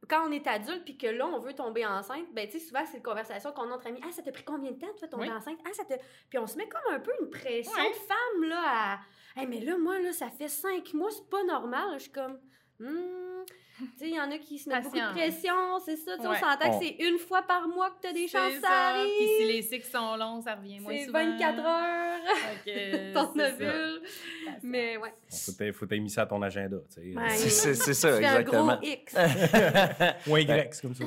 quand 0.08 0.26
on 0.28 0.32
est 0.32 0.48
adulte 0.48 0.86
puis 0.86 0.98
que 0.98 1.08
là, 1.08 1.28
on 1.28 1.40
veut 1.40 1.54
tomber 1.54 1.86
enceinte, 1.86 2.28
ben 2.34 2.48
tu 2.48 2.60
sais, 2.60 2.66
souvent, 2.66 2.86
c'est 2.90 2.98
une 2.98 3.04
conversation 3.04 3.52
qu'on 3.52 3.70
a 3.72 3.76
entre 3.76 3.88
amis. 3.88 4.00
Ah, 4.06 4.12
ça 4.12 4.22
t'a 4.22 4.32
pris 4.32 4.44
combien 4.46 4.72
de 4.72 4.80
temps, 4.80 4.88
toi, 4.98 5.08
tomber 5.10 5.28
Oui. 5.28 5.34
enceinte? 5.34 5.60
Ah, 5.66 5.74
ça 5.74 5.84
t'a. 5.84 5.98
Puis 6.30 6.40
on 6.40 6.48
se 6.48 6.56
met 6.56 6.70
comme 6.70 6.94
un 6.94 7.00
peu 7.00 7.12
une 7.22 7.30
pression 7.30 7.74
de 7.74 7.96
femme, 8.08 8.44
là, 8.50 8.62
à. 8.66 9.00
Hey, 9.42 9.46
mais 9.48 9.60
là, 9.60 9.78
moi, 9.78 10.00
là, 10.00 10.14
ça 10.14 10.30
fait 10.30 10.48
cinq 10.48 10.94
mois, 10.94 11.12
c'est 11.12 11.30
pas 11.30 11.44
normal. 11.44 11.90
Je 11.96 12.04
suis 12.04 12.12
comme. 12.12 12.40
Hmm. 12.80 13.44
Tu 13.98 14.06
sais, 14.06 14.10
il 14.10 14.16
y 14.16 14.20
en 14.20 14.30
a 14.30 14.38
qui 14.38 14.58
se 14.60 14.68
mettent 14.70 14.84
beaucoup 14.84 14.98
de 14.98 15.12
pression, 15.14 15.54
c'est 15.86 15.96
ça. 15.96 16.12
Ouais. 16.18 16.28
On 16.28 16.34
s'entend 16.34 16.78
que 16.80 16.86
c'est 16.86 16.96
une 17.00 17.18
fois 17.18 17.42
par 17.44 17.68
mois 17.68 17.90
que 17.92 18.02
tu 18.02 18.08
as 18.08 18.14
des 18.14 18.28
chances, 18.28 18.52
C'est 18.54 18.60
ça 18.60 18.68
ça. 18.68 18.88
arrive. 18.90 19.14
Puis 19.18 19.28
si 19.40 19.46
les 19.54 19.62
cycles 19.62 19.88
sont 19.90 20.16
longs, 20.18 20.42
ça 20.42 20.56
revient 20.56 20.80
moins 20.82 20.92
C'est 20.98 21.06
souvent. 21.06 21.20
24 21.26 21.60
heures. 21.60 22.20
Que, 22.66 23.14
ton 23.14 23.32
c'est 23.36 23.54
ovule. 23.54 24.02
Mais 24.64 24.98
ouais. 24.98 25.14
Faut 25.72 25.86
mis 25.92 26.10
ça 26.10 26.24
à 26.24 26.26
ton 26.26 26.42
agenda. 26.42 26.78
tu 26.94 27.02
sais. 27.02 27.18
Ouais. 27.18 27.30
C'est- 27.30 27.50
C'est 27.50 27.74
c'est 27.76 27.94
ça, 27.94 28.10
Tu 28.12 28.18
fais 28.20 28.26
un 28.26 28.40
exactement. 28.40 28.76
gros 28.76 28.84
X. 28.84 29.14
Ou 30.28 30.36
un 30.36 30.40
Y, 30.40 30.74
c'est 30.74 30.82
comme 30.82 30.96
ça. 30.96 31.06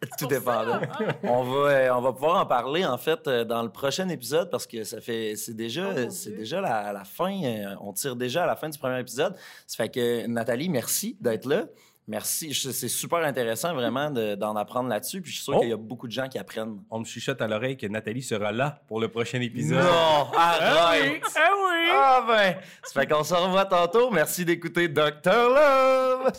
Tout 0.18 0.26
dépendant. 0.26 0.80
On 1.24 1.42
va, 1.44 1.58
euh, 1.70 1.90
on 1.94 2.00
va 2.00 2.12
pouvoir 2.12 2.40
en 2.40 2.46
parler, 2.46 2.84
en 2.86 2.96
fait, 2.96 3.26
euh, 3.28 3.44
dans 3.44 3.62
le 3.62 3.68
prochain 3.70 4.08
épisode 4.08 4.50
parce 4.50 4.66
que 4.66 4.82
ça 4.84 5.00
fait, 5.00 5.34
c'est 5.36 5.54
déjà, 5.54 5.88
Oh, 5.94 6.10
c'est 6.10 6.36
déjà 6.36 6.60
la, 6.60 6.92
la 6.92 7.04
fin. 7.04 7.32
euh, 7.44 7.74
on 7.82 7.92
tire 7.92 8.16
déjà 8.16 8.44
à 8.44 8.46
la 8.46 8.56
fin 8.56 8.68
du 8.70 8.78
premier 8.78 8.98
épisode. 9.00 9.34
Ça 9.66 9.76
fait 9.76 9.90
que, 9.90 10.26
Nathalie, 10.26 10.68
merci 10.70 11.16
d'être 11.20 11.44
là. 11.46 11.64
Merci. 12.08 12.52
C'est 12.54 12.88
super 12.88 13.18
intéressant, 13.20 13.72
vraiment, 13.74 14.10
de- 14.10 14.34
d'en 14.34 14.56
apprendre 14.56 14.88
là-dessus. 14.88 15.20
Puis 15.20 15.30
je 15.30 15.36
suis 15.36 15.44
sûr 15.44 15.54
Oh. 15.56 15.60
qu'il 15.60 15.68
y 15.68 15.72
a 15.72 15.76
beaucoup 15.76 16.06
de 16.08 16.12
gens 16.12 16.28
qui 16.28 16.38
apprennent. 16.38 16.78
On 16.90 16.98
me 17.00 17.04
chuchote 17.04 17.40
à 17.40 17.46
l'oreille 17.46 17.76
que 17.76 17.86
Nathalie 17.86 18.22
sera 18.22 18.50
là 18.50 18.80
pour 18.88 19.00
le 19.00 19.08
prochain 19.08 19.40
épisode. 19.40 19.78
Non! 19.84 20.26
Arrête! 20.36 21.22
Ah 21.36 21.50
oui! 21.56 21.88
Ah 21.92 22.24
ben! 22.26 22.56
Ça 22.84 23.00
fait 23.00 23.06
qu'on 23.06 23.22
se 23.22 23.34
revoit 23.34 23.66
tantôt. 23.66 24.10
Merci 24.10 24.44
d'écouter 24.44 24.88
Dr. 24.88 25.50
Love! 25.54 26.32